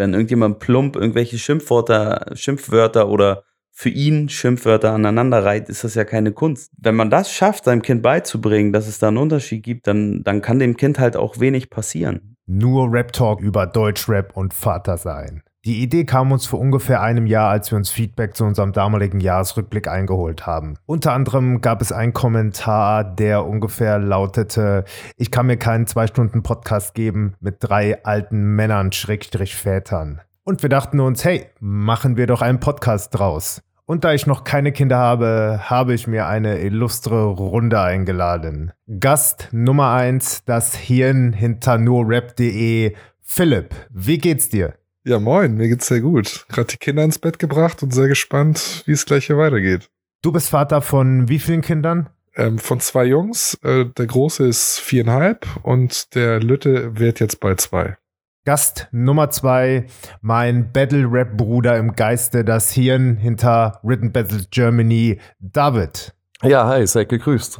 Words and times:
Wenn 0.00 0.14
irgendjemand 0.14 0.60
plump 0.60 0.96
irgendwelche 0.96 1.36
Schimpfwörter, 1.36 2.34
Schimpfwörter 2.34 3.10
oder 3.10 3.44
für 3.70 3.90
ihn 3.90 4.30
Schimpfwörter 4.30 4.92
aneinander 4.94 5.44
reiht, 5.44 5.68
ist 5.68 5.84
das 5.84 5.94
ja 5.94 6.04
keine 6.04 6.32
Kunst. 6.32 6.72
Wenn 6.78 6.94
man 6.94 7.10
das 7.10 7.30
schafft, 7.30 7.64
seinem 7.64 7.82
Kind 7.82 8.00
beizubringen, 8.00 8.72
dass 8.72 8.88
es 8.88 8.98
da 8.98 9.08
einen 9.08 9.18
Unterschied 9.18 9.62
gibt, 9.62 9.86
dann, 9.86 10.22
dann 10.24 10.40
kann 10.40 10.58
dem 10.58 10.78
Kind 10.78 10.98
halt 10.98 11.16
auch 11.16 11.38
wenig 11.38 11.68
passieren. 11.68 12.38
Nur 12.46 12.90
Rap-Talk 12.90 13.42
über 13.42 13.66
Deutschrap 13.66 14.34
und 14.34 14.54
Vater 14.54 14.96
sein. 14.96 15.42
Die 15.66 15.82
Idee 15.82 16.06
kam 16.06 16.32
uns 16.32 16.46
vor 16.46 16.58
ungefähr 16.58 17.02
einem 17.02 17.26
Jahr, 17.26 17.50
als 17.50 17.70
wir 17.70 17.76
uns 17.76 17.90
Feedback 17.90 18.34
zu 18.34 18.44
unserem 18.44 18.72
damaligen 18.72 19.20
Jahresrückblick 19.20 19.88
eingeholt 19.88 20.46
haben. 20.46 20.78
Unter 20.86 21.12
anderem 21.12 21.60
gab 21.60 21.82
es 21.82 21.92
einen 21.92 22.14
Kommentar, 22.14 23.04
der 23.04 23.44
ungefähr 23.44 23.98
lautete, 23.98 24.84
ich 25.18 25.30
kann 25.30 25.48
mir 25.48 25.58
keinen 25.58 25.86
zwei 25.86 26.06
Stunden 26.06 26.42
Podcast 26.42 26.94
geben 26.94 27.34
mit 27.40 27.56
drei 27.60 28.02
alten 28.04 28.56
Männern, 28.56 28.90
Schrägstrich 28.92 29.54
Vätern. 29.54 30.22
Und 30.44 30.62
wir 30.62 30.70
dachten 30.70 30.98
uns, 30.98 31.26
hey, 31.26 31.50
machen 31.60 32.16
wir 32.16 32.26
doch 32.26 32.40
einen 32.40 32.60
Podcast 32.60 33.18
draus. 33.18 33.60
Und 33.84 34.04
da 34.04 34.14
ich 34.14 34.26
noch 34.26 34.44
keine 34.44 34.72
Kinder 34.72 34.96
habe, 34.96 35.60
habe 35.64 35.92
ich 35.92 36.06
mir 36.06 36.26
eine 36.26 36.60
illustre 36.60 37.24
Runde 37.24 37.82
eingeladen. 37.82 38.72
Gast 38.98 39.48
Nummer 39.52 39.92
eins, 39.92 40.42
das 40.46 40.74
Hirn 40.74 41.34
hinter 41.34 41.76
nurrap.de, 41.76 42.94
Philipp. 43.20 43.74
Wie 43.90 44.16
geht's 44.16 44.48
dir? 44.48 44.79
Ja, 45.10 45.18
moin, 45.18 45.56
mir 45.56 45.66
geht's 45.66 45.88
sehr 45.88 46.02
gut. 46.02 46.46
Gerade 46.50 46.68
die 46.68 46.76
Kinder 46.76 47.02
ins 47.02 47.18
Bett 47.18 47.40
gebracht 47.40 47.82
und 47.82 47.92
sehr 47.92 48.06
gespannt, 48.06 48.84
wie 48.86 48.92
es 48.92 49.04
gleich 49.04 49.26
hier 49.26 49.36
weitergeht. 49.36 49.90
Du 50.22 50.30
bist 50.30 50.50
Vater 50.50 50.82
von 50.82 51.28
wie 51.28 51.40
vielen 51.40 51.62
Kindern? 51.62 52.10
Ähm, 52.36 52.60
von 52.60 52.78
zwei 52.78 53.06
Jungs. 53.06 53.58
Äh, 53.64 53.86
der 53.86 54.06
Große 54.06 54.46
ist 54.46 54.78
viereinhalb 54.78 55.48
und 55.64 56.14
der 56.14 56.38
Lütte 56.38 56.96
wird 56.96 57.18
jetzt 57.18 57.40
bald 57.40 57.60
zwei. 57.60 57.96
Gast 58.44 58.86
Nummer 58.92 59.30
zwei, 59.30 59.86
mein 60.20 60.70
Battle-Rap-Bruder 60.70 61.76
im 61.76 61.96
Geiste, 61.96 62.44
das 62.44 62.70
Hirn 62.70 63.16
hinter 63.16 63.80
Written 63.82 64.12
Battle 64.12 64.44
Germany, 64.52 65.18
David. 65.40 66.14
Ja, 66.40 66.68
hi, 66.68 66.86
seid 66.86 67.08
gegrüßt. 67.08 67.58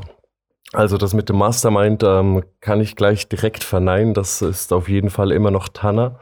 Also 0.73 0.98
das 0.98 1.14
mit 1.14 1.29
dem 1.29 1.39
Mastermind 1.39 2.05
ähm, 2.05 2.45
kann 2.61 2.81
ich 2.81 2.95
gleich 2.95 3.29
direkt 3.29 3.64
verneinen. 3.64 4.14
Das 4.14 4.41
ist 4.41 4.73
auf 4.73 4.89
jeden 4.89 5.11
Fall 5.11 5.33
immer 5.33 5.51
noch 5.51 5.69
Tanner. 5.69 6.20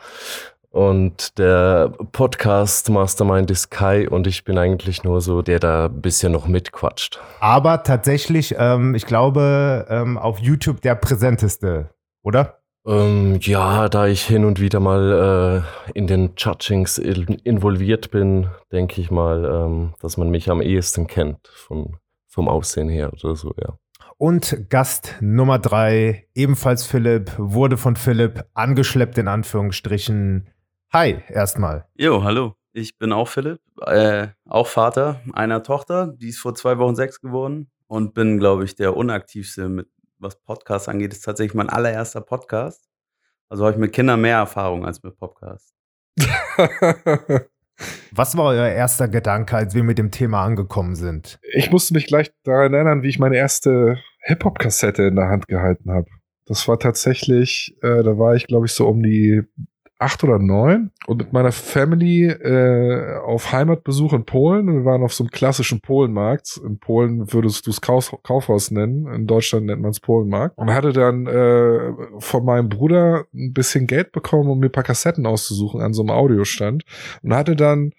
Und 0.78 1.40
der 1.40 1.92
Podcast 2.12 2.88
Mastermind 2.88 3.50
ist 3.50 3.68
Kai 3.68 4.08
und 4.08 4.28
ich 4.28 4.44
bin 4.44 4.58
eigentlich 4.58 5.02
nur 5.02 5.20
so, 5.20 5.42
der 5.42 5.58
da 5.58 5.86
ein 5.86 6.00
bisschen 6.00 6.30
noch 6.30 6.46
mitquatscht. 6.46 7.18
Aber 7.40 7.82
tatsächlich, 7.82 8.54
ähm, 8.56 8.94
ich 8.94 9.04
glaube, 9.04 9.86
ähm, 9.90 10.16
auf 10.16 10.38
YouTube 10.38 10.80
der 10.80 10.94
präsenteste, 10.94 11.90
oder? 12.22 12.60
Ähm, 12.86 13.40
ja, 13.40 13.88
da 13.88 14.06
ich 14.06 14.24
hin 14.24 14.44
und 14.44 14.60
wieder 14.60 14.78
mal 14.78 15.64
äh, 15.64 15.90
in 15.98 16.06
den 16.06 16.34
Judgings 16.36 16.98
involviert 16.98 18.12
bin, 18.12 18.46
denke 18.70 19.00
ich 19.00 19.10
mal, 19.10 19.46
ähm, 19.46 19.94
dass 20.00 20.16
man 20.16 20.30
mich 20.30 20.48
am 20.48 20.62
ehesten 20.62 21.08
kennt 21.08 21.48
von, 21.48 21.96
vom 22.28 22.46
Aussehen 22.46 22.88
her 22.88 23.12
oder 23.12 23.34
so, 23.34 23.52
ja. 23.60 23.76
Und 24.16 24.70
Gast 24.70 25.16
Nummer 25.20 25.58
drei, 25.58 26.28
ebenfalls 26.34 26.86
Philipp, 26.86 27.32
wurde 27.36 27.76
von 27.76 27.96
Philipp 27.96 28.44
angeschleppt 28.54 29.18
in 29.18 29.26
Anführungsstrichen 29.26 30.48
Hi, 30.90 31.18
erstmal. 31.28 31.84
Jo, 31.98 32.24
hallo. 32.24 32.54
Ich 32.72 32.96
bin 32.96 33.12
auch 33.12 33.28
Philipp, 33.28 33.60
äh, 33.84 34.28
auch 34.46 34.66
Vater 34.66 35.20
einer 35.34 35.62
Tochter, 35.62 36.14
die 36.16 36.30
ist 36.30 36.38
vor 36.38 36.54
zwei 36.54 36.78
Wochen 36.78 36.94
sechs 36.94 37.20
geworden 37.20 37.70
und 37.88 38.14
bin, 38.14 38.38
glaube 38.38 38.64
ich, 38.64 38.74
der 38.74 38.96
unaktivste 38.96 39.68
mit 39.68 39.86
was 40.18 40.40
Podcasts 40.40 40.88
angeht. 40.88 41.12
Ist 41.12 41.26
tatsächlich 41.26 41.52
mein 41.52 41.68
allererster 41.68 42.22
Podcast. 42.22 42.88
Also 43.50 43.64
habe 43.66 43.74
ich 43.74 43.78
mit 43.78 43.92
Kindern 43.92 44.22
mehr 44.22 44.38
Erfahrung 44.38 44.86
als 44.86 45.02
mit 45.02 45.18
Podcasts. 45.18 45.74
Was 48.12 48.34
war 48.38 48.46
euer 48.46 48.68
erster 48.68 49.08
Gedanke, 49.08 49.56
als 49.56 49.74
wir 49.74 49.84
mit 49.84 49.98
dem 49.98 50.10
Thema 50.10 50.42
angekommen 50.42 50.94
sind? 50.94 51.38
Ich 51.52 51.70
musste 51.70 51.92
mich 51.92 52.06
gleich 52.06 52.32
daran 52.44 52.72
erinnern, 52.72 53.02
wie 53.02 53.08
ich 53.08 53.18
meine 53.18 53.36
erste 53.36 53.98
Hip-Hop-Kassette 54.22 55.02
in 55.02 55.16
der 55.16 55.28
Hand 55.28 55.48
gehalten 55.48 55.90
habe. 55.90 56.06
Das 56.46 56.66
war 56.66 56.78
tatsächlich, 56.78 57.76
äh, 57.82 58.02
da 58.02 58.16
war 58.16 58.34
ich, 58.34 58.46
glaube 58.46 58.64
ich, 58.64 58.72
so 58.72 58.88
um 58.88 59.02
die 59.02 59.42
acht 59.98 60.22
oder 60.22 60.38
neun 60.38 60.92
und 61.06 61.18
mit 61.18 61.32
meiner 61.32 61.50
Family 61.50 62.26
äh, 62.26 63.16
auf 63.18 63.50
Heimatbesuch 63.52 64.12
in 64.12 64.24
Polen. 64.24 64.72
Wir 64.72 64.84
waren 64.84 65.02
auf 65.02 65.12
so 65.12 65.24
einem 65.24 65.30
klassischen 65.30 65.80
Polenmarkt. 65.80 66.60
In 66.64 66.78
Polen 66.78 67.32
würdest 67.32 67.66
du 67.66 67.70
es 67.70 67.80
Kauf 67.80 68.16
Kaufhaus 68.22 68.70
nennen. 68.70 69.12
In 69.12 69.26
Deutschland 69.26 69.66
nennt 69.66 69.82
man 69.82 69.90
es 69.90 69.98
Polenmarkt. 69.98 70.56
Und 70.56 70.72
hatte 70.72 70.92
dann 70.92 71.26
äh, 71.26 71.92
von 72.20 72.44
meinem 72.44 72.68
Bruder 72.68 73.24
ein 73.34 73.52
bisschen 73.52 73.88
Geld 73.88 74.12
bekommen, 74.12 74.48
um 74.48 74.60
mir 74.60 74.68
paar 74.68 74.84
Kassetten 74.84 75.26
auszusuchen 75.26 75.80
an 75.80 75.92
so 75.92 76.02
einem 76.02 76.10
Audiostand. 76.10 76.84
Und 77.22 77.34
hatte 77.34 77.56
dann 77.56 77.92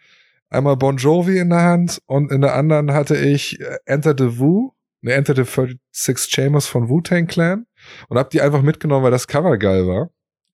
einmal 0.49 0.77
Bon 0.77 0.95
Jovi 0.95 1.37
in 1.37 1.49
der 1.49 1.63
Hand 1.63 2.01
und 2.05 2.31
in 2.31 2.41
der 2.41 2.55
anderen 2.55 2.93
hatte 2.93 3.17
ich 3.17 3.59
äh, 3.59 3.77
Enter 3.85 4.15
the 4.17 4.39
Wu, 4.39 4.71
ne, 5.01 5.13
Enter 5.13 5.35
the 5.35 5.43
36 5.43 6.31
Chambers 6.33 6.65
von 6.65 6.87
Wu-Tang 6.87 7.27
Clan 7.27 7.65
und 8.07 8.17
hab 8.17 8.29
die 8.29 8.41
einfach 8.41 8.61
mitgenommen, 8.61 9.03
weil 9.03 9.11
das 9.11 9.27
Cover 9.27 9.57
geil 9.57 9.85
war 9.85 10.09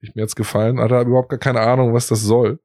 ich 0.05 0.15
mir 0.15 0.21
jetzt 0.21 0.35
gefallen, 0.35 0.79
hatte 0.79 1.01
überhaupt 1.01 1.29
gar 1.29 1.39
keine 1.39 1.61
Ahnung, 1.61 1.93
was 1.93 2.07
das 2.07 2.21
soll. 2.21 2.59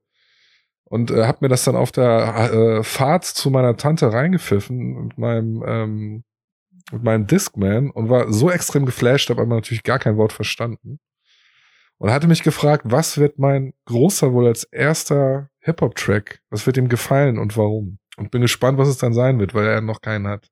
Und 0.84 1.10
äh, 1.10 1.24
hab 1.24 1.40
mir 1.40 1.48
das 1.48 1.64
dann 1.64 1.76
auf 1.76 1.92
der 1.92 2.50
äh, 2.52 2.82
Fahrt 2.82 3.24
zu 3.24 3.50
meiner 3.50 3.76
Tante 3.76 4.12
reingepfiffen 4.12 5.04
mit 5.04 5.18
meinem, 5.18 5.62
ähm, 5.66 6.24
mit 6.90 7.04
meinem 7.04 7.26
Discman 7.26 7.90
und 7.90 8.08
war 8.08 8.32
so 8.32 8.50
extrem 8.50 8.86
geflasht, 8.86 9.30
habe 9.30 9.42
aber 9.42 9.54
natürlich 9.54 9.84
gar 9.84 10.00
kein 10.00 10.16
Wort 10.16 10.32
verstanden. 10.32 10.98
Und 11.98 12.10
hatte 12.10 12.26
mich 12.26 12.42
gefragt, 12.42 12.84
was 12.86 13.18
wird 13.18 13.38
mein 13.38 13.72
Großer 13.84 14.32
wohl 14.32 14.46
als 14.46 14.64
erster 14.64 15.50
Hip-Hop-Track, 15.60 16.40
was 16.50 16.66
wird 16.66 16.76
ihm 16.76 16.88
gefallen 16.88 17.38
und 17.38 17.56
warum? 17.56 17.98
Und 18.16 18.30
bin 18.30 18.42
gespannt, 18.42 18.78
was 18.78 18.88
es 18.88 18.98
dann 18.98 19.12
sein 19.12 19.38
wird, 19.38 19.54
weil 19.54 19.66
er 19.66 19.80
noch 19.82 20.00
keinen 20.00 20.26
hat. 20.26 20.48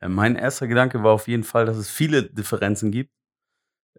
Äh, 0.00 0.08
mein 0.08 0.36
erster 0.36 0.66
Gedanke 0.66 1.02
war 1.02 1.12
auf 1.12 1.28
jeden 1.28 1.44
Fall, 1.44 1.66
dass 1.66 1.76
es 1.76 1.90
viele 1.90 2.22
Differenzen 2.22 2.90
gibt 2.90 3.10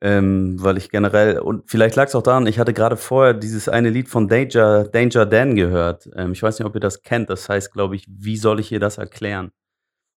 ähm, 0.02 0.56
weil 0.62 0.78
ich 0.78 0.90
generell, 0.90 1.40
und 1.40 1.70
vielleicht 1.70 1.96
lag 1.96 2.08
es 2.08 2.16
auch 2.16 2.24
daran, 2.24 2.48
ich 2.48 2.58
hatte 2.58 2.74
gerade 2.74 2.96
vorher 2.96 3.34
dieses 3.34 3.68
eine 3.68 3.90
Lied 3.90 4.08
von 4.08 4.28
Danger, 4.28 4.86
Danger 4.86 5.26
Dan 5.26 5.56
gehört. 5.56 6.10
Ähm, 6.16 6.32
ich 6.32 6.42
weiß 6.42 6.60
nicht, 6.60 6.66
ob 6.66 6.76
ihr 6.76 6.82
das 6.82 7.04
kennt. 7.04 7.30
Das 7.30 7.50
heißt, 7.50 7.74
glaube 7.74 7.96
ich, 7.96 8.06
wie 8.10 8.38
soll 8.38 8.60
ich 8.60 8.72
ihr 8.72 8.80
das 8.80 8.98
erklären? 8.98 9.52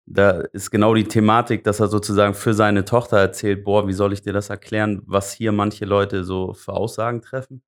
Da 0.06 0.42
ist 0.54 0.72
genau 0.72 0.96
die 0.96 1.06
Thematik, 1.06 1.64
dass 1.64 1.80
er 1.80 1.88
sozusagen 1.88 2.34
für 2.34 2.54
seine 2.54 2.84
Tochter 2.84 3.18
erzählt, 3.18 3.64
boah, 3.64 3.88
wie 3.88 3.94
soll 3.94 4.12
ich 4.14 4.22
dir 4.22 4.34
das 4.34 4.50
erklären, 4.50 5.02
was 5.06 5.34
hier 5.34 5.52
manche 5.52 5.86
Leute 5.86 6.24
so 6.24 6.54
für 6.54 6.74
Aussagen 6.74 7.22
treffen. 7.22 7.62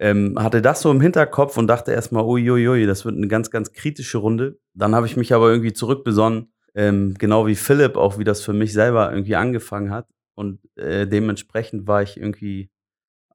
Ähm, 0.00 0.36
hatte 0.38 0.62
das 0.62 0.80
so 0.82 0.90
im 0.90 1.00
Hinterkopf 1.00 1.58
und 1.58 1.66
dachte 1.68 1.92
erstmal, 1.92 2.24
uiuiui, 2.24 2.86
das 2.86 3.04
wird 3.04 3.16
eine 3.16 3.28
ganz, 3.28 3.50
ganz 3.50 3.72
kritische 3.72 4.18
Runde. 4.18 4.58
Dann 4.74 4.94
habe 4.94 5.06
ich 5.06 5.16
mich 5.16 5.34
aber 5.34 5.50
irgendwie 5.50 5.74
zurückbesonnen, 5.74 6.52
ähm, 6.74 7.14
genau 7.18 7.46
wie 7.46 7.56
Philipp, 7.56 7.96
auch 7.96 8.18
wie 8.18 8.24
das 8.24 8.42
für 8.42 8.54
mich 8.54 8.72
selber 8.72 9.12
irgendwie 9.12 9.36
angefangen 9.36 9.90
hat 9.90 10.06
und 10.40 10.58
äh, 10.76 11.06
dementsprechend 11.06 11.86
war 11.86 12.02
ich 12.02 12.16
irgendwie 12.16 12.70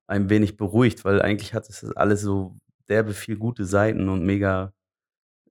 ein 0.07 0.29
wenig 0.29 0.57
beruhigt, 0.57 1.05
weil 1.05 1.21
eigentlich 1.21 1.53
hat 1.53 1.69
es 1.69 1.85
alles 1.95 2.21
so 2.21 2.57
derbe 2.89 3.13
viel 3.13 3.37
gute 3.37 3.65
Seiten 3.65 4.09
und 4.09 4.25
mega, 4.25 4.73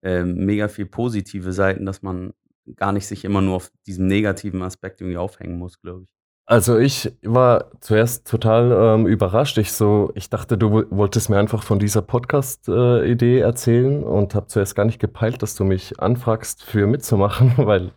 äh, 0.02 0.24
mega 0.24 0.68
viel 0.68 0.86
positive 0.86 1.52
Seiten, 1.52 1.86
dass 1.86 2.02
man 2.02 2.34
gar 2.76 2.92
nicht 2.92 3.06
sich 3.06 3.24
immer 3.24 3.42
nur 3.42 3.56
auf 3.56 3.72
diesem 3.86 4.06
negativen 4.08 4.62
Aspekt 4.62 5.00
irgendwie 5.00 5.18
aufhängen 5.18 5.58
muss, 5.58 5.80
glaube 5.80 6.04
ich. 6.04 6.13
Also 6.46 6.78
ich 6.78 7.10
war 7.22 7.70
zuerst 7.80 8.28
total 8.28 8.70
ähm, 8.70 9.06
überrascht. 9.06 9.56
Ich 9.56 9.72
so, 9.72 10.12
ich 10.14 10.28
dachte, 10.28 10.58
du 10.58 10.84
wolltest 10.90 11.30
mir 11.30 11.38
einfach 11.38 11.62
von 11.62 11.78
dieser 11.78 12.02
Podcast-Idee 12.02 13.38
äh, 13.38 13.40
erzählen 13.40 14.04
und 14.04 14.34
habe 14.34 14.46
zuerst 14.48 14.74
gar 14.74 14.84
nicht 14.84 14.98
gepeilt, 14.98 15.42
dass 15.42 15.54
du 15.54 15.64
mich 15.64 15.98
anfragst, 16.00 16.62
für 16.62 16.86
mitzumachen, 16.86 17.54
weil 17.56 17.92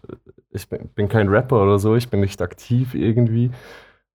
ich 0.52 0.70
bin, 0.70 0.88
bin 0.90 1.10
kein 1.10 1.28
Rapper 1.28 1.62
oder 1.62 1.78
so, 1.78 1.96
ich 1.96 2.10
bin 2.10 2.22
nicht 2.22 2.42
aktiv 2.42 2.94
irgendwie. 2.96 3.52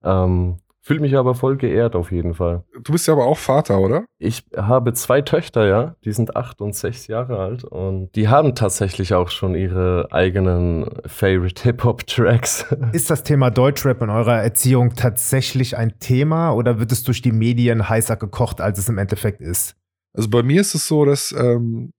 Ähm, 0.03 0.57
Fühle 0.85 0.99
mich 0.99 1.17
aber 1.17 1.37
voll 1.37 1.57
geehrt 1.57 1.95
auf 1.95 2.11
jeden 2.11 2.35
Fall. 2.35 2.65
Du 2.83 2.91
bist 2.91 3.07
ja 3.07 3.15
aber 3.15 3.27
auch 3.27 3.39
Vater, 3.39 3.79
oder? 3.79 4.05
Ich 4.19 4.45
habe 4.57 4.93
zwei 4.95 5.23
Töchter, 5.23 5.65
ja. 5.67 5.95
Die 6.05 6.13
sind 6.13 6.35
acht 6.35 6.61
und 6.61 6.75
sechs 6.75 7.07
Jahre 7.07 7.39
alt 7.39 7.63
und 7.63 8.11
die 8.17 8.27
haben 8.27 8.57
tatsächlich 8.57 9.15
auch 9.15 9.31
schon 9.31 9.55
ihre 9.55 10.09
eigenen 10.11 10.91
Favorite 11.07 11.63
Hip-Hop-Tracks. 11.63 12.67
Ist 12.93 13.11
das 13.11 13.23
Thema 13.23 13.51
Deutschrap 13.51 14.03
in 14.03 14.11
eurer 14.11 14.43
Erziehung 14.43 14.97
tatsächlich 14.97 15.77
ein 15.77 16.01
Thema 16.01 16.53
oder 16.53 16.81
wird 16.81 16.91
es 16.91 17.05
durch 17.05 17.23
die 17.23 17.33
Medien 17.33 17.89
heißer 17.89 18.17
gekocht, 18.17 18.61
als 18.61 18.81
es 18.81 18.89
im 18.89 18.99
Endeffekt 18.99 19.41
ist? 19.41 19.77
Also 20.15 20.31
bei 20.31 20.43
mir 20.43 20.61
ist 20.61 20.75
es 20.75 20.89
so, 20.89 21.05
dass 21.05 21.31
ähm, 21.31 21.93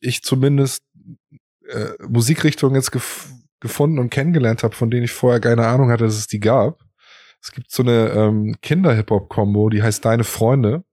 ich 0.00 0.22
zumindest 0.22 0.82
äh, 1.68 1.90
Musikrichtungen 2.08 2.76
jetzt 2.76 2.90
gef 2.90 3.28
gefunden 3.62 3.98
und 3.98 4.08
kennengelernt 4.08 4.62
habe, 4.62 4.74
von 4.74 4.90
denen 4.90 5.04
ich 5.04 5.12
vorher 5.12 5.38
keine 5.38 5.66
Ahnung 5.66 5.90
hatte, 5.90 6.04
dass 6.04 6.16
es 6.16 6.26
die 6.26 6.40
gab. 6.40 6.78
Es 7.42 7.52
gibt 7.52 7.70
so 7.70 7.82
eine 7.82 8.10
ähm, 8.10 8.56
Kinder-Hip-Hop-Kombo, 8.60 9.70
die 9.70 9.82
heißt 9.82 10.04
Deine 10.04 10.24
Freunde. 10.24 10.84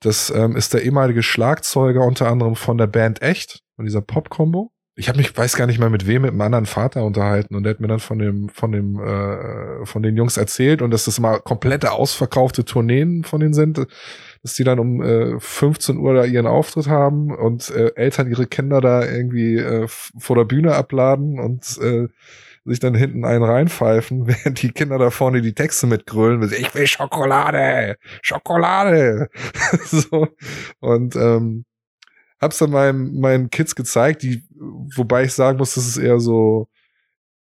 Das 0.00 0.30
ähm, 0.30 0.56
ist 0.56 0.74
der 0.74 0.82
ehemalige 0.82 1.22
Schlagzeuger 1.22 2.04
unter 2.04 2.28
anderem 2.28 2.56
von 2.56 2.76
der 2.76 2.88
Band 2.88 3.22
Echt, 3.22 3.62
von 3.76 3.84
dieser 3.84 4.00
Pop-Kombo. 4.00 4.72
ich 4.96 5.08
habe 5.08 5.18
mich, 5.18 5.36
weiß 5.36 5.54
gar 5.56 5.66
nicht 5.68 5.78
mal 5.78 5.90
mit 5.90 6.08
wem, 6.08 6.22
mit 6.22 6.32
einem 6.32 6.40
anderen 6.40 6.66
Vater 6.66 7.04
unterhalten 7.04 7.54
und 7.54 7.62
der 7.62 7.70
hat 7.74 7.80
mir 7.80 7.86
dann 7.86 8.00
von 8.00 8.18
dem, 8.18 8.48
von 8.48 8.72
dem, 8.72 8.98
äh, 8.98 9.86
von 9.86 10.02
den 10.02 10.16
Jungs 10.16 10.36
erzählt 10.36 10.82
und 10.82 10.90
dass 10.90 11.04
das 11.04 11.20
mal 11.20 11.38
komplette 11.38 11.92
ausverkaufte 11.92 12.64
Tourneen 12.64 13.22
von 13.22 13.40
denen 13.40 13.54
sind, 13.54 13.86
dass 14.42 14.54
die 14.54 14.64
dann 14.64 14.80
um 14.80 15.00
äh, 15.00 15.38
15 15.38 15.96
Uhr 15.96 16.14
da 16.14 16.24
ihren 16.24 16.48
Auftritt 16.48 16.88
haben 16.88 17.32
und 17.32 17.70
äh, 17.70 17.92
Eltern 17.94 18.28
ihre 18.28 18.46
Kinder 18.46 18.80
da 18.80 19.06
irgendwie 19.06 19.56
äh, 19.56 19.86
vor 19.86 20.34
der 20.34 20.44
Bühne 20.44 20.74
abladen 20.74 21.38
und 21.38 21.78
äh, 21.80 22.08
sich 22.64 22.78
dann 22.78 22.94
hinten 22.94 23.24
einen 23.24 23.44
reinpfeifen, 23.44 24.26
während 24.26 24.62
die 24.62 24.70
Kinder 24.70 24.98
da 24.98 25.10
vorne 25.10 25.42
die 25.42 25.54
Texte 25.54 25.86
mitgrölen. 25.86 26.42
Ich 26.52 26.74
will 26.74 26.86
Schokolade, 26.86 27.96
Schokolade. 28.22 29.28
so. 29.84 30.28
Und 30.80 31.16
ähm, 31.16 31.64
hab's 32.40 32.58
dann 32.58 32.70
meinen, 32.70 33.20
meinen 33.20 33.50
Kids 33.50 33.74
gezeigt, 33.74 34.22
die, 34.22 34.44
wobei 34.96 35.24
ich 35.24 35.32
sagen 35.32 35.58
muss, 35.58 35.74
das 35.74 35.86
ist 35.86 35.96
eher 35.96 36.20
so, 36.20 36.68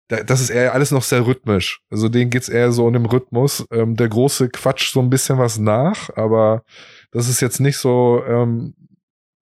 das 0.08 0.42
ist 0.42 0.50
eher 0.50 0.74
alles 0.74 0.92
noch 0.92 1.04
sehr 1.04 1.26
rhythmisch. 1.26 1.82
Also 1.90 2.10
denen 2.10 2.30
geht's 2.30 2.50
eher 2.50 2.72
so 2.72 2.88
in 2.88 2.94
dem 2.94 3.06
Rhythmus. 3.06 3.66
Ähm, 3.72 3.96
der 3.96 4.10
große 4.10 4.50
Quatsch 4.50 4.92
so 4.92 5.00
ein 5.00 5.10
bisschen 5.10 5.38
was 5.38 5.58
nach, 5.58 6.10
aber 6.16 6.64
das 7.12 7.30
ist 7.30 7.42
jetzt 7.42 7.60
nicht 7.60 7.78
so, 7.78 8.22
ähm, 8.28 8.76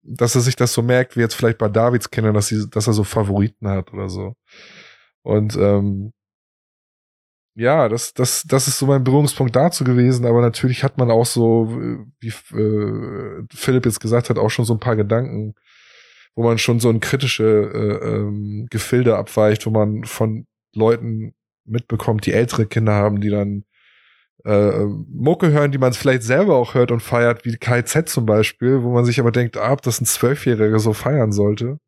dass 0.02 0.34
er 0.34 0.40
sich 0.40 0.56
das 0.56 0.72
so 0.72 0.82
merkt, 0.82 1.16
wie 1.16 1.20
jetzt 1.20 1.34
vielleicht 1.34 1.58
bei 1.58 1.68
Davids 1.68 2.10
Kindern, 2.10 2.34
dass, 2.34 2.48
sie, 2.48 2.68
dass 2.68 2.86
er 2.86 2.92
so 2.92 3.04
Favoriten 3.04 3.68
hat 3.68 3.92
oder 3.92 4.08
so. 4.08 4.34
Und 5.26 5.56
ähm, 5.56 6.12
ja, 7.56 7.88
das, 7.88 8.14
das, 8.14 8.44
das 8.44 8.68
ist 8.68 8.78
so 8.78 8.86
mein 8.86 9.02
Berührungspunkt 9.02 9.56
dazu 9.56 9.82
gewesen, 9.82 10.24
aber 10.24 10.40
natürlich 10.40 10.84
hat 10.84 10.98
man 10.98 11.10
auch 11.10 11.26
so, 11.26 11.68
wie 12.20 12.28
äh, 12.28 13.42
Philipp 13.52 13.86
jetzt 13.86 13.98
gesagt 13.98 14.30
hat, 14.30 14.38
auch 14.38 14.50
schon 14.50 14.64
so 14.64 14.74
ein 14.74 14.80
paar 14.80 14.94
Gedanken, 14.94 15.54
wo 16.36 16.44
man 16.44 16.58
schon 16.58 16.78
so 16.78 16.90
ein 16.90 17.00
kritische 17.00 17.44
äh, 17.44 18.08
ähm, 18.08 18.66
Gefilde 18.70 19.16
abweicht, 19.16 19.66
wo 19.66 19.70
man 19.70 20.04
von 20.04 20.46
Leuten 20.74 21.34
mitbekommt, 21.64 22.24
die 22.26 22.32
ältere 22.32 22.66
Kinder 22.66 22.92
haben, 22.92 23.20
die 23.20 23.30
dann 23.30 23.64
äh, 24.44 24.84
Mucke 25.08 25.50
hören, 25.50 25.72
die 25.72 25.78
man 25.78 25.92
vielleicht 25.92 26.22
selber 26.22 26.54
auch 26.54 26.74
hört 26.74 26.92
und 26.92 27.02
feiert, 27.02 27.44
wie 27.44 27.56
KZ 27.56 28.08
zum 28.08 28.26
Beispiel, 28.26 28.84
wo 28.84 28.92
man 28.92 29.04
sich 29.04 29.18
aber 29.18 29.32
denkt, 29.32 29.56
ah, 29.56 29.72
ob 29.72 29.82
das 29.82 30.00
ein 30.00 30.06
Zwölfjähriger 30.06 30.78
so 30.78 30.92
feiern 30.92 31.32
sollte. 31.32 31.78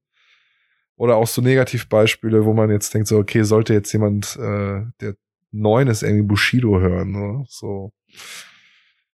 Oder 0.98 1.16
auch 1.16 1.28
so 1.28 1.40
Negativbeispiele, 1.40 2.44
wo 2.44 2.52
man 2.52 2.70
jetzt 2.70 2.92
denkt, 2.92 3.06
so, 3.06 3.18
okay, 3.18 3.44
sollte 3.44 3.72
jetzt 3.72 3.92
jemand, 3.92 4.36
äh, 4.36 4.82
der 5.00 5.14
neun 5.52 5.86
ist 5.86 6.02
irgendwie 6.02 6.26
Bushido 6.26 6.80
hören. 6.80 7.12
Ne? 7.12 7.44
So. 7.48 7.92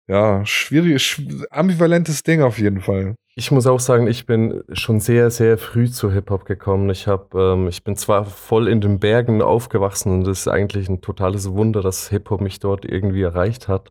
Ja, 0.06 0.46
schwieriges, 0.46 1.20
ambivalentes 1.50 2.22
Ding 2.22 2.40
auf 2.42 2.58
jeden 2.58 2.80
Fall. 2.80 3.16
Ich 3.34 3.50
muss 3.50 3.66
auch 3.66 3.80
sagen, 3.80 4.06
ich 4.06 4.26
bin 4.26 4.62
schon 4.72 5.00
sehr, 5.00 5.30
sehr 5.30 5.58
früh 5.58 5.90
zu 5.90 6.12
Hip-Hop 6.12 6.44
gekommen. 6.44 6.88
Ich, 6.90 7.08
hab, 7.08 7.34
ähm, 7.34 7.66
ich 7.66 7.82
bin 7.82 7.96
zwar 7.96 8.26
voll 8.26 8.68
in 8.68 8.80
den 8.80 9.00
Bergen 9.00 9.42
aufgewachsen 9.42 10.12
und 10.12 10.28
es 10.28 10.40
ist 10.40 10.48
eigentlich 10.48 10.88
ein 10.88 11.00
totales 11.00 11.50
Wunder, 11.50 11.82
dass 11.82 12.10
Hip-Hop 12.10 12.40
mich 12.40 12.60
dort 12.60 12.84
irgendwie 12.84 13.22
erreicht 13.22 13.66
hat. 13.66 13.90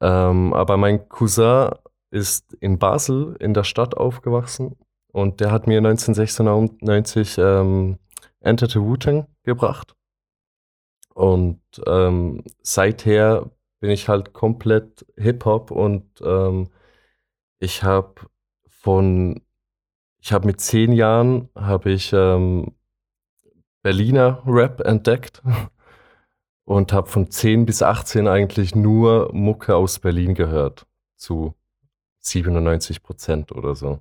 Ähm, 0.00 0.52
aber 0.54 0.76
mein 0.76 1.08
Cousin 1.08 1.70
ist 2.10 2.54
in 2.60 2.78
Basel 2.80 3.36
in 3.38 3.54
der 3.54 3.64
Stadt 3.64 3.96
aufgewachsen 3.96 4.76
und 5.12 5.40
der 5.40 5.52
hat 5.52 5.66
mir 5.66 5.78
1996 5.78 7.38
ähm, 7.38 7.98
Enter 8.40 8.68
the 8.68 8.80
Wu-Tang 8.80 9.26
gebracht. 9.44 9.94
Und 11.14 11.60
ähm, 11.86 12.42
seither 12.62 13.50
bin 13.80 13.90
ich 13.90 14.08
halt 14.08 14.32
komplett 14.32 15.04
Hip-Hop 15.16 15.70
und 15.70 16.04
ähm, 16.24 16.68
ich 17.58 17.82
habe 17.82 18.14
von, 18.66 19.42
ich 20.20 20.32
habe 20.32 20.46
mit 20.46 20.60
zehn 20.60 20.92
Jahren 20.92 21.50
habe 21.54 21.90
ich 21.90 22.12
ähm, 22.12 22.74
Berliner 23.82 24.42
Rap 24.46 24.80
entdeckt 24.80 25.42
und 26.64 26.92
habe 26.92 27.08
von 27.08 27.30
10 27.30 27.66
bis 27.66 27.82
18 27.82 28.28
eigentlich 28.28 28.74
nur 28.74 29.30
Mucke 29.32 29.76
aus 29.76 29.98
Berlin 29.98 30.34
gehört, 30.34 30.86
zu 31.16 31.54
97 32.20 33.02
Prozent 33.02 33.52
oder 33.52 33.74
so. 33.74 34.00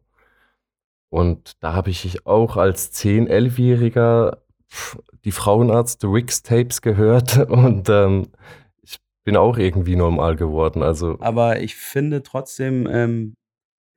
Und 1.11 1.61
da 1.61 1.73
habe 1.73 1.89
ich 1.89 2.25
auch 2.25 2.55
als 2.55 2.93
10-, 2.93 3.27
11-Jähriger 3.27 4.37
die 5.25 5.33
Frauenarzt 5.33 6.03
Wix 6.03 6.41
Tapes 6.41 6.81
gehört 6.81 7.37
und 7.49 7.89
ähm, 7.89 8.29
ich 8.81 8.97
bin 9.25 9.35
auch 9.35 9.57
irgendwie 9.57 9.97
normal 9.97 10.37
geworden. 10.37 10.81
Also. 10.81 11.17
Aber 11.19 11.59
ich 11.59 11.75
finde 11.75 12.23
trotzdem, 12.23 12.87
ähm, 12.89 13.35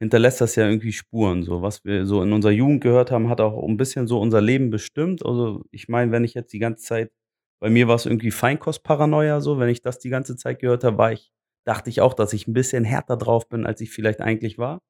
hinterlässt 0.01 0.41
das 0.41 0.57
ja 0.57 0.67
irgendwie 0.67 0.93
Spuren. 0.93 1.45
So, 1.45 1.63
was 1.63 1.85
wir 1.85 2.05
so 2.05 2.21
in 2.21 2.33
unserer 2.33 2.51
Jugend 2.51 2.83
gehört 2.83 3.13
haben, 3.13 3.29
hat 3.29 3.41
auch 3.41 3.63
ein 3.63 3.77
bisschen 3.77 4.09
so 4.09 4.21
unser 4.21 4.41
Leben 4.41 4.71
bestimmt. 4.71 5.25
Also, 5.25 5.63
ich 5.71 5.89
meine, 5.89 6.11
wenn 6.11 6.25
ich 6.25 6.35
jetzt 6.35 6.53
die 6.53 6.59
ganze 6.59 6.83
Zeit, 6.83 7.13
bei 7.61 7.71
mir 7.71 7.87
war 7.87 7.95
es 7.95 8.07
irgendwie 8.07 8.33
Feinkostparanoia, 8.33 9.41
so, 9.41 9.61
wenn 9.61 9.69
ich 9.69 9.83
das 9.83 10.01
die 10.01 10.11
ganze 10.11 10.37
Zeit 10.37 10.59
gehört 10.59 10.83
habe, 10.83 10.99
war 10.99 11.13
ich, 11.13 11.31
dachte 11.65 11.91
ich 11.91 12.01
auch, 12.01 12.15
dass 12.15 12.33
ich 12.33 12.49
ein 12.49 12.55
bisschen 12.55 12.83
härter 12.83 13.17
drauf 13.17 13.49
bin, 13.49 13.67
als 13.67 13.81
ich 13.81 13.91
vielleicht 13.93 14.21
eigentlich 14.21 14.59
war. 14.59 14.81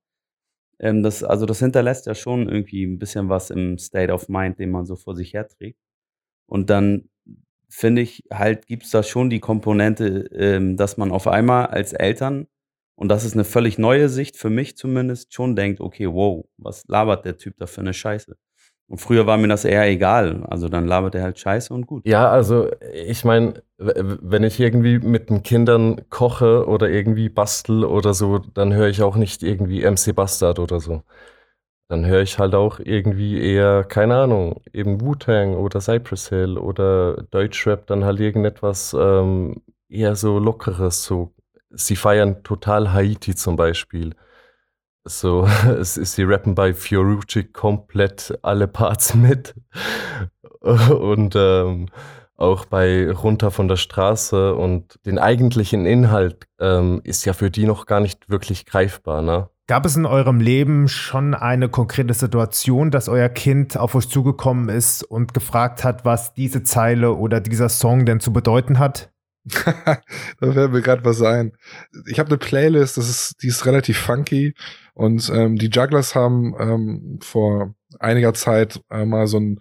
Ähm, 0.80 1.02
das, 1.02 1.22
also 1.24 1.46
das 1.46 1.58
hinterlässt 1.60 2.06
ja 2.06 2.14
schon 2.14 2.48
irgendwie 2.48 2.84
ein 2.84 2.98
bisschen 2.98 3.28
was 3.28 3.50
im 3.50 3.78
State 3.78 4.12
of 4.12 4.28
Mind, 4.28 4.58
den 4.58 4.70
man 4.70 4.86
so 4.86 4.96
vor 4.96 5.14
sich 5.16 5.34
herträgt. 5.34 5.78
Und 6.46 6.70
dann 6.70 7.08
finde 7.68 8.02
ich 8.02 8.24
halt, 8.32 8.66
gibt 8.66 8.84
es 8.84 8.90
da 8.90 9.02
schon 9.02 9.30
die 9.30 9.40
Komponente, 9.40 10.28
ähm, 10.32 10.76
dass 10.76 10.96
man 10.96 11.10
auf 11.12 11.26
einmal 11.28 11.66
als 11.66 11.92
Eltern, 11.92 12.46
und 12.96 13.08
das 13.08 13.24
ist 13.24 13.34
eine 13.34 13.44
völlig 13.44 13.78
neue 13.78 14.08
Sicht 14.08 14.36
für 14.36 14.50
mich 14.50 14.76
zumindest, 14.76 15.34
schon 15.34 15.56
denkt, 15.56 15.80
okay, 15.80 16.06
wow, 16.08 16.46
was 16.58 16.84
labert 16.88 17.24
der 17.24 17.36
Typ 17.38 17.56
da 17.58 17.66
für 17.66 17.80
eine 17.80 17.94
Scheiße? 17.94 18.36
Und 18.86 18.98
früher 18.98 19.26
war 19.26 19.38
mir 19.38 19.48
das 19.48 19.64
eher 19.64 19.88
egal. 19.88 20.44
Also 20.50 20.68
dann 20.68 20.86
labert 20.86 21.14
er 21.14 21.22
halt 21.22 21.38
Scheiße 21.38 21.72
und 21.72 21.86
gut. 21.86 22.06
Ja, 22.06 22.30
also 22.30 22.70
ich 22.92 23.24
meine, 23.24 23.62
wenn 23.78 24.44
ich 24.44 24.60
irgendwie 24.60 24.98
mit 24.98 25.30
den 25.30 25.42
Kindern 25.42 26.02
koche 26.10 26.66
oder 26.66 26.90
irgendwie 26.90 27.28
bastel 27.30 27.84
oder 27.84 28.12
so, 28.12 28.38
dann 28.38 28.74
höre 28.74 28.88
ich 28.88 29.02
auch 29.02 29.16
nicht 29.16 29.42
irgendwie 29.42 29.82
MC 29.82 30.14
Bastard 30.14 30.58
oder 30.58 30.80
so. 30.80 31.02
Dann 31.88 32.06
höre 32.06 32.22
ich 32.22 32.38
halt 32.38 32.54
auch 32.54 32.78
irgendwie 32.78 33.40
eher, 33.40 33.84
keine 33.84 34.16
Ahnung, 34.16 34.62
eben 34.72 35.00
Wu-Tang 35.00 35.54
oder 35.54 35.80
Cypress 35.80 36.28
Hill 36.28 36.58
oder 36.58 37.24
Deutschrap, 37.30 37.86
dann 37.86 38.04
halt 38.04 38.20
irgendetwas 38.20 38.94
ähm, 38.98 39.62
eher 39.88 40.14
so 40.16 40.38
Lockeres. 40.38 41.04
So. 41.04 41.32
Sie 41.70 41.96
feiern 41.96 42.42
total 42.42 42.92
Haiti 42.92 43.34
zum 43.34 43.56
Beispiel. 43.56 44.14
So, 45.04 45.46
es 45.80 45.96
ist, 45.96 46.14
sie 46.14 46.24
rappen 46.24 46.54
bei 46.54 46.72
Fiorucci 46.72 47.44
komplett 47.44 48.38
alle 48.42 48.66
Parts 48.66 49.14
mit. 49.14 49.54
Und 50.60 51.34
ähm, 51.36 51.88
auch 52.36 52.64
bei 52.64 53.10
Runter 53.10 53.50
von 53.50 53.68
der 53.68 53.76
Straße 53.76 54.54
und 54.54 54.98
den 55.06 55.18
eigentlichen 55.18 55.86
Inhalt 55.86 56.46
ähm, 56.58 57.00
ist 57.04 57.24
ja 57.26 57.32
für 57.32 57.50
die 57.50 57.66
noch 57.66 57.86
gar 57.86 58.00
nicht 58.00 58.30
wirklich 58.30 58.64
greifbar. 58.66 59.22
Ne? 59.22 59.50
Gab 59.66 59.84
es 59.84 59.94
in 59.94 60.06
eurem 60.06 60.40
Leben 60.40 60.88
schon 60.88 61.34
eine 61.34 61.68
konkrete 61.68 62.14
Situation, 62.14 62.90
dass 62.90 63.08
euer 63.08 63.28
Kind 63.28 63.76
auf 63.76 63.94
euch 63.94 64.08
zugekommen 64.08 64.68
ist 64.68 65.04
und 65.04 65.32
gefragt 65.32 65.84
hat, 65.84 66.04
was 66.04 66.34
diese 66.34 66.62
Zeile 66.62 67.14
oder 67.14 67.40
dieser 67.40 67.68
Song 67.68 68.04
denn 68.06 68.20
zu 68.20 68.32
bedeuten 68.32 68.78
hat? 68.78 69.10
da 70.40 70.52
fällt 70.52 70.72
mir 70.72 70.80
gerade 70.80 71.04
was 71.04 71.20
ein. 71.20 71.52
Ich 72.06 72.18
habe 72.18 72.30
eine 72.30 72.38
Playlist, 72.38 72.96
das 72.96 73.08
ist, 73.08 73.42
die 73.42 73.48
ist 73.48 73.66
relativ 73.66 73.98
funky 73.98 74.54
und 74.94 75.30
ähm, 75.34 75.56
die 75.56 75.68
Jugglers 75.68 76.14
haben 76.14 76.54
ähm, 76.58 77.18
vor 77.20 77.74
einiger 77.98 78.34
Zeit 78.34 78.80
äh, 78.90 79.04
mal 79.04 79.26
so 79.26 79.38
ein 79.38 79.60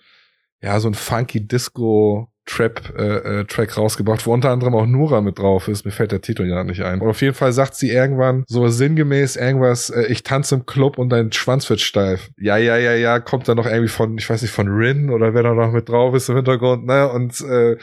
ja 0.62 0.80
so 0.80 0.88
ein 0.88 0.94
funky 0.94 1.46
Disco 1.46 2.30
Trap 2.46 2.94
äh, 2.98 3.40
äh, 3.40 3.46
Track 3.46 3.78
rausgebracht, 3.78 4.26
wo 4.26 4.34
unter 4.34 4.50
anderem 4.50 4.76
auch 4.76 4.86
Nura 4.86 5.22
mit 5.22 5.40
drauf 5.40 5.70
ist. 5.70 5.86
Mir 5.86 5.92
fällt 5.92 6.12
der 6.12 6.20
Titel 6.20 6.46
ja 6.46 6.64
nicht 6.64 6.82
ein. 6.82 7.00
Aber 7.00 7.12
auf 7.12 7.22
jeden 7.22 7.36
Fall 7.36 7.54
sagt 7.54 7.76
sie 7.76 7.90
irgendwann 7.90 8.44
so 8.48 8.68
sinngemäß 8.68 9.38
irgendwas, 9.38 9.90
äh, 9.90 10.08
ich 10.08 10.24
tanze 10.24 10.56
im 10.56 10.66
Club 10.66 10.98
und 10.98 11.10
dein 11.10 11.32
Schwanz 11.32 11.70
wird 11.70 11.80
steif. 11.80 12.32
Ja, 12.38 12.58
ja, 12.58 12.76
ja, 12.76 12.96
ja, 12.96 13.20
kommt 13.22 13.48
dann 13.48 13.56
noch 13.56 13.66
irgendwie 13.66 13.88
von, 13.88 14.18
ich 14.18 14.30
weiß 14.30 14.42
nicht, 14.42 14.52
von 14.52 14.68
Rin 14.68 15.10
oder 15.10 15.34
wer 15.34 15.44
da 15.44 15.54
noch 15.54 15.72
mit 15.72 15.88
drauf 15.88 16.14
ist 16.16 16.28
im 16.28 16.36
Hintergrund, 16.36 16.86
ne? 16.86 17.10
Und 17.10 17.40
äh, 17.42 17.78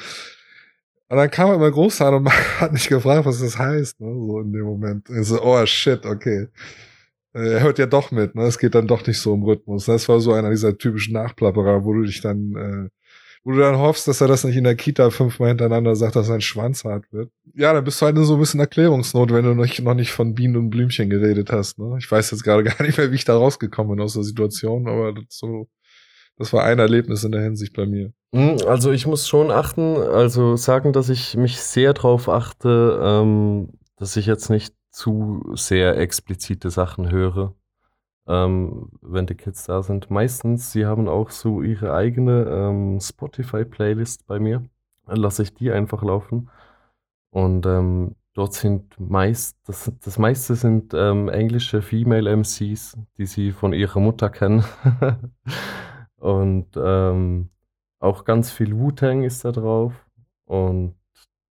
und 1.08 1.16
dann 1.16 1.30
kam 1.30 1.48
er 1.48 1.56
immer 1.56 1.70
groß 1.70 2.02
an 2.02 2.14
und 2.14 2.30
hat 2.60 2.72
mich 2.72 2.88
gefragt, 2.88 3.24
was 3.24 3.40
das 3.40 3.58
heißt, 3.58 3.98
ne? 4.00 4.14
So 4.14 4.40
in 4.40 4.52
dem 4.52 4.62
Moment. 4.62 5.08
Ich 5.08 5.26
so, 5.26 5.42
oh 5.42 5.64
shit, 5.64 6.04
okay. 6.04 6.48
Äh, 7.34 7.54
er 7.54 7.62
hört 7.62 7.78
ja 7.78 7.86
doch 7.86 8.10
mit, 8.10 8.34
ne? 8.34 8.44
Es 8.44 8.58
geht 8.58 8.74
dann 8.74 8.86
doch 8.86 9.06
nicht 9.06 9.18
so 9.18 9.34
im 9.34 9.42
Rhythmus. 9.42 9.86
Das 9.86 10.08
war 10.08 10.20
so 10.20 10.32
einer 10.32 10.50
dieser 10.50 10.76
typischen 10.76 11.14
Nachplapperer, 11.14 11.84
wo 11.84 11.92
du 11.94 12.02
dich 12.02 12.20
dann 12.20 12.54
äh, 12.56 12.88
wo 13.42 13.52
du 13.52 13.58
dann 13.58 13.78
hoffst, 13.78 14.06
dass 14.06 14.20
er 14.20 14.28
das 14.28 14.44
nicht 14.44 14.56
in 14.56 14.64
der 14.64 14.76
Kita 14.76 15.10
fünfmal 15.10 15.48
hintereinander 15.48 15.96
sagt, 15.96 16.16
dass 16.16 16.26
sein 16.26 16.42
Schwanz 16.42 16.84
hart 16.84 17.10
wird. 17.10 17.30
Ja, 17.54 17.72
dann 17.72 17.84
bist 17.84 18.00
du 18.00 18.06
halt 18.06 18.16
in 18.16 18.24
so 18.24 18.34
ein 18.34 18.40
bisschen 18.40 18.60
Erklärungsnot, 18.60 19.32
wenn 19.32 19.44
du 19.44 19.54
noch, 19.54 19.78
noch 19.78 19.94
nicht 19.94 20.12
von 20.12 20.34
Bienen 20.34 20.56
und 20.56 20.70
Blümchen 20.70 21.08
geredet 21.08 21.50
hast. 21.50 21.78
Ne? 21.78 21.96
Ich 21.98 22.10
weiß 22.10 22.30
jetzt 22.30 22.44
gerade 22.44 22.62
gar 22.64 22.82
nicht 22.82 22.98
mehr, 22.98 23.10
wie 23.10 23.16
ich 23.16 23.24
da 23.24 23.36
rausgekommen 23.36 23.96
bin 23.96 24.04
aus 24.04 24.14
der 24.14 24.24
Situation, 24.24 24.88
aber 24.88 25.14
das, 25.14 25.24
so, 25.30 25.68
das 26.36 26.52
war 26.52 26.64
ein 26.64 26.78
Erlebnis 26.78 27.24
in 27.24 27.32
der 27.32 27.42
Hinsicht 27.42 27.74
bei 27.74 27.86
mir. 27.86 28.12
Hm, 28.34 28.58
also 28.66 28.92
ich 28.92 29.06
muss 29.06 29.26
schon 29.26 29.50
achten, 29.50 29.96
also 29.96 30.56
sagen, 30.56 30.92
dass 30.92 31.08
ich 31.08 31.36
mich 31.36 31.60
sehr 31.60 31.94
drauf 31.94 32.28
achte, 32.28 33.00
ähm, 33.02 33.70
dass 33.96 34.16
ich 34.16 34.26
jetzt 34.26 34.50
nicht 34.50 34.74
zu 34.90 35.52
sehr 35.54 35.96
explizite 35.98 36.70
Sachen 36.70 37.10
höre. 37.10 37.54
ähm, 38.28 38.90
wenn 39.02 39.26
die 39.26 39.34
Kids 39.34 39.64
da 39.66 39.82
sind. 39.82 40.10
Meistens, 40.10 40.72
sie 40.72 40.86
haben 40.86 41.08
auch 41.08 41.30
so 41.30 41.62
ihre 41.62 41.94
eigene 41.94 42.44
ähm, 42.48 43.00
Spotify-Playlist 43.00 44.26
bei 44.26 44.38
mir. 44.38 44.64
Dann 45.06 45.16
lasse 45.16 45.42
ich 45.42 45.54
die 45.54 45.70
einfach 45.72 46.02
laufen. 46.02 46.50
Und 47.30 47.66
ähm, 47.66 48.16
dort 48.34 48.54
sind 48.54 48.98
meist, 49.00 49.58
das, 49.66 49.92
das 50.02 50.18
meiste 50.18 50.54
sind 50.56 50.94
ähm, 50.94 51.28
englische 51.28 51.82
Female 51.82 52.30
MCs, 52.36 52.96
die 53.18 53.26
sie 53.26 53.52
von 53.52 53.72
ihrer 53.72 54.00
Mutter 54.00 54.30
kennen. 54.30 54.64
Und 56.16 56.68
ähm, 56.76 57.50
auch 58.00 58.24
ganz 58.24 58.50
viel 58.50 58.78
Wu-Tang 58.78 59.22
ist 59.24 59.44
da 59.44 59.52
drauf. 59.52 59.94
Und 60.44 60.96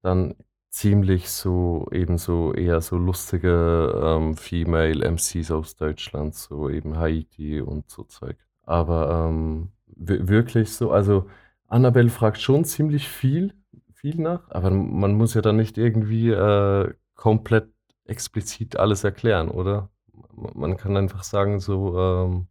dann 0.01 0.35
ziemlich 0.69 1.29
so, 1.29 1.87
eben 1.91 2.17
so 2.17 2.53
eher 2.53 2.81
so 2.81 2.97
lustige 2.97 3.99
ähm, 4.03 4.35
Female 4.35 5.03
MCs 5.03 5.51
aus 5.51 5.75
Deutschland, 5.75 6.35
so 6.35 6.69
eben 6.69 6.97
Haiti 6.97 7.61
und 7.61 7.89
so 7.89 8.03
Zeug. 8.03 8.37
Aber 8.63 9.27
ähm, 9.29 9.71
wirklich 9.95 10.73
so, 10.73 10.91
also 10.91 11.27
Annabelle 11.67 12.09
fragt 12.09 12.39
schon 12.41 12.65
ziemlich 12.65 13.07
viel, 13.07 13.53
viel 13.93 14.21
nach, 14.21 14.49
aber 14.51 14.69
man 14.69 15.15
muss 15.15 15.33
ja 15.33 15.41
dann 15.41 15.57
nicht 15.57 15.77
irgendwie 15.77 16.29
äh, 16.29 16.93
komplett 17.15 17.69
explizit 18.05 18.77
alles 18.77 19.03
erklären, 19.03 19.49
oder? 19.49 19.89
Man 20.33 20.77
kann 20.77 20.95
einfach 20.97 21.23
sagen, 21.23 21.59
so, 21.59 21.99
ähm, 21.99 22.47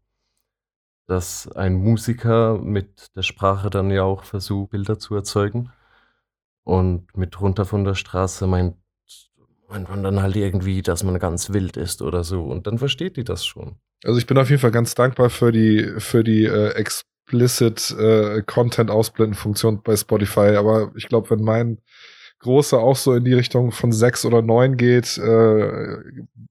dass 1.06 1.48
ein 1.52 1.74
Musiker 1.74 2.58
mit 2.58 3.14
der 3.16 3.22
Sprache 3.22 3.70
dann 3.70 3.90
ja 3.90 4.02
auch 4.02 4.24
versucht, 4.24 4.70
Bilder 4.70 4.98
zu 4.98 5.14
erzeugen. 5.14 5.70
Und 6.66 7.16
mit 7.16 7.40
runter 7.40 7.64
von 7.64 7.84
der 7.84 7.94
Straße 7.94 8.44
meint, 8.48 8.74
meint 9.68 9.88
man 9.88 10.02
dann 10.02 10.20
halt 10.20 10.34
irgendwie, 10.34 10.82
dass 10.82 11.04
man 11.04 11.16
ganz 11.20 11.50
wild 11.52 11.76
ist 11.76 12.02
oder 12.02 12.24
so. 12.24 12.42
Und 12.42 12.66
dann 12.66 12.78
versteht 12.78 13.16
die 13.16 13.22
das 13.22 13.46
schon. 13.46 13.76
Also 14.02 14.18
ich 14.18 14.26
bin 14.26 14.36
auf 14.36 14.50
jeden 14.50 14.60
Fall 14.60 14.72
ganz 14.72 14.96
dankbar 14.96 15.30
für 15.30 15.52
die, 15.52 15.94
für 15.98 16.24
die 16.24 16.44
äh, 16.44 16.70
explicit 16.70 17.92
äh, 17.96 18.42
Content 18.42 18.90
ausblenden 18.90 19.36
Funktion 19.36 19.80
bei 19.84 19.94
Spotify. 19.94 20.56
Aber 20.56 20.90
ich 20.96 21.06
glaube, 21.06 21.30
wenn 21.30 21.44
mein 21.44 21.78
großer 22.40 22.80
auch 22.80 22.96
so 22.96 23.14
in 23.14 23.24
die 23.24 23.34
Richtung 23.34 23.70
von 23.70 23.92
sechs 23.92 24.24
oder 24.24 24.42
neun 24.42 24.76
geht, 24.76 25.18
äh, 25.18 25.98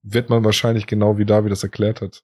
wird 0.02 0.30
man 0.30 0.46
wahrscheinlich 0.46 0.88
genau 0.88 1.18
wie 1.18 1.26
David 1.26 1.52
das 1.52 1.64
erklärt 1.64 2.00
hat, 2.00 2.24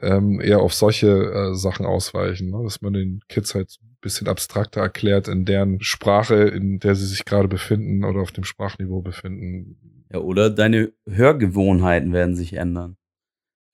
ähm, 0.00 0.40
eher 0.40 0.60
auf 0.60 0.72
solche 0.72 1.08
äh, 1.08 1.54
Sachen 1.54 1.84
ausweichen, 1.84 2.48
ne? 2.52 2.62
dass 2.64 2.80
man 2.80 2.94
den 2.94 3.20
Kids 3.28 3.54
halt 3.54 3.76
bisschen 4.08 4.28
abstrakter 4.28 4.80
erklärt 4.80 5.28
in 5.28 5.44
deren 5.44 5.80
Sprache, 5.80 6.34
in 6.34 6.80
der 6.80 6.94
sie 6.94 7.06
sich 7.06 7.24
gerade 7.24 7.48
befinden 7.48 8.04
oder 8.04 8.20
auf 8.20 8.32
dem 8.32 8.44
Sprachniveau 8.44 9.02
befinden. 9.02 10.04
Ja, 10.10 10.20
oder 10.20 10.50
deine 10.50 10.92
Hörgewohnheiten 11.06 12.12
werden 12.12 12.34
sich 12.34 12.54
ändern. 12.54 12.96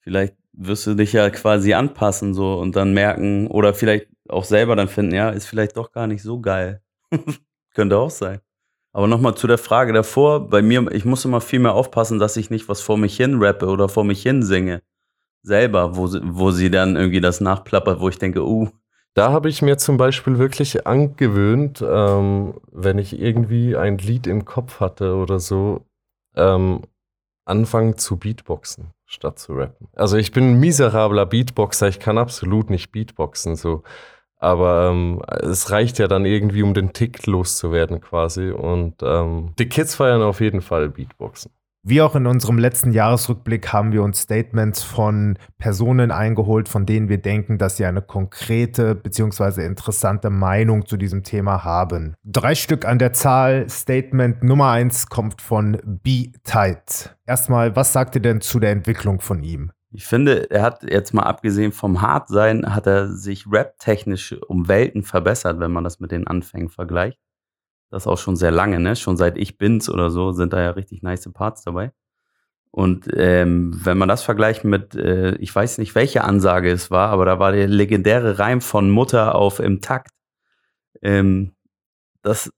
Vielleicht 0.00 0.34
wirst 0.52 0.86
du 0.86 0.94
dich 0.94 1.12
ja 1.12 1.30
quasi 1.30 1.74
anpassen 1.74 2.34
so 2.34 2.54
und 2.54 2.76
dann 2.76 2.92
merken 2.92 3.46
oder 3.46 3.74
vielleicht 3.74 4.08
auch 4.28 4.44
selber 4.44 4.76
dann 4.76 4.88
finden, 4.88 5.14
ja, 5.14 5.30
ist 5.30 5.46
vielleicht 5.46 5.76
doch 5.76 5.92
gar 5.92 6.06
nicht 6.06 6.22
so 6.22 6.40
geil. 6.40 6.82
Könnte 7.74 7.98
auch 7.98 8.10
sein. 8.10 8.40
Aber 8.92 9.06
nochmal 9.06 9.34
zu 9.36 9.46
der 9.46 9.58
Frage 9.58 9.92
davor, 9.92 10.48
bei 10.48 10.62
mir, 10.62 10.90
ich 10.92 11.04
muss 11.04 11.24
immer 11.24 11.40
viel 11.40 11.58
mehr 11.58 11.74
aufpassen, 11.74 12.18
dass 12.18 12.36
ich 12.36 12.50
nicht 12.50 12.68
was 12.68 12.80
vor 12.80 12.98
mich 12.98 13.16
hin 13.16 13.42
rappe 13.42 13.66
oder 13.66 13.88
vor 13.88 14.04
mich 14.04 14.22
hin 14.22 14.42
singe 14.42 14.82
selber, 15.44 15.96
wo, 15.96 16.08
wo 16.22 16.50
sie 16.50 16.70
dann 16.70 16.96
irgendwie 16.96 17.20
das 17.20 17.40
nachplappert, 17.40 18.00
wo 18.00 18.08
ich 18.08 18.18
denke, 18.18 18.44
uh. 18.44 18.68
Da 19.14 19.30
habe 19.30 19.48
ich 19.48 19.62
mir 19.62 19.78
zum 19.78 19.96
Beispiel 19.96 20.38
wirklich 20.38 20.86
angewöhnt, 20.86 21.84
ähm, 21.86 22.54
wenn 22.72 22.98
ich 22.98 23.18
irgendwie 23.18 23.76
ein 23.76 23.98
Lied 23.98 24.26
im 24.26 24.44
Kopf 24.44 24.80
hatte 24.80 25.14
oder 25.14 25.38
so, 25.38 25.82
ähm, 26.34 26.82
anfangen 27.44 27.96
zu 27.96 28.16
Beatboxen 28.16 28.90
statt 29.06 29.38
zu 29.38 29.52
rappen. 29.52 29.88
Also 29.94 30.16
ich 30.16 30.32
bin 30.32 30.50
ein 30.50 30.60
miserabler 30.60 31.26
Beatboxer, 31.26 31.88
ich 31.88 32.00
kann 32.00 32.18
absolut 32.18 32.70
nicht 32.70 32.90
Beatboxen 32.90 33.54
so. 33.54 33.84
Aber 34.36 34.90
ähm, 34.90 35.22
es 35.40 35.70
reicht 35.70 35.98
ja 35.98 36.08
dann 36.08 36.26
irgendwie, 36.26 36.62
um 36.62 36.74
den 36.74 36.92
Tick 36.92 37.26
loszuwerden 37.26 38.00
quasi. 38.00 38.50
Und 38.50 38.96
ähm, 39.02 39.54
die 39.58 39.68
Kids 39.68 39.94
feiern 39.94 40.22
auf 40.22 40.40
jeden 40.40 40.60
Fall 40.60 40.90
Beatboxen. 40.90 41.52
Wie 41.86 42.00
auch 42.00 42.16
in 42.16 42.26
unserem 42.26 42.56
letzten 42.56 42.92
Jahresrückblick 42.92 43.70
haben 43.70 43.92
wir 43.92 44.02
uns 44.02 44.20
Statements 44.22 44.82
von 44.82 45.38
Personen 45.58 46.10
eingeholt, 46.10 46.66
von 46.66 46.86
denen 46.86 47.10
wir 47.10 47.18
denken, 47.18 47.58
dass 47.58 47.76
sie 47.76 47.84
eine 47.84 48.00
konkrete 48.00 48.94
bzw. 48.94 49.66
interessante 49.66 50.30
Meinung 50.30 50.86
zu 50.86 50.96
diesem 50.96 51.24
Thema 51.24 51.62
haben. 51.62 52.14
Drei 52.24 52.54
Stück 52.54 52.86
an 52.86 52.98
der 52.98 53.12
Zahl. 53.12 53.68
Statement 53.68 54.42
Nummer 54.42 54.70
eins 54.70 55.10
kommt 55.10 55.42
von 55.42 55.78
Be 55.84 56.32
Tight. 56.42 57.18
Erstmal, 57.26 57.76
was 57.76 57.92
sagt 57.92 58.14
ihr 58.14 58.22
denn 58.22 58.40
zu 58.40 58.60
der 58.60 58.70
Entwicklung 58.70 59.20
von 59.20 59.42
ihm? 59.42 59.70
Ich 59.90 60.06
finde, 60.06 60.50
er 60.50 60.62
hat 60.62 60.90
jetzt 60.90 61.12
mal 61.12 61.24
abgesehen 61.24 61.70
vom 61.70 62.00
Hartsein, 62.00 62.74
hat 62.74 62.86
er 62.86 63.08
sich 63.08 63.44
rap-technisch 63.46 64.34
um 64.48 64.68
Welten 64.68 65.02
verbessert, 65.02 65.60
wenn 65.60 65.70
man 65.70 65.84
das 65.84 66.00
mit 66.00 66.12
den 66.12 66.26
Anfängen 66.26 66.70
vergleicht. 66.70 67.20
Das 67.90 68.06
auch 68.06 68.18
schon 68.18 68.36
sehr 68.36 68.50
lange, 68.50 68.80
ne? 68.80 68.96
Schon 68.96 69.16
seit 69.16 69.38
Ich 69.38 69.58
bin's 69.58 69.88
oder 69.88 70.10
so 70.10 70.32
sind 70.32 70.52
da 70.52 70.60
ja 70.62 70.70
richtig 70.70 71.02
nice 71.02 71.30
Parts 71.32 71.62
dabei. 71.62 71.92
Und 72.70 73.08
ähm, 73.14 73.72
wenn 73.84 73.98
man 73.98 74.08
das 74.08 74.24
vergleicht 74.24 74.64
mit, 74.64 74.96
äh, 74.96 75.36
ich 75.36 75.54
weiß 75.54 75.78
nicht, 75.78 75.94
welche 75.94 76.24
Ansage 76.24 76.70
es 76.72 76.90
war, 76.90 77.10
aber 77.10 77.24
da 77.24 77.38
war 77.38 77.52
der 77.52 77.68
legendäre 77.68 78.40
Reim 78.40 78.60
von 78.60 78.90
Mutter 78.90 79.36
auf 79.36 79.60
im 79.60 79.80
Takt. 79.80 80.10
Ähm, 81.02 81.52
das 82.22 82.50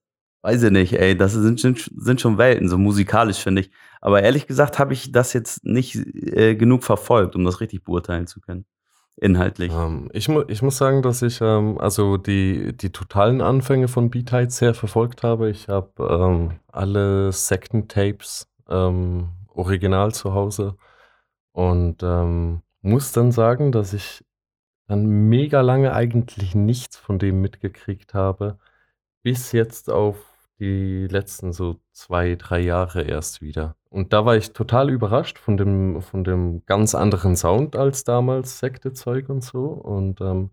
weiß 0.43 0.63
ich 0.65 0.71
nicht, 0.73 0.95
ey, 0.95 1.17
das 1.17 1.35
sind, 1.35 1.61
sind 1.61 2.21
schon 2.21 2.39
Welten, 2.39 2.69
so 2.69 2.79
musikalisch 2.79 3.39
finde 3.39 3.63
ich. 3.63 3.71
Aber 4.01 4.23
ehrlich 4.23 4.47
gesagt 4.47 4.79
habe 4.79 4.95
ich 4.95 5.13
das 5.13 5.33
jetzt 5.35 5.65
nicht 5.65 5.97
äh, 5.97 6.57
genug 6.57 6.85
verfolgt, 6.85 7.37
um 7.37 7.45
das 7.45 7.61
richtig 7.61 7.85
beurteilen 7.85 8.27
zu 8.27 8.41
können 8.41 8.67
inhaltlich? 9.17 9.73
Ähm, 9.73 10.09
ich, 10.13 10.29
mu 10.29 10.43
ich 10.49 10.63
muss 10.63 10.77
sagen, 10.77 11.03
dass 11.03 11.23
ich 11.23 11.41
ähm, 11.41 11.79
also 11.79 12.17
die, 12.17 12.77
die 12.77 12.91
totalen 12.91 13.41
Anfänge 13.41 13.89
von 13.89 14.11
Beat 14.11 14.53
sehr 14.53 14.75
verfolgt 14.75 15.23
habe. 15.23 15.51
Ich 15.51 15.69
habe 15.69 15.91
ähm, 15.99 16.61
alle 16.69 17.33
Second-Tapes 17.33 18.49
ähm, 18.69 19.29
original 19.55 20.13
zu 20.13 20.35
Hause 20.35 20.77
und 21.53 22.03
ähm, 22.03 22.63
muss 22.83 23.13
dann 23.13 23.33
sagen, 23.33 23.73
dass 23.73 23.93
ich 23.93 24.25
dann 24.87 25.07
mega 25.07 25.63
lange 25.63 25.93
eigentlich 25.93 26.55
nichts 26.55 26.97
von 26.97 27.19
dem 27.19 27.41
mitgekriegt 27.41 28.15
habe, 28.15 28.59
bis 29.23 29.53
jetzt 29.53 29.91
auf 29.91 30.17
die 30.59 31.07
letzten 31.09 31.53
so 31.53 31.81
zwei, 31.93 32.37
drei 32.37 32.61
Jahre 32.61 33.03
erst 33.03 33.43
wieder. 33.43 33.77
Und 33.97 34.13
da 34.13 34.27
war 34.27 34.37
ich 34.37 34.53
total 34.53 34.91
überrascht 34.91 35.39
von 35.39 35.57
dem, 35.57 36.03
von 36.03 36.23
dem 36.23 36.63
ganz 36.67 36.95
anderen 36.95 37.35
Sound 37.35 37.77
als 37.77 38.05
damals 38.05 38.59
Sekte-Zeug 38.59 39.31
und 39.31 39.43
so. 39.43 39.69
Und 39.69 40.21
ähm, 40.21 40.51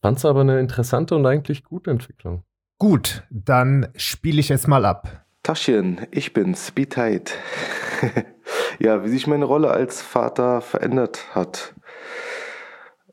fand 0.00 0.18
es 0.18 0.24
aber 0.24 0.42
eine 0.42 0.60
interessante 0.60 1.16
und 1.16 1.26
eigentlich 1.26 1.64
gute 1.64 1.90
Entwicklung. 1.90 2.44
Gut, 2.78 3.24
dann 3.28 3.88
spiele 3.96 4.38
ich 4.38 4.52
es 4.52 4.68
mal 4.68 4.84
ab. 4.84 5.24
Taschen, 5.42 6.06
ich 6.12 6.32
bin's, 6.32 6.70
be 6.70 6.88
tight. 6.88 7.36
ja, 8.78 9.02
wie 9.02 9.08
sich 9.08 9.26
meine 9.26 9.46
Rolle 9.46 9.72
als 9.72 10.00
Vater 10.00 10.60
verändert 10.60 11.34
hat 11.34 11.74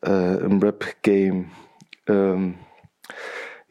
äh, 0.06 0.38
im 0.38 0.60
Rap-Game. 0.60 1.50
Ähm, 2.06 2.60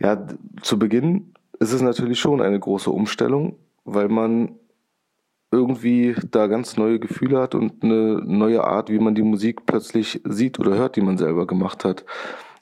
ja, 0.01 0.27
zu 0.63 0.81
Beginn 0.81 1.33
ist 1.61 1.73
es 1.73 1.81
natürlich 1.81 2.19
schon 2.19 2.43
eine 2.43 2.59
große 2.59 2.91
Umstellung, 2.91 3.57
weil 3.85 4.09
man 4.09 4.57
irgendwie 5.51 6.15
da 6.31 6.47
ganz 6.47 6.77
neue 6.77 6.99
Gefühle 6.99 7.41
hat 7.41 7.55
und 7.55 7.83
eine 7.83 8.23
neue 8.25 8.65
Art, 8.65 8.89
wie 8.91 8.99
man 8.99 9.15
die 9.15 9.23
Musik 9.23 9.67
plötzlich 9.67 10.21
sieht 10.25 10.59
oder 10.61 10.77
hört, 10.77 10.97
die 10.97 11.01
man 11.01 11.19
selber 11.19 11.47
gemacht 11.47 11.85
hat. 11.85 12.05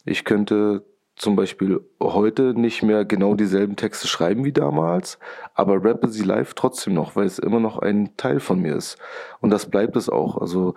Ich 0.04 0.24
könnte 0.24 0.84
zum 1.18 1.36
Beispiel 1.36 1.80
heute 2.00 2.54
nicht 2.54 2.82
mehr 2.82 3.04
genau 3.04 3.34
dieselben 3.34 3.76
Texte 3.76 4.06
schreiben 4.06 4.44
wie 4.44 4.52
damals, 4.52 5.18
aber 5.54 5.84
rappe 5.84 6.08
sie 6.08 6.22
live 6.22 6.54
trotzdem 6.54 6.94
noch, 6.94 7.16
weil 7.16 7.26
es 7.26 7.38
immer 7.38 7.60
noch 7.60 7.78
ein 7.78 8.16
Teil 8.16 8.40
von 8.40 8.60
mir 8.60 8.76
ist. 8.76 8.98
Und 9.40 9.50
das 9.50 9.68
bleibt 9.68 9.96
es 9.96 10.08
auch. 10.08 10.38
Also 10.38 10.74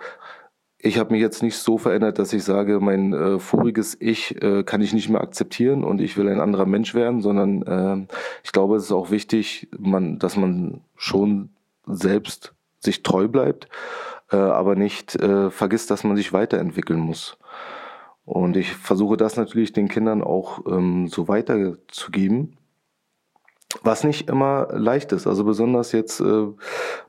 ich 0.78 0.98
habe 0.98 1.12
mich 1.12 1.22
jetzt 1.22 1.42
nicht 1.44 1.56
so 1.56 1.78
verändert, 1.78 2.18
dass 2.18 2.32
ich 2.32 2.42
sage, 2.42 2.80
mein 2.80 3.12
äh, 3.12 3.38
voriges 3.38 3.96
Ich 4.00 4.42
äh, 4.42 4.64
kann 4.64 4.80
ich 4.80 4.92
nicht 4.92 5.08
mehr 5.08 5.20
akzeptieren 5.20 5.84
und 5.84 6.00
ich 6.00 6.16
will 6.16 6.28
ein 6.28 6.40
anderer 6.40 6.66
Mensch 6.66 6.92
werden, 6.92 7.20
sondern 7.20 7.62
äh, 7.62 8.14
ich 8.42 8.50
glaube, 8.50 8.76
es 8.76 8.84
ist 8.84 8.92
auch 8.92 9.12
wichtig, 9.12 9.68
man, 9.78 10.18
dass 10.18 10.36
man 10.36 10.80
schon 10.96 11.50
selbst 11.86 12.54
sich 12.80 13.02
treu 13.02 13.28
bleibt, 13.28 13.68
äh, 14.30 14.36
aber 14.36 14.74
nicht 14.74 15.16
äh, 15.16 15.50
vergisst, 15.50 15.90
dass 15.90 16.04
man 16.04 16.16
sich 16.16 16.32
weiterentwickeln 16.32 17.00
muss. 17.00 17.38
Und 18.24 18.56
ich 18.56 18.72
versuche 18.72 19.16
das 19.16 19.36
natürlich 19.36 19.72
den 19.72 19.88
Kindern 19.88 20.22
auch 20.22 20.60
ähm, 20.66 21.08
so 21.08 21.28
weiterzugeben. 21.28 22.56
Was 23.82 24.04
nicht 24.04 24.28
immer 24.28 24.68
leicht 24.70 25.12
ist. 25.12 25.26
Also 25.26 25.44
besonders 25.44 25.92
jetzt, 25.92 26.20
äh, 26.20 26.46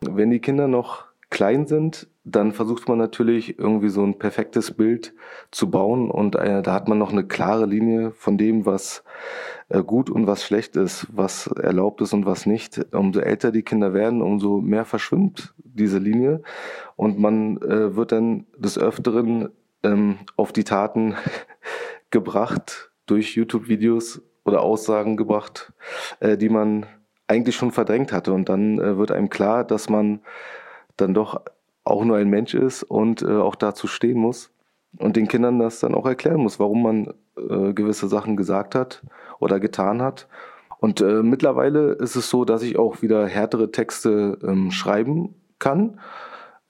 wenn 0.01 0.31
die 0.31 0.39
Kinder 0.39 0.67
noch 0.67 1.05
klein 1.29 1.67
sind, 1.67 2.07
dann 2.25 2.53
versucht 2.53 2.87
man 2.87 2.97
natürlich 2.97 3.59
irgendwie 3.59 3.89
so 3.89 4.03
ein 4.03 4.17
perfektes 4.17 4.71
Bild 4.71 5.13
zu 5.51 5.69
bauen 5.69 6.09
und 6.09 6.35
äh, 6.35 6.61
da 6.61 6.73
hat 6.73 6.87
man 6.87 6.97
noch 6.97 7.11
eine 7.11 7.25
klare 7.25 7.65
Linie 7.65 8.11
von 8.11 8.37
dem, 8.37 8.65
was 8.65 9.03
äh, 9.69 9.83
gut 9.83 10.09
und 10.09 10.25
was 10.25 10.43
schlecht 10.43 10.77
ist, 10.77 11.07
was 11.11 11.47
erlaubt 11.47 12.01
ist 12.01 12.13
und 12.13 12.25
was 12.25 12.45
nicht. 12.45 12.85
Umso 12.93 13.19
älter 13.19 13.51
die 13.51 13.63
Kinder 13.63 13.93
werden, 13.93 14.21
umso 14.21 14.61
mehr 14.61 14.85
verschwimmt 14.85 15.53
diese 15.57 15.97
Linie 15.97 16.41
und 16.95 17.19
man 17.19 17.57
äh, 17.57 17.95
wird 17.95 18.13
dann 18.13 18.45
des 18.57 18.77
Öfteren 18.77 19.49
ähm, 19.83 20.19
auf 20.37 20.53
die 20.53 20.63
Taten 20.63 21.15
gebracht 22.09 22.91
durch 23.05 23.35
YouTube-Videos 23.35 24.21
oder 24.45 24.61
Aussagen 24.61 25.17
gebracht, 25.17 25.73
äh, 26.19 26.37
die 26.37 26.49
man 26.49 26.85
eigentlich 27.27 27.55
schon 27.55 27.71
verdrängt 27.71 28.11
hatte. 28.11 28.33
Und 28.33 28.49
dann 28.49 28.79
äh, 28.79 28.97
wird 28.97 29.11
einem 29.11 29.29
klar, 29.29 29.63
dass 29.63 29.89
man 29.89 30.21
dann 30.97 31.13
doch 31.13 31.41
auch 31.83 32.03
nur 32.05 32.17
ein 32.17 32.29
Mensch 32.29 32.53
ist 32.53 32.83
und 32.83 33.21
äh, 33.21 33.37
auch 33.37 33.55
dazu 33.55 33.87
stehen 33.87 34.17
muss 34.17 34.51
und 34.97 35.15
den 35.15 35.27
Kindern 35.27 35.59
das 35.59 35.79
dann 35.79 35.95
auch 35.95 36.05
erklären 36.05 36.41
muss, 36.41 36.59
warum 36.59 36.83
man 36.83 37.13
äh, 37.37 37.73
gewisse 37.73 38.07
Sachen 38.07 38.37
gesagt 38.37 38.75
hat 38.75 39.03
oder 39.39 39.59
getan 39.59 40.01
hat. 40.01 40.27
Und 40.79 41.01
äh, 41.01 41.23
mittlerweile 41.23 41.93
ist 41.93 42.15
es 42.15 42.29
so, 42.29 42.45
dass 42.45 42.61
ich 42.61 42.77
auch 42.77 43.01
wieder 43.01 43.25
härtere 43.27 43.71
Texte 43.71 44.37
ähm, 44.43 44.71
schreiben 44.71 45.35
kann, 45.59 45.99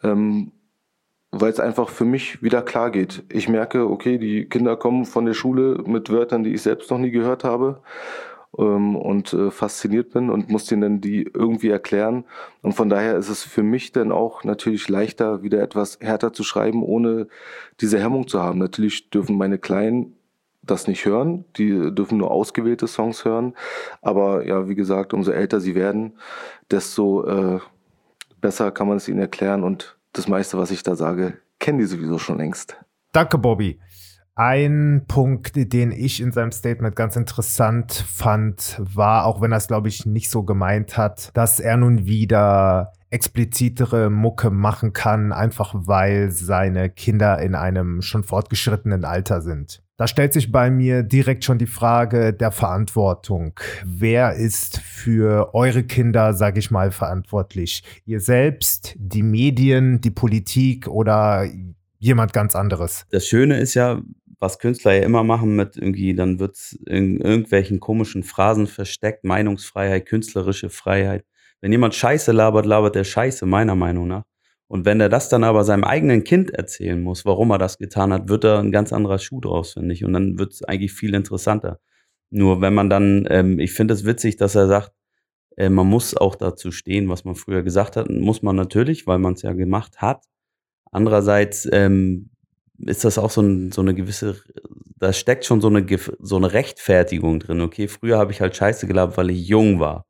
ähm, 0.03 0.51
weil 1.31 1.51
es 1.51 1.59
einfach 1.59 1.89
für 1.89 2.05
mich 2.05 2.43
wieder 2.43 2.61
klar 2.61 2.91
geht. 2.91 3.23
Ich 3.29 3.49
merke, 3.49 3.89
okay, 3.89 4.19
die 4.19 4.47
Kinder 4.47 4.77
kommen 4.77 5.05
von 5.05 5.25
der 5.25 5.33
Schule 5.33 5.83
mit 5.85 6.11
Wörtern, 6.11 6.43
die 6.43 6.53
ich 6.53 6.61
selbst 6.61 6.91
noch 6.91 6.99
nie 6.99 7.09
gehört 7.09 7.43
habe 7.43 7.81
ähm, 8.57 8.95
und 8.95 9.33
äh, 9.33 9.51
fasziniert 9.51 10.11
bin 10.11 10.29
und 10.29 10.49
muss 10.49 10.65
denen 10.65 10.81
dann 10.81 11.01
die 11.01 11.23
irgendwie 11.23 11.69
erklären. 11.69 12.25
Und 12.61 12.73
von 12.73 12.89
daher 12.89 13.17
ist 13.17 13.29
es 13.29 13.43
für 13.43 13.63
mich 13.63 13.91
dann 13.91 14.11
auch 14.11 14.43
natürlich 14.43 14.89
leichter, 14.89 15.43
wieder 15.43 15.61
etwas 15.61 15.99
härter 16.01 16.33
zu 16.33 16.43
schreiben, 16.43 16.83
ohne 16.83 17.27
diese 17.81 17.99
Hemmung 17.99 18.27
zu 18.27 18.41
haben. 18.41 18.59
Natürlich 18.59 19.09
dürfen 19.09 19.37
meine 19.37 19.57
Kleinen 19.57 20.15
das 20.61 20.87
nicht 20.87 21.05
hören, 21.05 21.45
die 21.57 21.93
dürfen 21.93 22.17
nur 22.17 22.31
ausgewählte 22.31 22.87
Songs 22.87 23.25
hören. 23.25 23.53
Aber 24.01 24.45
ja, 24.45 24.69
wie 24.69 24.75
gesagt, 24.75 25.13
umso 25.13 25.31
älter 25.31 25.59
sie 25.59 25.75
werden, 25.75 26.13
desto 26.71 27.25
äh, 27.25 27.59
besser 28.39 28.71
kann 28.71 28.87
man 28.87 28.97
es 28.97 29.07
ihnen 29.07 29.19
erklären 29.19 29.63
und 29.63 29.97
das 30.13 30.27
meiste, 30.27 30.57
was 30.57 30.71
ich 30.71 30.83
da 30.83 30.95
sage, 30.95 31.39
kennen 31.59 31.79
die 31.79 31.85
sowieso 31.85 32.17
schon 32.17 32.37
längst. 32.37 32.77
Danke, 33.11 33.37
Bobby. 33.37 33.79
Ein 34.35 35.05
Punkt, 35.07 35.51
den 35.55 35.91
ich 35.91 36.19
in 36.19 36.31
seinem 36.31 36.51
Statement 36.51 36.95
ganz 36.95 37.15
interessant 37.15 37.91
fand, 37.91 38.79
war, 38.79 39.25
auch 39.25 39.41
wenn 39.41 39.51
er 39.51 39.59
es, 39.59 39.67
glaube 39.67 39.89
ich, 39.89 40.07
nicht 40.07 40.31
so 40.31 40.41
gemeint 40.41 40.97
hat, 40.97 41.29
dass 41.35 41.59
er 41.59 41.77
nun 41.77 42.07
wieder 42.07 42.93
explizitere 43.11 44.09
Mucke 44.09 44.49
machen 44.49 44.91
kann, 44.91 45.31
einfach 45.31 45.75
weil 45.75 46.31
seine 46.31 46.89
Kinder 46.89 47.39
in 47.39 47.53
einem 47.53 48.01
schon 48.01 48.23
fortgeschrittenen 48.23 49.05
Alter 49.05 49.41
sind. 49.41 49.83
Da 49.97 50.07
stellt 50.07 50.33
sich 50.33 50.51
bei 50.51 50.71
mir 50.71 51.03
direkt 51.03 51.43
schon 51.43 51.59
die 51.59 51.67
Frage 51.67 52.33
der 52.33 52.49
Verantwortung. 52.49 53.53
Wer 53.85 54.33
ist 54.33 54.79
für 54.79 55.53
eure 55.53 55.83
Kinder, 55.83 56.33
sage 56.33 56.57
ich 56.57 56.71
mal, 56.71 56.89
verantwortlich? 56.89 57.83
Ihr 58.07 58.19
selbst, 58.19 58.95
die 58.97 59.21
Medien, 59.21 60.01
die 60.01 60.09
Politik 60.09 60.87
oder 60.87 61.47
jemand 61.99 62.33
ganz 62.33 62.55
anderes? 62.55 63.05
Das 63.11 63.27
Schöne 63.27 63.59
ist 63.59 63.75
ja, 63.75 64.01
was 64.39 64.59
Künstler 64.59 64.93
ja 64.93 65.03
immer 65.03 65.23
machen 65.23 65.55
mit 65.55 65.77
irgendwie, 65.77 66.13
dann 66.15 66.39
wird 66.39 66.55
es 66.55 66.73
in 66.87 67.19
irgendwelchen 67.19 67.79
komischen 67.79 68.23
Phrasen 68.23 68.67
versteckt, 68.67 69.23
Meinungsfreiheit, 69.23 70.05
künstlerische 70.05 70.69
Freiheit. 70.69 71.25
Wenn 71.61 71.71
jemand 71.71 71.95
Scheiße 71.95 72.31
labert, 72.31 72.65
labert 72.65 72.95
er 72.95 73.03
Scheiße, 73.03 73.45
meiner 73.45 73.75
Meinung 73.75 74.07
nach. 74.07 74.23
Und 74.67 74.85
wenn 74.85 74.99
er 74.99 75.09
das 75.09 75.29
dann 75.29 75.43
aber 75.43 75.63
seinem 75.63 75.83
eigenen 75.83 76.23
Kind 76.23 76.51
erzählen 76.51 77.01
muss, 77.01 77.25
warum 77.25 77.51
er 77.51 77.57
das 77.57 77.77
getan 77.77 78.11
hat, 78.11 78.27
wird 78.27 78.43
er 78.43 78.59
ein 78.59 78.71
ganz 78.71 78.91
anderer 78.91 79.19
Schuh 79.19 79.39
draus, 79.39 79.73
finde 79.73 79.93
ich. 79.93 80.03
Und 80.03 80.13
dann 80.13 80.39
wird 80.39 80.53
es 80.53 80.63
eigentlich 80.63 80.93
viel 80.93 81.13
interessanter. 81.13 81.79
Nur 82.31 82.61
wenn 82.61 82.73
man 82.73 82.89
dann, 82.89 83.27
ähm, 83.29 83.59
ich 83.59 83.73
finde 83.73 83.93
es 83.93 84.05
witzig, 84.05 84.37
dass 84.37 84.55
er 84.55 84.67
sagt, 84.67 84.91
äh, 85.57 85.69
man 85.69 85.87
muss 85.87 86.17
auch 86.17 86.35
dazu 86.35 86.71
stehen, 86.71 87.09
was 87.09 87.25
man 87.25 87.35
früher 87.35 87.63
gesagt 87.63 87.95
hat. 87.95 88.09
Muss 88.09 88.41
man 88.41 88.55
natürlich, 88.55 89.05
weil 89.05 89.19
man 89.19 89.33
es 89.33 89.43
ja 89.43 89.53
gemacht 89.53 90.01
hat. 90.01 90.25
Andererseits 90.91 91.67
ähm, 91.71 92.31
ist 92.85 93.03
das 93.05 93.17
auch 93.17 93.29
so, 93.29 93.41
ein, 93.41 93.71
so, 93.71 93.81
eine 93.81 93.93
gewisse, 93.93 94.41
da 94.97 95.13
steckt 95.13 95.45
schon 95.45 95.61
so 95.61 95.67
eine, 95.67 95.85
so 96.19 96.37
eine 96.37 96.53
Rechtfertigung 96.53 97.39
drin. 97.39 97.61
Okay, 97.61 97.87
früher 97.87 98.17
habe 98.17 98.31
ich 98.31 98.41
halt 98.41 98.55
Scheiße 98.55 98.87
gelabert, 98.87 99.17
weil 99.17 99.29
ich 99.29 99.47
jung 99.47 99.79
war. 99.79 100.05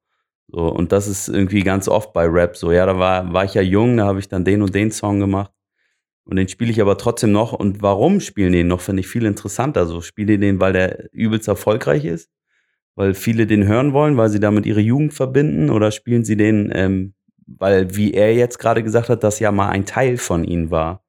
So, 0.47 0.67
und 0.67 0.91
das 0.91 1.07
ist 1.07 1.29
irgendwie 1.29 1.61
ganz 1.61 1.87
oft 1.87 2.13
bei 2.13 2.25
Rap 2.25 2.55
so. 2.55 2.71
Ja, 2.71 2.85
da 2.85 2.97
war, 2.99 3.33
war 3.33 3.43
ich 3.43 3.53
ja 3.53 3.61
jung, 3.61 3.97
da 3.97 4.05
habe 4.05 4.19
ich 4.19 4.27
dann 4.27 4.45
den 4.45 4.61
und 4.61 4.75
den 4.75 4.91
Song 4.91 5.19
gemacht. 5.19 5.51
Und 6.25 6.37
den 6.37 6.47
spiele 6.47 6.71
ich 6.71 6.81
aber 6.81 6.97
trotzdem 6.97 7.31
noch. 7.31 7.53
Und 7.53 7.81
warum 7.81 8.19
spielen 8.19 8.53
den 8.53 8.67
noch, 8.67 8.81
finde 8.81 9.01
ich 9.01 9.07
viel 9.07 9.25
interessanter. 9.25 9.85
So, 9.85 10.01
spiele 10.01 10.37
den, 10.37 10.59
weil 10.59 10.73
der 10.73 11.09
übelst 11.11 11.47
erfolgreich 11.47 12.05
ist? 12.05 12.29
Weil 12.95 13.13
viele 13.13 13.47
den 13.47 13.67
hören 13.67 13.93
wollen, 13.93 14.17
weil 14.17 14.29
sie 14.29 14.39
damit 14.39 14.65
ihre 14.65 14.79
Jugend 14.79 15.13
verbinden? 15.13 15.69
Oder 15.69 15.91
spielen 15.91 16.23
sie 16.23 16.37
den, 16.37 16.71
ähm, 16.73 17.13
weil, 17.45 17.95
wie 17.95 18.13
er 18.13 18.33
jetzt 18.35 18.59
gerade 18.59 18.83
gesagt 18.83 19.09
hat, 19.09 19.23
das 19.23 19.39
ja 19.39 19.51
mal 19.51 19.69
ein 19.69 19.85
Teil 19.85 20.17
von 20.17 20.43
ihnen 20.43 20.71
war? 20.71 21.02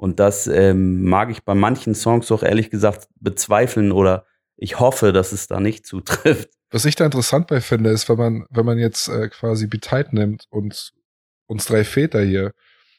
Und 0.00 0.18
das 0.18 0.46
ähm, 0.46 1.02
mag 1.02 1.30
ich 1.30 1.44
bei 1.44 1.54
manchen 1.54 1.94
Songs 1.94 2.32
auch 2.32 2.42
ehrlich 2.42 2.70
gesagt 2.70 3.08
bezweifeln 3.16 3.92
oder 3.92 4.24
ich 4.56 4.80
hoffe, 4.80 5.12
dass 5.12 5.32
es 5.32 5.46
da 5.46 5.60
nicht 5.60 5.84
zutrifft. 5.84 6.48
Was 6.70 6.86
ich 6.86 6.94
da 6.96 7.04
interessant 7.04 7.48
bei 7.48 7.60
finde, 7.60 7.90
ist, 7.90 8.08
wenn 8.08 8.16
man, 8.16 8.46
wenn 8.48 8.64
man 8.64 8.78
jetzt 8.78 9.08
äh, 9.08 9.28
quasi 9.28 9.66
Beteid 9.66 10.14
nimmt 10.14 10.44
und 10.48 10.92
uns 11.46 11.66
drei 11.66 11.84
Väter 11.84 12.22
hier, 12.22 12.52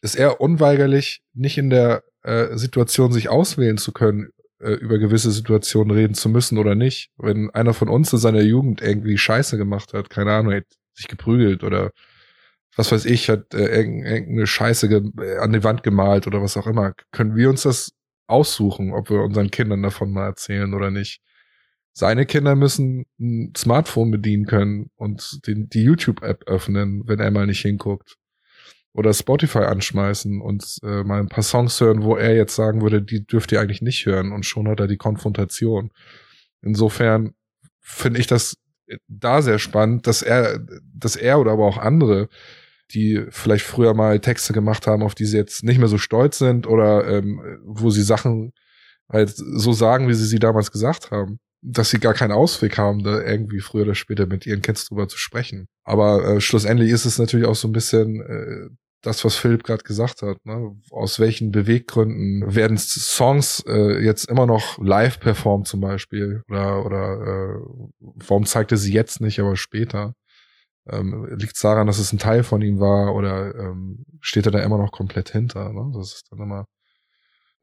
ist 0.04 0.16
er 0.16 0.42
unweigerlich 0.42 1.24
nicht 1.34 1.58
in 1.58 1.72
der 1.72 2.04
äh, 2.22 2.56
Situation, 2.56 3.12
sich 3.12 3.30
auswählen 3.30 3.80
zu 3.80 3.94
können, 3.94 4.30
äh, 4.60 4.74
über 4.74 5.00
gewisse 5.00 5.32
Situationen 5.32 5.98
reden 5.98 6.14
zu 6.14 6.30
müssen 6.30 6.60
oder 6.60 6.76
nicht. 6.76 7.10
Wenn 7.18 7.50
einer 7.50 7.74
von 7.74 7.90
uns 7.90 8.14
in 8.14 8.20
seiner 8.20 8.42
Jugend 8.42 8.80
irgendwie 8.80 9.18
Scheiße 9.18 9.58
gemacht 9.58 9.94
hat, 9.94 10.12
keine 10.12 10.34
Ahnung, 10.34 10.62
sich 10.94 11.08
geprügelt 11.08 11.64
oder 11.64 11.94
was 12.76 12.92
weiß 12.92 13.06
ich, 13.06 13.30
hat 13.30 13.54
äh, 13.54 13.66
irgendeine 13.66 14.48
Scheiße 14.48 14.88
äh, 14.88 15.38
an 15.38 15.54
die 15.54 15.64
Wand 15.64 15.84
gemalt 15.84 16.28
oder 16.28 16.42
was 16.42 16.58
auch 16.58 16.68
immer, 16.68 16.94
können 17.12 17.36
wir 17.36 17.50
uns 17.50 17.64
das 17.64 17.92
aussuchen, 18.28 18.94
ob 18.94 19.10
wir 19.10 19.22
unseren 19.22 19.52
Kindern 19.52 19.84
davon 19.84 20.12
mal 20.12 20.26
erzählen 20.26 20.74
oder 20.74 20.90
nicht. 20.90 21.22
Seine 21.94 22.26
Kinder 22.26 22.56
müssen 22.56 23.06
ein 23.20 23.54
Smartphone 23.58 24.12
bedienen 24.12 24.46
können 24.46 24.90
und 24.96 25.46
den, 25.46 25.68
die 25.68 25.84
YouTube-App 25.84 26.46
öffnen, 26.48 27.04
wenn 27.06 27.20
er 27.20 27.32
mal 27.32 27.48
nicht 27.48 27.62
hinguckt. 27.62 28.16
Oder 28.94 29.14
Spotify 29.14 29.60
anschmeißen 29.60 30.42
und 30.42 30.78
äh, 30.84 31.04
mal 31.04 31.20
ein 31.20 31.30
paar 31.30 31.44
Songs 31.44 31.80
hören, 31.80 32.04
wo 32.04 32.16
er 32.16 32.36
jetzt 32.36 32.56
sagen 32.56 32.82
würde, 32.82 33.02
die 33.02 33.26
dürft 33.26 33.52
ihr 33.52 33.60
eigentlich 33.60 33.82
nicht 33.82 34.06
hören. 34.06 34.32
Und 34.32 34.46
schon 34.46 34.68
hat 34.70 34.80
er 34.80 34.88
die 34.88 34.98
Konfrontation. 34.98 35.92
Insofern 36.62 37.34
finde 37.80 38.20
ich 38.20 38.28
das 38.28 38.58
da 39.08 39.42
sehr 39.42 39.60
spannend, 39.60 40.08
dass 40.08 40.22
er, 40.22 40.60
dass 40.94 41.16
er 41.16 41.40
oder 41.40 41.52
aber 41.52 41.66
auch 41.66 41.78
andere, 41.78 42.30
die 42.92 43.26
vielleicht 43.30 43.66
früher 43.66 43.94
mal 43.94 44.20
Texte 44.20 44.54
gemacht 44.54 44.88
haben, 44.88 45.04
auf 45.04 45.16
die 45.16 45.26
sie 45.26 45.38
jetzt 45.38 45.64
nicht 45.64 45.80
mehr 45.80 45.88
so 45.88 45.98
stolz 45.98 46.38
sind 46.38 46.68
oder 46.68 47.08
ähm, 47.08 47.42
wo 47.66 47.90
sie 47.90 48.04
Sachen 48.04 48.52
halt 49.10 49.34
so 49.36 49.74
sagen, 49.74 50.08
wie 50.08 50.14
sie 50.14 50.26
sie 50.26 50.40
damals 50.40 50.72
gesagt 50.72 51.12
haben, 51.12 51.40
dass 51.62 51.90
sie 51.90 52.00
gar 52.00 52.14
keinen 52.14 52.32
Ausweg 52.32 52.78
haben, 52.78 53.04
da 53.04 53.22
irgendwie 53.22 53.60
früher 53.60 53.84
oder 53.84 53.96
später 53.96 54.26
mit 54.26 54.46
ihren 54.46 54.62
Kids 54.62 54.88
drüber 54.88 55.08
zu 55.08 55.18
sprechen. 55.18 55.68
Aber 55.84 56.26
äh, 56.26 56.42
schlussendlich 56.42 56.92
ist 56.92 57.06
es 57.06 57.20
natürlich 57.20 57.46
auch 57.46 57.56
so 57.56 57.68
ein 57.68 57.74
bisschen 57.74 58.22
äh, 58.22 58.70
das, 59.02 59.26
was 59.26 59.36
Philipp 59.36 59.64
gerade 59.64 59.84
gesagt 59.84 60.22
hat. 60.22 60.38
Ne? 60.46 60.76
Aus 60.92 61.20
welchen 61.20 61.52
Beweggründen 61.52 62.56
werden 62.56 62.78
Songs 62.78 63.64
äh, 63.68 64.04
jetzt 64.04 64.30
immer 64.30 64.46
noch 64.46 64.78
live 64.80 65.20
performt 65.20 65.68
zum 65.68 65.82
Beispiel? 65.82 66.44
Oder, 66.50 66.86
oder 66.86 67.22
äh, 67.22 67.62
warum 68.00 68.46
zeigt 68.46 68.72
er 68.72 68.78
sie 68.78 68.94
jetzt 68.94 69.22
nicht, 69.22 69.40
aber 69.40 69.56
später? 69.56 70.14
Ähm, 70.90 71.28
Liegt 71.38 71.56
es 71.56 71.62
daran, 71.62 71.88
dass 71.88 72.00
es 72.00 72.12
ein 72.12 72.20
Teil 72.20 72.44
von 72.44 72.62
ihm 72.62 72.80
war 72.80 73.14
oder 73.16 73.56
ähm, 73.56 74.06
steht 74.20 74.46
er 74.46 74.52
da 74.52 74.60
immer 74.60 74.78
noch 74.78 74.92
komplett 74.92 75.30
hinter? 75.30 75.72
Ne? 75.72 75.92
Das 75.96 76.14
ist 76.14 76.32
dann 76.32 76.40
immer 76.40 76.66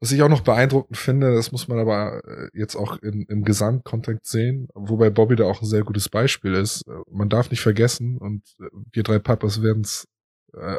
was 0.01 0.13
ich 0.13 0.21
auch 0.21 0.29
noch 0.29 0.41
beeindruckend 0.41 0.97
finde, 0.97 1.33
das 1.33 1.51
muss 1.51 1.67
man 1.67 1.77
aber 1.77 2.21
äh, 2.25 2.47
jetzt 2.53 2.75
auch 2.75 2.97
in, 3.01 3.23
im 3.23 3.43
Gesamtkontext 3.43 4.31
sehen, 4.31 4.69
wobei 4.73 5.09
Bobby 5.09 5.35
da 5.35 5.43
auch 5.43 5.61
ein 5.61 5.67
sehr 5.67 5.83
gutes 5.83 6.07
Beispiel 6.07 6.53
ist. 6.53 6.87
Äh, 6.87 6.91
man 7.11 7.29
darf 7.29 7.51
nicht 7.51 7.61
vergessen, 7.61 8.17
und 8.17 8.43
äh, 8.59 8.67
wir 8.93 9.03
drei 9.03 9.19
Papas 9.19 9.61
werden 9.61 9.83
es 9.83 10.07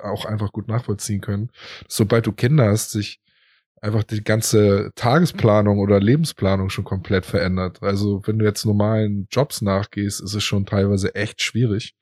auch 0.03 0.25
einfach 0.25 0.51
gut 0.51 0.67
nachvollziehen 0.67 1.21
können, 1.21 1.49
dass 1.85 1.95
sobald 1.95 2.27
du 2.27 2.33
Kinder 2.33 2.69
hast, 2.71 2.91
sich 2.91 3.21
einfach 3.81 4.03
die 4.03 4.25
ganze 4.25 4.91
Tagesplanung 4.97 5.79
oder 5.79 6.01
Lebensplanung 6.01 6.71
schon 6.71 6.83
komplett 6.83 7.25
verändert. 7.25 7.81
Also 7.81 8.21
wenn 8.27 8.41
du 8.41 8.45
jetzt 8.45 8.65
normalen 8.65 9.29
Jobs 9.31 9.63
nachgehst, 9.63 10.21
ist 10.21 10.35
es 10.35 10.43
schon 10.43 10.67
teilweise 10.67 11.15
echt 11.15 11.41
schwierig. 11.41 11.95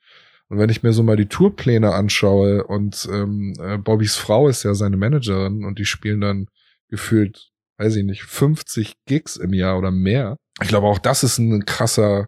Und 0.49 0.57
wenn 0.57 0.69
ich 0.69 0.81
mir 0.81 0.93
so 0.93 1.03
mal 1.03 1.15
die 1.15 1.27
Tourpläne 1.27 1.93
anschaue 1.93 2.63
und 2.63 3.07
ähm, 3.11 3.53
Bobbys 3.83 4.15
Frau 4.15 4.47
ist 4.49 4.63
ja 4.63 4.73
seine 4.73 4.97
Managerin 4.97 5.63
und 5.63 5.77
die 5.77 5.85
spielen 5.85 6.21
dann 6.21 6.47
gefühlt, 6.89 7.51
weiß 7.77 7.95
ich 7.95 8.03
nicht, 8.03 8.23
50 8.23 8.95
Gigs 9.05 9.35
im 9.35 9.53
Jahr 9.53 9.77
oder 9.77 9.91
mehr. 9.91 10.37
Ich 10.61 10.67
glaube, 10.67 10.87
auch 10.87 10.97
das 10.97 11.23
ist 11.23 11.37
ein 11.37 11.65
krasser, 11.65 12.27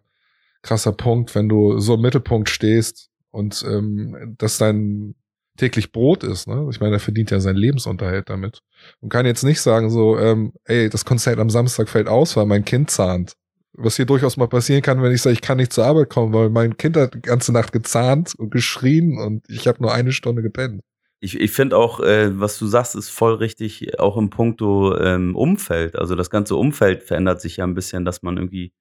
krasser 0.62 0.92
Punkt, 0.92 1.34
wenn 1.34 1.48
du 1.48 1.78
so 1.78 1.94
im 1.94 2.00
Mittelpunkt 2.00 2.48
stehst 2.48 3.10
und 3.32 3.64
ähm, 3.68 4.36
das 4.38 4.56
dein 4.56 5.16
täglich 5.56 5.92
Brot 5.92 6.24
ist. 6.24 6.46
Ne? 6.46 6.66
Ich 6.70 6.80
meine, 6.80 6.96
er 6.96 7.00
verdient 7.00 7.30
ja 7.30 7.40
seinen 7.40 7.56
Lebensunterhalt 7.56 8.30
damit. 8.30 8.60
Und 9.00 9.10
kann 9.10 9.26
jetzt 9.26 9.42
nicht 9.42 9.60
sagen 9.60 9.90
so, 9.90 10.18
ähm, 10.18 10.52
ey, 10.64 10.88
das 10.88 11.04
Konzert 11.04 11.38
am 11.38 11.50
Samstag 11.50 11.88
fällt 11.88 12.08
aus, 12.08 12.36
weil 12.36 12.46
mein 12.46 12.64
Kind 12.64 12.90
zahnt. 12.90 13.34
Was 13.74 13.96
hier 13.96 14.04
durchaus 14.04 14.36
mal 14.36 14.48
passieren 14.48 14.82
kann, 14.82 15.02
wenn 15.02 15.12
ich 15.12 15.22
sage, 15.22 15.34
ich 15.34 15.40
kann 15.40 15.56
nicht 15.56 15.72
zur 15.72 15.86
Arbeit 15.86 16.10
kommen, 16.10 16.32
weil 16.34 16.50
mein 16.50 16.76
Kind 16.76 16.96
hat 16.96 17.14
die 17.14 17.22
ganze 17.22 17.52
Nacht 17.52 17.72
gezahnt 17.72 18.34
und 18.36 18.50
geschrien 18.50 19.18
und 19.18 19.48
ich 19.48 19.66
habe 19.66 19.80
nur 19.82 19.92
eine 19.92 20.12
Stunde 20.12 20.42
gepennt. 20.42 20.82
Ich, 21.20 21.40
ich 21.40 21.52
finde 21.52 21.76
auch, 21.76 22.00
äh, 22.00 22.38
was 22.38 22.58
du 22.58 22.66
sagst, 22.66 22.96
ist 22.96 23.08
voll 23.08 23.34
richtig, 23.34 24.00
auch 24.00 24.16
im 24.16 24.28
Punkto 24.28 24.98
ähm, 24.98 25.36
Umfeld. 25.36 25.96
Also 25.96 26.16
das 26.16 26.30
ganze 26.30 26.56
Umfeld 26.56 27.04
verändert 27.04 27.40
sich 27.40 27.58
ja 27.58 27.64
ein 27.64 27.74
bisschen, 27.74 28.04
dass 28.04 28.22
man 28.22 28.36
irgendwie 28.36 28.72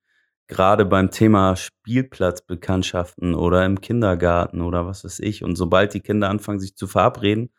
gerade 0.47 0.85
beim 0.85 1.11
Thema 1.11 1.55
Spielplatzbekanntschaften 1.55 3.35
oder 3.35 3.65
im 3.65 3.79
Kindergarten 3.79 4.61
oder 4.61 4.85
was 4.85 5.05
weiß 5.05 5.19
ich. 5.19 5.43
Und 5.43 5.55
sobald 5.55 5.93
die 5.93 6.01
Kinder 6.01 6.29
anfangen, 6.29 6.59
sich 6.59 6.75
zu 6.75 6.87
verabreden, 6.87 7.51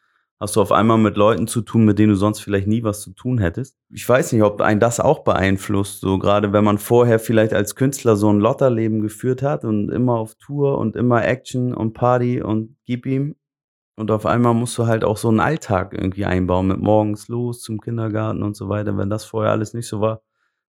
hast 0.43 0.57
du 0.57 0.61
auf 0.61 0.73
einmal 0.73 0.99
mit 0.99 1.17
Leuten 1.17 1.47
zu 1.47 1.63
tun, 1.63 1.85
mit 1.85 2.01
denen 2.01 2.11
du 2.11 2.17
sonst 2.17 2.41
vielleicht 2.41 2.67
nie 2.67 2.83
was 2.83 3.01
zu 3.01 3.13
tun 3.13 3.39
hättest. 3.39 3.79
Ich 3.91 4.09
weiß 4.09 4.33
nicht, 4.33 4.43
ob 4.43 4.61
ein 4.61 4.81
das 4.81 4.99
auch 4.99 5.21
beeinflusst, 5.21 6.01
so 6.01 6.19
gerade 6.19 6.53
wenn 6.53 6.65
man 6.65 6.79
vorher 6.79 7.21
vielleicht 7.21 7.53
als 7.53 7.77
Künstler 7.77 8.17
so 8.17 8.29
ein 8.29 8.41
Lotterleben 8.41 9.01
geführt 9.03 9.41
hat 9.43 9.65
und 9.65 9.89
immer 9.91 10.15
auf 10.15 10.35
Tour 10.35 10.79
und 10.79 10.97
immer 10.97 11.25
Action 11.25 11.73
und 11.73 11.93
Party 11.93 12.43
und 12.43 12.77
gib 12.87 13.07
ihm. 13.07 13.37
Und 13.95 14.11
auf 14.11 14.27
einmal 14.27 14.53
musst 14.53 14.77
du 14.79 14.87
halt 14.87 15.05
auch 15.05 15.17
so 15.17 15.29
einen 15.29 15.39
Alltag 15.39 15.95
irgendwie 15.95 16.25
einbauen 16.25 16.67
mit 16.67 16.81
morgens 16.81 17.29
los 17.29 17.61
zum 17.61 17.81
Kindergarten 17.81 18.43
und 18.43 18.57
so 18.57 18.69
weiter. 18.69 18.99
Wenn 18.99 19.11
das 19.11 19.25
vorher 19.25 19.53
alles 19.53 19.75
nicht 19.75 19.87
so 19.87 20.01
war, 20.01 20.23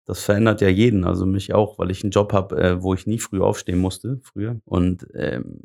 das 0.05 0.25
verändert 0.25 0.61
ja 0.63 0.69
jeden, 0.69 1.05
also 1.05 1.27
mich 1.27 1.55
auch, 1.55 1.79
weil 1.79 1.93
ich 1.93 2.03
einen 2.03 2.11
Job 2.11 2.33
habe, 2.33 2.61
äh, 2.61 2.83
wo 2.83 2.95
ich 2.95 3.07
nie 3.07 3.21
früh 3.21 3.41
aufstehen 3.41 3.79
musste, 3.79 4.19
früher. 4.25 4.61
Und 4.65 5.07
ähm, 5.15 5.61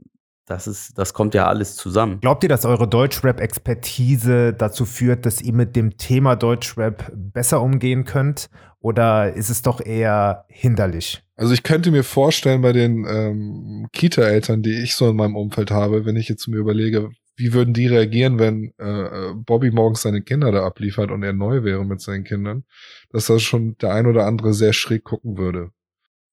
das 0.46 0.68
ist, 0.68 0.98
das 0.98 1.14
kommt 1.14 1.34
ja 1.34 1.48
alles 1.48 1.76
zusammen. 1.76 2.20
Glaubt 2.22 2.44
ihr, 2.44 2.50
dass 2.50 2.66
eure 2.66 2.88
Deutschrap-Expertise 2.88 4.54
dazu 4.54 4.86
führt, 4.86 5.26
dass 5.26 5.42
ihr 5.42 5.54
mit 5.54 5.76
dem 5.76 5.98
Thema 5.98 6.36
Deutschrap 6.36 7.12
besser 7.16 7.62
umgehen 7.62 8.06
könnt? 8.06 8.50
Oder 8.80 9.34
ist 9.34 9.50
es 9.50 9.64
doch 9.64 9.82
eher 9.84 10.46
hinderlich? 10.48 11.24
Also 11.36 11.54
ich 11.54 11.64
könnte 11.64 11.90
mir 11.90 12.04
vorstellen, 12.04 12.62
bei 12.62 12.72
den 12.72 13.06
ähm, 13.10 13.88
Kita-Eltern, 13.92 14.62
die 14.62 14.84
ich 14.84 14.96
so 14.96 15.10
in 15.10 15.16
meinem 15.16 15.36
Umfeld 15.36 15.72
habe, 15.72 16.06
wenn 16.06 16.16
ich 16.16 16.30
jetzt 16.30 16.48
mir 16.48 16.58
überlege, 16.58 17.10
wie 17.36 17.54
würden 17.54 17.74
die 17.74 17.88
reagieren, 17.88 18.40
wenn 18.40 18.74
äh, 18.78 19.34
Bobby 19.36 19.72
morgens 19.72 20.04
seine 20.04 20.22
Kinder 20.22 20.52
da 20.52 20.66
abliefert 20.66 21.12
und 21.12 21.24
er 21.24 21.34
neu 21.34 21.64
wäre 21.64 21.84
mit 21.84 22.00
seinen 22.00 22.24
Kindern, 22.24 22.64
dass 23.10 23.26
das 23.26 23.42
schon 23.42 23.76
der 23.80 23.94
ein 23.94 24.06
oder 24.06 24.26
andere 24.26 24.54
sehr 24.54 24.72
schräg 24.72 25.04
gucken 25.04 25.38
würde. 25.38 25.72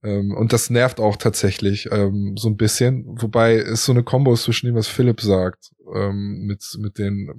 Ähm, 0.02 0.34
und 0.34 0.52
das 0.52 0.70
nervt 0.70 1.00
auch 1.00 1.16
tatsächlich 1.16 1.88
ähm, 1.90 2.36
so 2.36 2.48
ein 2.48 2.56
bisschen, 2.56 3.04
wobei 3.20 3.56
es 3.56 3.84
so 3.84 3.92
eine 3.92 4.02
Kombo 4.02 4.32
ist 4.32 4.42
zwischen 4.42 4.66
dem, 4.66 4.74
was 4.74 4.88
Philipp 4.88 5.20
sagt, 5.20 5.72
ähm, 5.94 6.46
mit, 6.46 6.64
mit 6.78 6.98
den, 6.98 7.30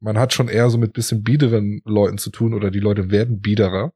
man 0.00 0.18
hat 0.18 0.32
schon 0.32 0.48
eher 0.48 0.70
so 0.70 0.78
mit 0.78 0.92
bisschen 0.92 1.22
biederen 1.22 1.80
Leuten 1.84 2.18
zu 2.18 2.30
tun 2.30 2.54
oder 2.54 2.70
die 2.70 2.80
Leute 2.80 3.10
werden 3.10 3.40
biederer. 3.40 3.92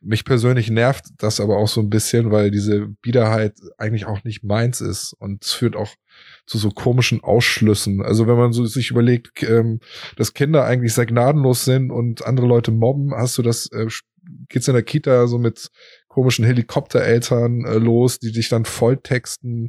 Mich 0.00 0.24
persönlich 0.24 0.70
nervt 0.70 1.06
das 1.16 1.40
aber 1.40 1.56
auch 1.56 1.68
so 1.68 1.80
ein 1.80 1.90
bisschen, 1.90 2.30
weil 2.30 2.50
diese 2.50 2.86
Biederheit 3.02 3.54
eigentlich 3.78 4.06
auch 4.06 4.22
nicht 4.24 4.44
meins 4.44 4.80
ist 4.80 5.14
und 5.18 5.44
es 5.44 5.52
führt 5.52 5.74
auch 5.74 5.90
zu 6.46 6.58
so 6.58 6.70
komischen 6.70 7.24
Ausschlüssen. 7.24 8.02
Also 8.02 8.26
wenn 8.26 8.36
man 8.36 8.52
so 8.52 8.66
sich 8.66 8.90
überlegt, 8.90 9.42
ähm, 9.42 9.80
dass 10.16 10.34
Kinder 10.34 10.64
eigentlich 10.64 10.94
sehr 10.94 11.06
gnadenlos 11.06 11.64
sind 11.64 11.90
und 11.90 12.24
andere 12.24 12.46
Leute 12.46 12.70
mobben, 12.70 13.12
hast 13.14 13.36
du 13.38 13.42
das, 13.42 13.70
äh, 13.72 13.88
geht's 14.48 14.68
in 14.68 14.74
der 14.74 14.82
Kita 14.82 15.26
so 15.26 15.38
mit 15.38 15.70
komischen 16.16 16.46
Helikoptereltern 16.46 17.66
äh, 17.66 17.74
los, 17.74 18.18
die 18.18 18.32
dich 18.32 18.48
dann 18.48 18.64
volltexten, 18.64 19.68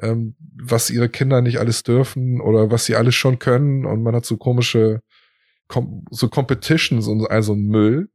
ähm, 0.00 0.36
was 0.38 0.88
ihre 0.88 1.10
Kinder 1.10 1.42
nicht 1.42 1.58
alles 1.58 1.82
dürfen 1.82 2.40
oder 2.40 2.70
was 2.70 2.86
sie 2.86 2.96
alles 2.96 3.14
schon 3.14 3.38
können. 3.38 3.84
Und 3.84 4.02
man 4.02 4.14
hat 4.14 4.24
so 4.24 4.38
komische 4.38 5.02
Com 5.68 6.06
so 6.10 6.30
Competitions 6.30 7.08
und 7.08 7.30
also 7.30 7.54
Müll, 7.54 8.08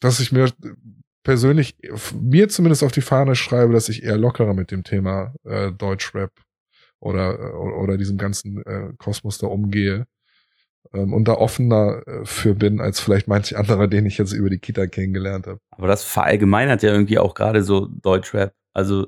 dass 0.00 0.18
ich 0.18 0.32
mir 0.32 0.50
persönlich 1.22 1.76
mir 2.20 2.48
zumindest 2.48 2.82
auf 2.82 2.90
die 2.90 3.02
Fahne 3.02 3.36
schreibe, 3.36 3.72
dass 3.72 3.88
ich 3.88 4.02
eher 4.02 4.18
lockerer 4.18 4.52
mit 4.52 4.72
dem 4.72 4.82
Thema 4.82 5.32
äh, 5.44 5.70
Deutschrap 5.70 6.32
oder, 6.98 7.38
äh, 7.38 7.52
oder 7.52 7.96
diesem 7.98 8.18
ganzen 8.18 8.62
äh, 8.66 8.92
Kosmos 8.98 9.38
da 9.38 9.46
umgehe 9.46 10.06
und 10.90 11.24
da 11.26 11.34
offener 11.34 12.02
äh, 12.06 12.24
für 12.24 12.54
bin 12.54 12.80
als 12.80 13.00
vielleicht 13.00 13.28
manche 13.28 13.56
andere, 13.56 13.88
den 13.88 14.06
ich 14.06 14.18
jetzt 14.18 14.32
über 14.32 14.50
die 14.50 14.58
Kita 14.58 14.86
kennengelernt 14.86 15.46
habe. 15.46 15.58
Aber 15.70 15.86
das 15.86 16.04
verallgemeinert 16.04 16.82
ja 16.82 16.90
irgendwie 16.92 17.18
auch 17.18 17.34
gerade 17.34 17.62
so 17.62 17.86
Deutschrap. 17.86 18.52
Also 18.72 19.06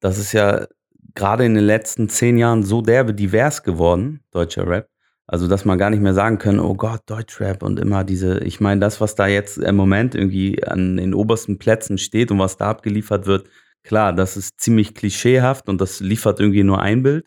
das 0.00 0.18
ist 0.18 0.32
ja 0.32 0.66
gerade 1.14 1.44
in 1.44 1.54
den 1.54 1.64
letzten 1.64 2.08
zehn 2.08 2.36
Jahren 2.38 2.62
so 2.62 2.82
derbe 2.82 3.14
divers 3.14 3.62
geworden, 3.62 4.20
deutscher 4.30 4.66
Rap. 4.66 4.88
Also, 5.26 5.48
dass 5.48 5.64
man 5.64 5.78
gar 5.78 5.88
nicht 5.88 6.02
mehr 6.02 6.12
sagen 6.12 6.36
kann, 6.36 6.60
oh 6.60 6.74
Gott, 6.74 7.00
Deutschrap 7.06 7.62
und 7.62 7.80
immer 7.80 8.04
diese, 8.04 8.40
ich 8.40 8.60
meine, 8.60 8.80
das, 8.80 9.00
was 9.00 9.14
da 9.14 9.26
jetzt 9.26 9.56
im 9.56 9.74
Moment 9.74 10.14
irgendwie 10.14 10.62
an 10.66 10.98
den 10.98 11.14
obersten 11.14 11.58
Plätzen 11.58 11.96
steht 11.96 12.30
und 12.30 12.38
was 12.38 12.58
da 12.58 12.68
abgeliefert 12.68 13.24
wird, 13.24 13.48
klar, 13.82 14.12
das 14.12 14.36
ist 14.36 14.60
ziemlich 14.60 14.94
klischeehaft 14.94 15.68
und 15.70 15.80
das 15.80 16.00
liefert 16.00 16.40
irgendwie 16.40 16.62
nur 16.62 16.80
ein 16.80 17.02
Bild. 17.02 17.26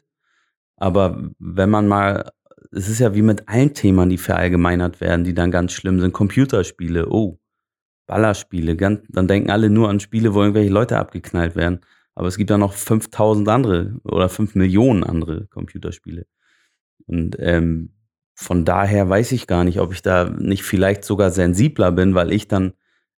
Aber 0.75 1.31
wenn 1.39 1.71
man 1.71 1.87
mal, 1.87 2.29
es 2.71 2.89
ist 2.89 2.99
ja 2.99 3.13
wie 3.15 3.21
mit 3.21 3.47
allen 3.47 3.73
Themen, 3.73 4.09
die 4.09 4.17
verallgemeinert 4.17 5.01
werden, 5.01 5.23
die 5.23 5.33
dann 5.33 5.51
ganz 5.51 5.73
schlimm 5.73 5.99
sind. 5.99 6.13
Computerspiele, 6.13 7.09
oh, 7.09 7.39
Ballerspiele, 8.07 8.75
ganz, 8.75 9.01
dann 9.09 9.27
denken 9.27 9.51
alle 9.51 9.69
nur 9.69 9.89
an 9.89 9.99
Spiele, 9.99 10.33
wo 10.33 10.41
irgendwelche 10.41 10.71
Leute 10.71 10.97
abgeknallt 10.97 11.55
werden. 11.55 11.81
Aber 12.15 12.27
es 12.27 12.37
gibt 12.37 12.49
ja 12.49 12.57
noch 12.57 12.73
5000 12.73 13.47
andere 13.47 13.99
oder 14.03 14.29
5 14.29 14.55
Millionen 14.55 15.03
andere 15.03 15.45
Computerspiele. 15.47 16.25
Und 17.05 17.35
ähm, 17.39 17.93
von 18.33 18.65
daher 18.65 19.09
weiß 19.09 19.31
ich 19.33 19.47
gar 19.47 19.63
nicht, 19.63 19.79
ob 19.79 19.93
ich 19.93 20.01
da 20.01 20.29
nicht 20.29 20.63
vielleicht 20.63 21.03
sogar 21.03 21.31
sensibler 21.31 21.91
bin, 21.91 22.15
weil 22.15 22.31
ich 22.31 22.47
dann 22.47 22.73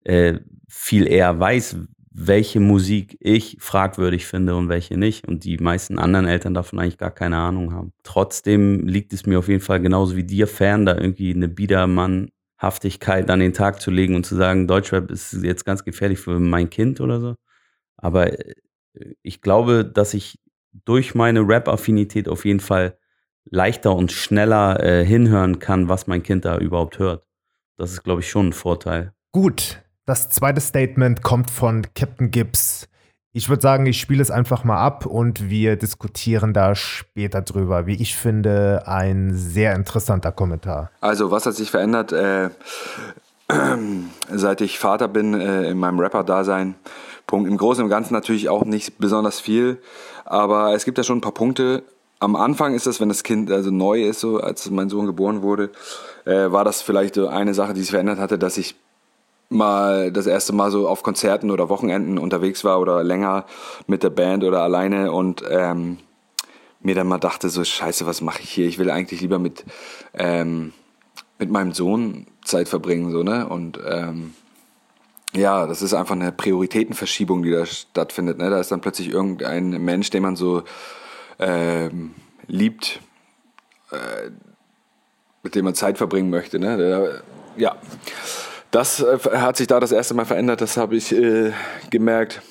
äh, 0.04 0.40
viel 0.68 1.06
eher 1.06 1.38
weiß, 1.38 1.76
welche 2.20 2.58
Musik 2.58 3.16
ich 3.20 3.56
fragwürdig 3.60 4.26
finde 4.26 4.56
und 4.56 4.68
welche 4.68 4.96
nicht. 4.96 5.28
Und 5.28 5.44
die 5.44 5.56
meisten 5.58 5.98
anderen 5.98 6.26
Eltern 6.26 6.52
davon 6.52 6.80
eigentlich 6.80 6.98
gar 6.98 7.12
keine 7.12 7.36
Ahnung 7.36 7.72
haben. 7.72 7.92
Trotzdem 8.02 8.88
liegt 8.88 9.12
es 9.12 9.24
mir 9.24 9.38
auf 9.38 9.48
jeden 9.48 9.60
Fall 9.60 9.80
genauso 9.80 10.16
wie 10.16 10.24
dir 10.24 10.48
fern, 10.48 10.84
da 10.84 10.96
irgendwie 10.96 11.32
eine 11.32 11.48
Biedermannhaftigkeit 11.48 13.30
an 13.30 13.38
den 13.38 13.52
Tag 13.52 13.80
zu 13.80 13.92
legen 13.92 14.16
und 14.16 14.26
zu 14.26 14.34
sagen, 14.34 14.66
Deutschrap 14.66 15.10
ist 15.12 15.32
jetzt 15.44 15.64
ganz 15.64 15.84
gefährlich 15.84 16.18
für 16.18 16.40
mein 16.40 16.70
Kind 16.70 17.00
oder 17.00 17.20
so. 17.20 17.36
Aber 17.96 18.32
äh, 18.32 18.54
ich 19.22 19.40
glaube, 19.40 19.84
dass 19.84 20.12
ich 20.12 20.40
durch 20.84 21.14
meine 21.14 21.46
Rap-Affinität 21.46 22.28
auf 22.28 22.44
jeden 22.44 22.60
Fall 22.60 22.98
leichter 23.44 23.94
und 23.94 24.10
schneller 24.10 24.82
äh, 24.82 25.04
hinhören 25.04 25.60
kann, 25.60 25.88
was 25.88 26.08
mein 26.08 26.24
Kind 26.24 26.44
da 26.44 26.58
überhaupt 26.58 26.98
hört. 26.98 27.24
Das 27.76 27.92
ist, 27.92 28.02
glaube 28.02 28.22
ich, 28.22 28.28
schon 28.28 28.48
ein 28.48 28.52
Vorteil. 28.52 29.12
Gut, 29.30 29.82
das 30.08 30.30
zweite 30.30 30.60
Statement 30.60 31.22
kommt 31.22 31.50
von 31.50 31.86
Captain 31.94 32.30
Gibbs. 32.30 32.88
Ich 33.32 33.50
würde 33.50 33.60
sagen, 33.60 33.84
ich 33.84 34.00
spiele 34.00 34.22
es 34.22 34.30
einfach 34.30 34.64
mal 34.64 34.78
ab 34.78 35.04
und 35.04 35.50
wir 35.50 35.76
diskutieren 35.76 36.54
da 36.54 36.74
später 36.74 37.42
drüber. 37.42 37.86
Wie 37.86 38.00
ich 38.00 38.16
finde, 38.16 38.84
ein 38.86 39.34
sehr 39.34 39.76
interessanter 39.76 40.32
Kommentar. 40.32 40.90
Also, 41.02 41.30
was 41.30 41.44
hat 41.44 41.54
sich 41.54 41.70
verändert, 41.70 42.12
äh, 42.12 42.48
seit 44.32 44.62
ich 44.62 44.78
Vater 44.78 45.08
bin 45.08 45.34
äh, 45.34 45.70
in 45.70 45.78
meinem 45.78 46.00
Rapper-Dasein? 46.00 46.74
Punkt. 47.26 47.46
Im 47.46 47.58
Großen 47.58 47.84
und 47.84 47.90
Ganzen 47.90 48.14
natürlich 48.14 48.48
auch 48.48 48.64
nicht 48.64 48.98
besonders 48.98 49.38
viel, 49.38 49.76
aber 50.24 50.74
es 50.74 50.86
gibt 50.86 50.96
ja 50.96 51.04
schon 51.04 51.18
ein 51.18 51.22
paar 51.22 51.32
Punkte. 51.32 51.82
Am 52.20 52.34
Anfang 52.34 52.74
ist 52.74 52.86
das, 52.86 52.98
wenn 52.98 53.10
das 53.10 53.22
Kind 53.22 53.50
also 53.50 53.70
neu 53.70 54.02
ist, 54.04 54.20
so 54.20 54.40
als 54.40 54.70
mein 54.70 54.88
Sohn 54.88 55.04
geboren 55.04 55.42
wurde, 55.42 55.70
äh, 56.24 56.50
war 56.50 56.64
das 56.64 56.80
vielleicht 56.80 57.16
so 57.16 57.28
eine 57.28 57.52
Sache, 57.52 57.74
die 57.74 57.82
sich 57.82 57.90
verändert 57.90 58.18
hatte, 58.18 58.38
dass 58.38 58.56
ich 58.56 58.74
mal 59.48 60.12
das 60.12 60.26
erste 60.26 60.52
Mal 60.52 60.70
so 60.70 60.88
auf 60.88 61.02
Konzerten 61.02 61.50
oder 61.50 61.68
Wochenenden 61.68 62.18
unterwegs 62.18 62.64
war 62.64 62.80
oder 62.80 63.02
länger 63.02 63.46
mit 63.86 64.02
der 64.02 64.10
Band 64.10 64.44
oder 64.44 64.62
alleine 64.62 65.12
und 65.12 65.42
ähm, 65.48 65.98
mir 66.80 66.94
dann 66.94 67.08
mal 67.08 67.18
dachte 67.18 67.48
so 67.48 67.64
Scheiße, 67.64 68.06
was 68.06 68.20
mache 68.20 68.42
ich 68.42 68.50
hier? 68.50 68.66
Ich 68.66 68.78
will 68.78 68.90
eigentlich 68.90 69.20
lieber 69.20 69.38
mit 69.38 69.64
ähm, 70.14 70.72
mit 71.38 71.50
meinem 71.50 71.72
Sohn 71.72 72.26
Zeit 72.44 72.68
verbringen 72.68 73.10
so 73.12 73.22
ne 73.22 73.48
und 73.48 73.78
ähm, 73.86 74.34
ja, 75.34 75.66
das 75.66 75.82
ist 75.82 75.94
einfach 75.94 76.14
eine 76.14 76.32
Prioritätenverschiebung, 76.32 77.42
die 77.42 77.50
da 77.50 77.66
stattfindet. 77.66 78.38
Ne? 78.38 78.48
Da 78.48 78.60
ist 78.60 78.70
dann 78.70 78.80
plötzlich 78.80 79.10
irgendein 79.10 79.70
Mensch, 79.70 80.08
den 80.10 80.22
man 80.22 80.36
so 80.36 80.62
ähm, 81.38 82.14
liebt, 82.46 83.00
äh, 83.92 84.30
mit 85.42 85.54
dem 85.54 85.66
man 85.66 85.74
Zeit 85.74 85.98
verbringen 85.98 86.30
möchte. 86.30 86.58
Ne? 86.58 86.76
Der, 86.78 87.22
ja, 87.56 87.76
das 88.70 89.00
äh, 89.00 89.18
hat 89.34 89.56
sich 89.56 89.66
da 89.66 89.80
das 89.80 89.92
erste 89.92 90.14
Mal 90.14 90.24
verändert, 90.24 90.60
das 90.60 90.76
habe 90.76 90.96
ich 90.96 91.12
äh, 91.12 91.52
gemerkt. 91.90 92.42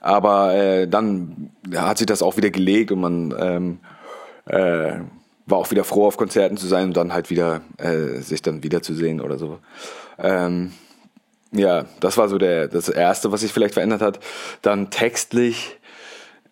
Aber 0.00 0.54
äh, 0.54 0.86
dann 0.86 1.50
hat 1.74 1.98
sich 1.98 2.06
das 2.06 2.22
auch 2.22 2.36
wieder 2.36 2.50
gelegt 2.50 2.92
und 2.92 3.00
man 3.00 3.34
ähm, 3.38 3.78
äh, 4.46 5.00
war 5.46 5.58
auch 5.58 5.70
wieder 5.70 5.84
froh, 5.84 6.06
auf 6.06 6.16
Konzerten 6.16 6.56
zu 6.56 6.66
sein 6.66 6.88
und 6.88 6.96
dann 6.96 7.12
halt 7.12 7.30
wieder 7.30 7.62
äh, 7.78 8.20
sich 8.20 8.42
dann 8.42 8.62
wiederzusehen 8.62 9.20
oder 9.20 9.38
so. 9.38 9.58
Ähm, 10.18 10.72
ja, 11.52 11.86
das 12.00 12.18
war 12.18 12.28
so 12.28 12.38
der, 12.38 12.68
das 12.68 12.88
Erste, 12.88 13.32
was 13.32 13.40
sich 13.40 13.52
vielleicht 13.52 13.74
verändert 13.74 14.02
hat. 14.02 14.20
Dann 14.62 14.90
textlich 14.90 15.78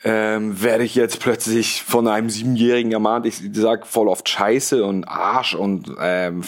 ähm, 0.07 0.63
werde 0.63 0.85
ich 0.85 0.95
jetzt 0.95 1.19
plötzlich 1.19 1.83
von 1.83 2.07
einem 2.07 2.29
Siebenjährigen 2.29 2.93
ermahnt. 2.93 3.25
Ich 3.25 3.41
sag 3.55 3.87
voll 3.87 4.09
oft 4.09 4.29
Scheiße 4.29 4.85
und 4.85 5.05
Arsch 5.05 5.55
und 5.55 5.91
ähm, 5.99 6.45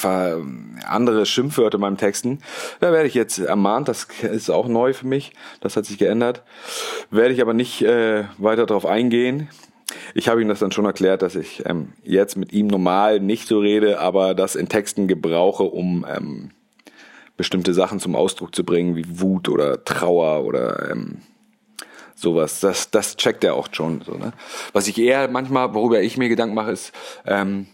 andere 0.87 1.25
Schimpfwörter 1.25 1.77
in 1.77 1.81
meinem 1.81 1.97
Texten. 1.97 2.41
Da 2.81 2.93
werde 2.93 3.09
ich 3.09 3.15
jetzt 3.15 3.39
ermahnt. 3.39 3.89
Das 3.89 4.09
ist 4.23 4.51
auch 4.51 4.69
neu 4.69 4.93
für 4.93 5.07
mich. 5.07 5.33
Das 5.61 5.77
hat 5.77 5.87
sich 5.87 5.97
geändert. 5.97 6.43
Werde 7.11 7.33
ich 7.33 7.41
aber 7.41 7.55
nicht 7.55 7.81
äh, 7.81 8.25
weiter 8.37 8.67
darauf 8.67 8.85
eingehen. 8.85 9.49
ich 10.15 10.29
habe 10.29 10.43
ihm 10.43 10.49
das 10.49 10.59
dann 10.59 10.73
schon 10.73 10.85
erklärt, 10.85 11.23
dass 11.23 11.35
ich 11.35 11.63
ähm, 11.65 11.95
jetzt 12.05 12.37
mit 12.37 12.53
ihm 12.53 12.67
normal 12.67 13.21
nicht 13.21 13.49
so 13.49 13.59
rede, 13.59 14.01
aber 14.01 14.35
das 14.35 14.55
in 14.55 14.69
Texten 14.69 15.09
gebrauche, 15.09 15.63
um 15.63 16.05
ähm, 16.15 16.51
bestimmte 17.39 17.73
Sachen 17.73 18.01
zum 18.01 18.17
Ausdruck 18.17 18.55
zu 18.55 18.65
bringen, 18.65 18.97
wie 18.97 19.21
Wut 19.21 19.49
oder 19.49 19.83
Trauer 19.83 20.45
oder 20.45 20.91
ähm, 20.91 21.23
sowas. 22.17 22.61
Das, 22.61 22.91
das 22.91 23.17
checkt 23.17 23.45
er 23.45 23.55
auch 23.55 23.69
schon. 23.71 24.01
So, 24.01 24.15
ne? 24.15 24.33
Was 24.73 24.89
ich 24.89 24.99
eher 24.99 25.29
manchmal, 25.29 25.75
worüber 25.75 26.01
ich 26.01 26.17
mir 26.17 26.29
Gedanken 26.29 26.55
mache, 26.55 26.73
ist, 26.73 26.93
ähm, 27.27 27.69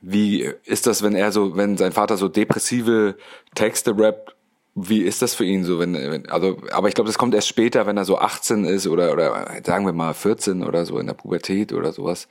wie 0.00 0.48
ist 0.64 0.86
das, 0.86 1.02
wenn 1.02 1.14
er 1.14 1.32
so, 1.32 1.56
wenn 1.56 1.76
sein 1.76 1.92
Vater 1.92 2.16
so 2.16 2.28
depressive 2.28 3.16
Texte 3.54 3.96
rappt, 3.96 4.34
wie 4.74 5.02
ist 5.02 5.22
das 5.22 5.34
für 5.34 5.44
ihn 5.44 5.64
so, 5.64 5.78
wenn, 5.78 5.94
wenn 5.94 6.28
also, 6.30 6.56
aber 6.72 6.88
ich 6.88 6.94
glaube, 6.94 7.08
das 7.08 7.18
kommt 7.18 7.34
erst 7.34 7.48
später, 7.48 7.86
wenn 7.86 7.96
er 7.96 8.04
so 8.04 8.18
18 8.18 8.64
ist 8.64 8.86
oder, 8.86 9.12
oder 9.12 9.46
sagen 9.64 9.84
wir 9.84 9.92
mal 9.92 10.14
14 10.14 10.64
oder 10.64 10.86
so 10.86 10.98
in 10.98 11.06
der 11.06 11.14
Pubertät 11.14 11.72
oder 11.72 11.92
sowas. 11.92 12.26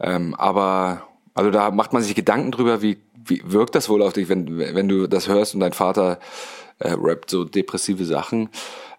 Ähm, 0.00 0.34
aber, 0.34 1.08
also 1.34 1.50
da 1.50 1.70
macht 1.70 1.92
man 1.92 2.02
sich 2.02 2.14
Gedanken 2.14 2.52
drüber, 2.52 2.80
wie, 2.80 2.98
wie 3.14 3.42
wirkt 3.44 3.74
das 3.74 3.88
wohl 3.88 4.02
auf 4.02 4.12
dich, 4.12 4.28
wenn, 4.28 4.58
wenn 4.58 4.88
du 4.88 5.06
das 5.08 5.28
hörst 5.28 5.54
und 5.54 5.60
dein 5.60 5.72
Vater 5.72 6.18
äh, 6.78 6.92
rappt 6.96 7.30
so 7.30 7.44
depressive 7.44 8.04
Sachen. 8.04 8.48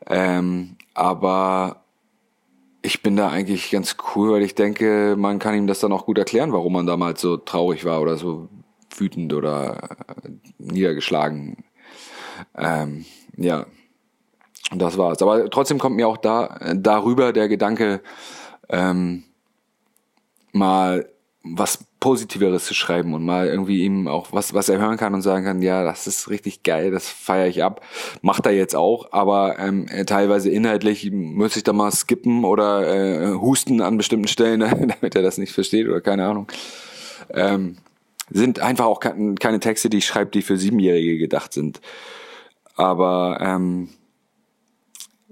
Ähm, 0.07 0.74
aber 0.95 1.83
ich 2.81 3.01
bin 3.03 3.15
da 3.15 3.29
eigentlich 3.29 3.71
ganz 3.71 3.95
cool, 4.15 4.31
weil 4.31 4.41
ich 4.41 4.55
denke, 4.55 5.15
man 5.17 5.39
kann 5.39 5.55
ihm 5.55 5.67
das 5.67 5.79
dann 5.79 5.91
auch 5.91 6.05
gut 6.05 6.17
erklären, 6.17 6.53
warum 6.53 6.73
man 6.73 6.85
damals 6.85 7.21
so 7.21 7.37
traurig 7.37 7.85
war 7.85 8.01
oder 8.01 8.17
so 8.17 8.49
wütend 8.97 9.33
oder 9.33 9.97
äh, 10.23 10.29
niedergeschlagen 10.57 11.63
ähm, 12.57 13.05
ja, 13.37 13.65
das 14.71 14.97
war's. 14.97 15.21
Aber 15.21 15.49
trotzdem 15.49 15.79
kommt 15.79 15.95
mir 15.95 16.07
auch 16.07 16.17
da 16.17 16.59
darüber 16.75 17.33
der 17.33 17.47
Gedanke, 17.47 18.01
ähm, 18.69 19.23
mal 20.51 21.09
was 21.43 21.85
Positiveres 22.05 22.65
zu 22.65 22.75
schreiben 22.75 23.15
und 23.15 23.25
mal 23.25 23.47
irgendwie 23.47 23.83
ihm 23.83 24.07
auch 24.07 24.27
was, 24.31 24.53
was 24.53 24.69
er 24.69 24.77
hören 24.77 24.95
kann 24.95 25.15
und 25.15 25.23
sagen 25.23 25.43
kann, 25.43 25.63
ja, 25.63 25.83
das 25.83 26.05
ist 26.05 26.29
richtig 26.29 26.61
geil, 26.61 26.91
das 26.91 27.09
feiere 27.09 27.47
ich 27.47 27.63
ab. 27.63 27.83
Macht 28.21 28.45
er 28.45 28.51
jetzt 28.51 28.75
auch, 28.75 29.11
aber 29.11 29.57
ähm, 29.57 29.87
teilweise 30.05 30.51
inhaltlich 30.51 31.09
muss 31.11 31.57
ich 31.57 31.63
da 31.63 31.73
mal 31.73 31.91
skippen 31.91 32.43
oder 32.43 32.85
äh, 32.85 33.33
husten 33.33 33.81
an 33.81 33.97
bestimmten 33.97 34.27
Stellen, 34.27 34.59
damit 34.99 35.15
er 35.15 35.23
das 35.23 35.39
nicht 35.39 35.51
versteht 35.51 35.87
oder 35.87 35.99
keine 35.99 36.27
Ahnung. 36.27 36.45
Ähm, 37.31 37.77
sind 38.29 38.59
einfach 38.59 38.85
auch 38.85 38.99
keine 38.99 39.59
Texte, 39.59 39.89
die 39.89 39.97
ich 39.97 40.05
schreibe, 40.05 40.29
die 40.29 40.43
für 40.43 40.57
Siebenjährige 40.57 41.17
gedacht 41.17 41.53
sind. 41.53 41.81
Aber 42.75 43.39
ähm, 43.41 43.89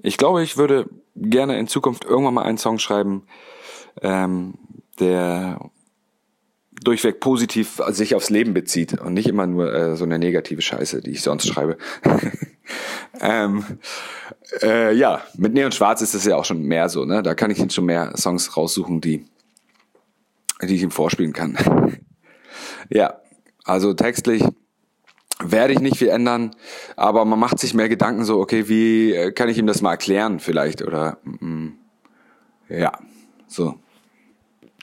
ich 0.01 0.17
glaube, 0.17 0.41
ich 0.41 0.57
würde 0.57 0.89
gerne 1.15 1.59
in 1.59 1.67
Zukunft 1.67 2.03
irgendwann 2.03 2.33
mal 2.33 2.45
einen 2.45 2.57
Song 2.57 2.79
schreiben, 2.79 3.27
ähm, 4.01 4.55
der 4.99 5.59
durchweg 6.83 7.19
positiv 7.19 7.81
sich 7.89 8.15
aufs 8.15 8.29
Leben 8.29 8.53
bezieht 8.53 8.99
und 8.99 9.13
nicht 9.13 9.27
immer 9.27 9.47
nur 9.47 9.73
äh, 9.73 9.95
so 9.95 10.03
eine 10.03 10.19
negative 10.19 10.61
Scheiße, 10.61 11.01
die 11.01 11.11
ich 11.11 11.21
sonst 11.21 11.47
schreibe. 11.47 11.77
ähm, 13.21 13.63
äh, 14.61 14.93
ja, 14.93 15.21
mit 15.35 15.53
Neon 15.53 15.71
Schwarz 15.71 16.01
ist 16.01 16.13
es 16.13 16.25
ja 16.25 16.35
auch 16.35 16.45
schon 16.45 16.61
mehr 16.61 16.89
so, 16.89 17.05
ne? 17.05 17.23
Da 17.23 17.35
kann 17.35 17.51
ich 17.51 17.59
ihn 17.59 17.69
schon 17.69 17.85
mehr 17.85 18.13
Songs 18.17 18.55
raussuchen, 18.55 19.01
die, 19.01 19.25
die 20.61 20.75
ich 20.75 20.83
ihm 20.83 20.91
vorspielen 20.91 21.33
kann. 21.33 21.57
ja, 22.89 23.19
also 23.63 23.93
textlich 23.93 24.43
werde 25.39 25.73
ich 25.73 25.79
nicht 25.79 25.97
viel 25.97 26.09
ändern, 26.09 26.51
aber 26.95 27.25
man 27.25 27.39
macht 27.39 27.59
sich 27.59 27.73
mehr 27.73 27.89
Gedanken 27.89 28.23
so, 28.23 28.39
okay, 28.39 28.67
wie 28.69 29.13
äh, 29.13 29.31
kann 29.31 29.49
ich 29.49 29.57
ihm 29.57 29.67
das 29.67 29.81
mal 29.81 29.91
erklären 29.91 30.39
vielleicht 30.39 30.81
oder 30.81 31.17
mm, 31.23 31.69
ja, 32.69 32.91
so. 33.47 33.75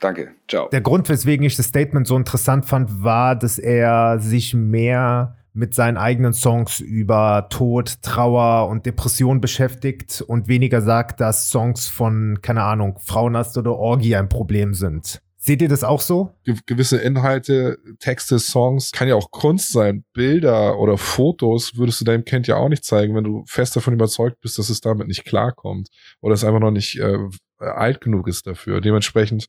Danke, 0.01 0.33
ciao. 0.49 0.69
Der 0.71 0.81
Grund, 0.81 1.09
weswegen 1.09 1.45
ich 1.45 1.57
das 1.57 1.67
Statement 1.67 2.07
so 2.07 2.17
interessant 2.17 2.65
fand, 2.65 3.03
war, 3.03 3.37
dass 3.37 3.59
er 3.59 4.19
sich 4.19 4.55
mehr 4.55 5.37
mit 5.53 5.75
seinen 5.75 5.97
eigenen 5.97 6.33
Songs 6.33 6.81
über 6.81 7.49
Tod, 7.51 8.03
Trauer 8.03 8.69
und 8.69 8.87
Depression 8.87 9.41
beschäftigt 9.41 10.23
und 10.23 10.49
weniger 10.49 10.81
sagt, 10.81 11.21
dass 11.21 11.51
Songs 11.51 11.87
von, 11.89 12.39
keine 12.41 12.63
Ahnung, 12.63 12.99
Frauenast 13.01 13.59
oder 13.59 13.77
Orgie 13.77 14.17
ein 14.17 14.29
Problem 14.29 14.75
sind. 14.75 15.21
Seht 15.43 15.63
ihr 15.63 15.69
das 15.69 15.85
auch 15.85 16.03
so? 16.03 16.35
gewisse 16.67 16.99
Inhalte, 16.99 17.79
Texte, 17.99 18.39
Songs, 18.39 18.93
kann 18.93 19.09
ja 19.09 19.15
auch 19.15 19.31
Kunst 19.31 19.73
sein. 19.73 20.05
Bilder 20.13 20.79
oder 20.79 20.99
Fotos 20.99 21.77
würdest 21.77 22.01
du 22.01 22.05
deinem 22.05 22.27
Kind 22.27 22.47
ja 22.47 22.57
auch 22.57 22.69
nicht 22.69 22.85
zeigen, 22.85 23.15
wenn 23.15 23.25
du 23.25 23.45
fest 23.47 23.75
davon 23.75 23.95
überzeugt 23.95 24.39
bist, 24.43 24.59
dass 24.59 24.69
es 24.69 24.83
damit 24.83 25.09
nicht 25.09 25.25
klarkommt 25.25 25.89
oder 26.21 26.35
es 26.35 26.45
einfach 26.45 26.61
noch 26.61 26.71
nicht 26.71 26.99
äh, 27.01 27.17
alt 27.59 28.03
genug 28.03 28.29
ist 28.29 28.47
dafür. 28.47 28.83
Dementsprechend, 28.83 29.47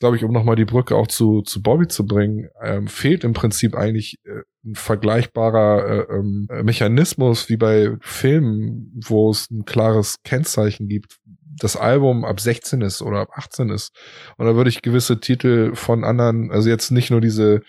glaube 0.00 0.16
ich, 0.16 0.24
um 0.24 0.32
nochmal 0.32 0.56
die 0.56 0.64
Brücke 0.64 0.96
auch 0.96 1.06
zu, 1.06 1.42
zu 1.42 1.62
Bobby 1.62 1.86
zu 1.86 2.06
bringen, 2.06 2.48
ähm, 2.62 2.88
fehlt 2.88 3.22
im 3.22 3.34
Prinzip 3.34 3.76
eigentlich 3.76 4.18
äh, 4.24 4.40
ein 4.64 4.74
vergleichbarer 4.74 6.08
äh, 6.08 6.14
ähm, 6.14 6.48
Mechanismus 6.64 7.48
wie 7.48 7.58
bei 7.58 7.96
Filmen, 8.00 8.98
wo 9.06 9.30
es 9.30 9.50
ein 9.50 9.64
klares 9.66 10.16
Kennzeichen 10.24 10.88
gibt, 10.88 11.18
das 11.58 11.76
Album 11.76 12.24
ab 12.24 12.40
16 12.40 12.80
ist 12.80 13.02
oder 13.02 13.20
ab 13.20 13.28
18 13.34 13.68
ist. 13.68 13.94
Und 14.38 14.46
da 14.46 14.56
würde 14.56 14.70
ich 14.70 14.80
gewisse 14.80 15.20
Titel 15.20 15.74
von 15.74 16.02
anderen, 16.04 16.50
also 16.50 16.70
jetzt 16.70 16.90
nicht 16.90 17.10
nur 17.10 17.20
diese, 17.20 17.60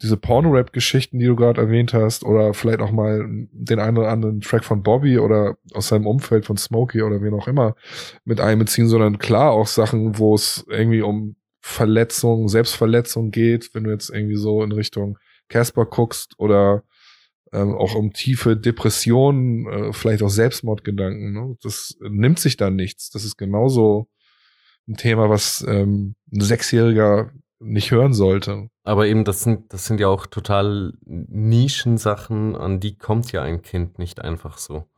diese 0.00 0.16
Porno-Rap-Geschichten, 0.16 1.18
die 1.18 1.26
du 1.26 1.34
gerade 1.34 1.60
erwähnt 1.60 1.94
hast, 1.94 2.24
oder 2.24 2.54
vielleicht 2.54 2.80
auch 2.80 2.92
mal 2.92 3.26
den 3.50 3.80
einen 3.80 3.98
oder 3.98 4.10
anderen 4.10 4.40
Track 4.40 4.64
von 4.64 4.84
Bobby 4.84 5.18
oder 5.18 5.56
aus 5.74 5.88
seinem 5.88 6.06
Umfeld 6.06 6.46
von 6.46 6.56
Smokey 6.56 7.02
oder 7.02 7.20
wen 7.22 7.34
auch 7.34 7.48
immer 7.48 7.74
mit 8.24 8.40
einbeziehen, 8.40 8.86
sondern 8.86 9.18
klar 9.18 9.50
auch 9.50 9.66
Sachen, 9.66 10.18
wo 10.18 10.34
es 10.34 10.64
irgendwie 10.68 11.02
um 11.02 11.34
Verletzung, 11.62 12.48
Selbstverletzung 12.48 13.30
geht, 13.30 13.74
wenn 13.74 13.84
du 13.84 13.90
jetzt 13.90 14.10
irgendwie 14.10 14.36
so 14.36 14.62
in 14.62 14.72
Richtung 14.72 15.18
Casper 15.48 15.86
guckst 15.86 16.34
oder 16.38 16.82
ähm, 17.52 17.74
auch 17.74 17.94
um 17.94 18.12
tiefe 18.12 18.56
Depressionen, 18.56 19.66
äh, 19.66 19.92
vielleicht 19.92 20.22
auch 20.22 20.28
Selbstmordgedanken. 20.28 21.32
Ne? 21.32 21.56
Das 21.62 21.96
nimmt 22.00 22.40
sich 22.40 22.56
dann 22.56 22.74
nichts. 22.74 23.10
Das 23.10 23.24
ist 23.24 23.36
genauso 23.36 24.08
ein 24.88 24.96
Thema, 24.96 25.30
was 25.30 25.64
ähm, 25.68 26.16
ein 26.32 26.40
Sechsjähriger 26.40 27.30
nicht 27.60 27.92
hören 27.92 28.12
sollte. 28.12 28.68
Aber 28.82 29.06
eben, 29.06 29.24
das 29.24 29.42
sind, 29.42 29.72
das 29.72 29.86
sind 29.86 30.00
ja 30.00 30.08
auch 30.08 30.26
total 30.26 30.94
Nischensachen, 31.04 32.56
an 32.56 32.80
die 32.80 32.98
kommt 32.98 33.30
ja 33.30 33.42
ein 33.42 33.62
Kind 33.62 34.00
nicht 34.00 34.20
einfach 34.20 34.58
so. 34.58 34.88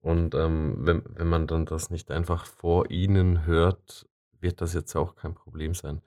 Und 0.00 0.34
ähm, 0.34 0.76
wenn, 0.80 1.02
wenn 1.14 1.28
man 1.28 1.46
dann 1.46 1.64
das 1.64 1.88
nicht 1.88 2.10
einfach 2.10 2.44
vor 2.44 2.90
ihnen 2.90 3.46
hört, 3.46 4.06
wird 4.44 4.60
das 4.60 4.74
jetzt 4.74 4.94
auch 4.94 5.16
kein 5.16 5.34
Problem 5.34 5.74
sein. 5.74 6.00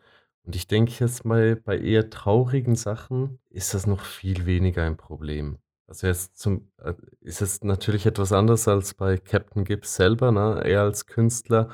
Und 0.46 0.56
ich 0.56 0.68
denke 0.68 0.94
jetzt 1.00 1.26
mal, 1.26 1.58
bei 1.58 1.78
eher 1.78 2.10
traurigen 2.10 2.76
Sachen 2.76 3.40
ist 3.50 3.74
das 3.74 3.86
noch 3.86 4.02
viel 4.06 4.46
weniger 4.46 4.84
ein 4.84 4.96
Problem. 4.96 5.58
Also 5.88 6.08
jetzt 6.08 6.38
zum, 6.38 6.70
äh, 6.80 6.94
ist 7.22 7.42
es 7.42 7.64
natürlich 7.64 8.06
etwas 8.06 8.32
anderes 8.32 8.68
als 8.68 8.94
bei 8.94 9.18
Captain 9.18 9.66
Gibbs 9.66 9.96
selber, 9.96 10.32
ne? 10.32 10.62
Er 10.66 10.82
als 10.84 11.06
Künstler, 11.06 11.70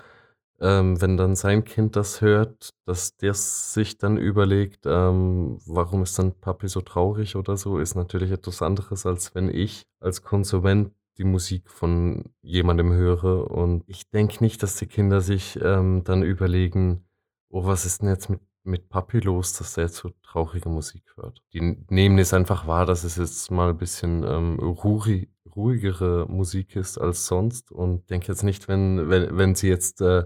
ähm, 0.60 1.02
wenn 1.02 1.18
dann 1.18 1.36
sein 1.36 1.66
Kind 1.66 1.96
das 1.96 2.22
hört, 2.22 2.70
dass 2.86 3.16
der 3.18 3.34
sich 3.34 3.98
dann 3.98 4.18
überlegt, 4.18 4.86
ähm, 4.86 5.60
warum 5.66 6.04
ist 6.04 6.18
dann 6.20 6.34
Papi 6.40 6.68
so 6.68 6.82
traurig 6.82 7.36
oder 7.36 7.58
so, 7.58 7.80
ist 7.80 7.96
natürlich 7.96 8.32
etwas 8.32 8.62
anderes, 8.62 9.06
als 9.06 9.36
wenn 9.36 9.50
ich 9.50 9.84
als 10.00 10.22
Konsument 10.24 10.94
die 11.18 11.24
Musik 11.24 11.70
von 11.70 12.34
jemandem 12.42 12.92
höre. 12.92 13.52
Und 13.52 13.84
ich 13.88 14.10
denke 14.10 14.44
nicht, 14.44 14.64
dass 14.64 14.76
die 14.76 14.88
Kinder 14.88 15.22
sich 15.22 15.60
ähm, 15.62 16.04
dann 16.04 16.24
überlegen, 16.24 17.06
oh, 17.50 17.66
was 17.66 17.86
ist 17.86 18.02
denn 18.02 18.10
jetzt 18.10 18.30
mit 18.30 18.42
mit 18.64 18.90
Papi 18.90 19.20
los, 19.20 19.54
dass 19.54 19.78
er 19.78 19.84
jetzt 19.84 19.98
so 19.98 20.12
traurige 20.24 20.70
Musik 20.70 21.04
hört. 21.16 21.42
Die 21.54 21.86
nehmen 21.90 22.18
es 22.18 22.34
einfach 22.34 22.66
wahr, 22.68 22.86
dass 22.86 23.04
es 23.04 23.18
jetzt 23.18 23.52
mal 23.52 23.70
ein 23.70 23.78
bisschen 23.78 24.24
ähm, 24.24 24.58
ruhig, 24.60 25.30
ruhigere 25.56 26.26
Musik 26.30 26.76
ist 26.76 26.98
als 26.98 27.28
sonst 27.28 27.72
und 27.72 28.10
denke 28.10 28.28
jetzt 28.28 28.44
nicht, 28.44 28.68
wenn, 28.68 29.10
wenn, 29.10 29.38
wenn 29.38 29.56
sie 29.56 29.68
jetzt 29.68 30.02
äh, 30.02 30.26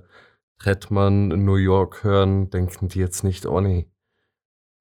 Trettmann 0.59 1.27
New 1.45 1.55
York 1.55 2.03
hören, 2.03 2.49
denken 2.49 2.87
die 2.89 2.99
jetzt 2.99 3.23
nicht, 3.23 3.45
oh 3.45 3.59
nee, 3.59 3.89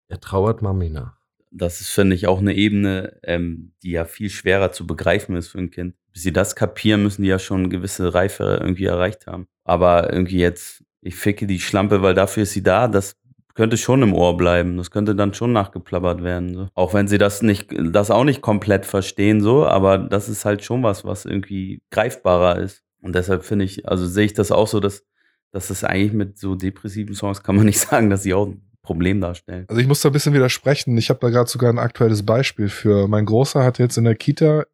er 0.09 0.21
trauert 0.21 0.63
Mami 0.63 0.91
nach. 0.91 1.16
Das 1.51 1.81
ist, 1.81 1.91
finde 1.91 2.17
ich, 2.17 2.27
auch 2.27 2.39
eine 2.39 2.55
Ebene, 2.55 3.19
ähm, 3.23 3.73
die 3.83 3.93
ja 3.93 4.05
viel 4.05 4.31
schwerer 4.31 4.73
zu 4.73 4.87
begreifen 4.87 5.37
ist 5.37 5.49
für 5.49 5.59
ein 5.59 5.71
Kind. 5.71 5.95
Bis 6.13 6.23
sie 6.23 6.33
das 6.33 6.57
kapieren, 6.57 7.03
müssen 7.03 7.23
die 7.23 7.29
ja 7.29 7.39
schon 7.39 7.61
eine 7.61 7.69
gewisse 7.69 8.15
Reife 8.15 8.59
irgendwie 8.61 8.87
erreicht 8.87 9.27
haben. 9.27 9.47
Aber 9.65 10.13
irgendwie 10.13 10.39
jetzt, 10.39 10.85
ich 11.03 11.17
ficke 11.17 11.47
die 11.47 11.61
Schlampe, 11.61 12.03
weil 12.03 12.15
dafür 12.15 12.45
ist 12.45 12.53
sie 12.53 12.63
da, 12.63 12.89
das 12.89 13.17
könnte 13.57 13.77
schon 13.79 14.03
im 14.03 14.13
Ohr 14.13 14.37
bleiben. 14.37 14.77
Das 14.77 14.91
könnte 14.91 15.17
dann 15.17 15.35
schon 15.35 15.53
nachgeplappert 15.53 16.23
werden. 16.23 16.55
So. 16.55 16.69
Auch 16.75 16.95
wenn 16.95 17.09
sie 17.09 17.19
das 17.19 17.43
nicht, 17.43 17.75
das 17.91 18.11
auch 18.11 18.25
nicht 18.25 18.43
komplett 18.43 18.87
verstehen, 18.87 19.41
so, 19.41 19.67
aber 19.67 19.99
das 19.99 20.29
ist 20.29 20.45
halt 20.45 20.63
schon 20.63 20.83
was, 20.83 21.05
was 21.05 21.25
irgendwie 21.25 21.83
greifbarer 21.91 22.59
ist. 22.61 22.85
Und 23.01 23.15
deshalb 23.15 23.45
finde 23.45 23.65
ich, 23.65 23.89
also 23.89 24.07
sehe 24.07 24.27
ich 24.27 24.35
das 24.35 24.53
auch 24.53 24.69
so, 24.69 24.79
dass, 24.79 25.05
dass 25.51 25.69
das 25.69 25.85
eigentlich 25.85 26.13
mit 26.13 26.39
so 26.39 26.55
depressiven 26.55 27.15
Songs 27.15 27.43
kann 27.43 27.57
man 27.57 27.67
nicht 27.67 27.81
sagen, 27.89 28.11
dass 28.11 28.23
sie 28.23 28.35
auch 28.35 28.53
Problem 28.87 29.21
darstellen. 29.21 29.67
Also 29.69 29.81
ich 29.81 29.89
muss 29.89 30.01
da 30.01 30.09
ein 30.09 30.13
bisschen 30.13 30.33
widersprechen. 30.33 30.97
Ich 30.97 31.11
habe 31.11 31.21
da 31.21 31.29
gerade 31.29 31.51
sogar 31.51 31.71
ein 31.71 31.79
aktuelles 31.79 32.25
Beispiel 32.25 32.69
für. 32.69 33.09
Mein 33.09 33.27
Großer 33.27 33.65
hat 33.65 33.79
jetzt 33.79 33.99
in 33.99 34.05
der 34.05 34.15
Kita, 34.15 34.65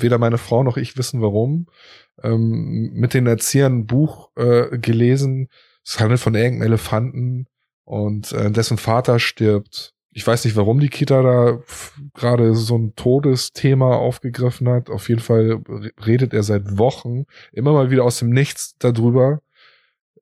weder 0.00 0.18
meine 0.18 0.38
Frau 0.38 0.62
noch 0.62 0.78
ich 0.78 0.96
wissen 0.96 1.20
warum, 1.20 1.66
ähm, 2.22 2.90
mit 2.94 3.14
den 3.14 3.26
Erziehern 3.26 3.80
ein 3.80 3.86
Buch 3.86 4.30
äh, 4.36 4.78
gelesen, 4.78 5.48
Es 5.84 6.00
handelt 6.00 6.18
von 6.18 6.34
irgendeinem 6.34 6.68
Elefanten 6.68 7.46
und 7.84 8.32
äh, 8.32 8.50
dessen 8.50 8.78
Vater 8.78 9.18
stirbt. 9.18 9.92
Ich 10.10 10.26
weiß 10.26 10.46
nicht, 10.46 10.56
warum 10.56 10.80
die 10.80 10.88
Kita 10.88 11.22
da 11.22 11.58
gerade 12.14 12.54
so 12.54 12.76
ein 12.78 12.94
Todesthema 12.96 13.96
aufgegriffen 13.96 14.66
hat. 14.70 14.88
Auf 14.88 15.10
jeden 15.10 15.20
Fall 15.20 15.60
redet 16.06 16.32
er 16.32 16.42
seit 16.42 16.78
Wochen 16.78 17.26
immer 17.52 17.74
mal 17.74 17.90
wieder 17.90 18.04
aus 18.04 18.18
dem 18.18 18.30
Nichts 18.30 18.76
darüber, 18.78 19.42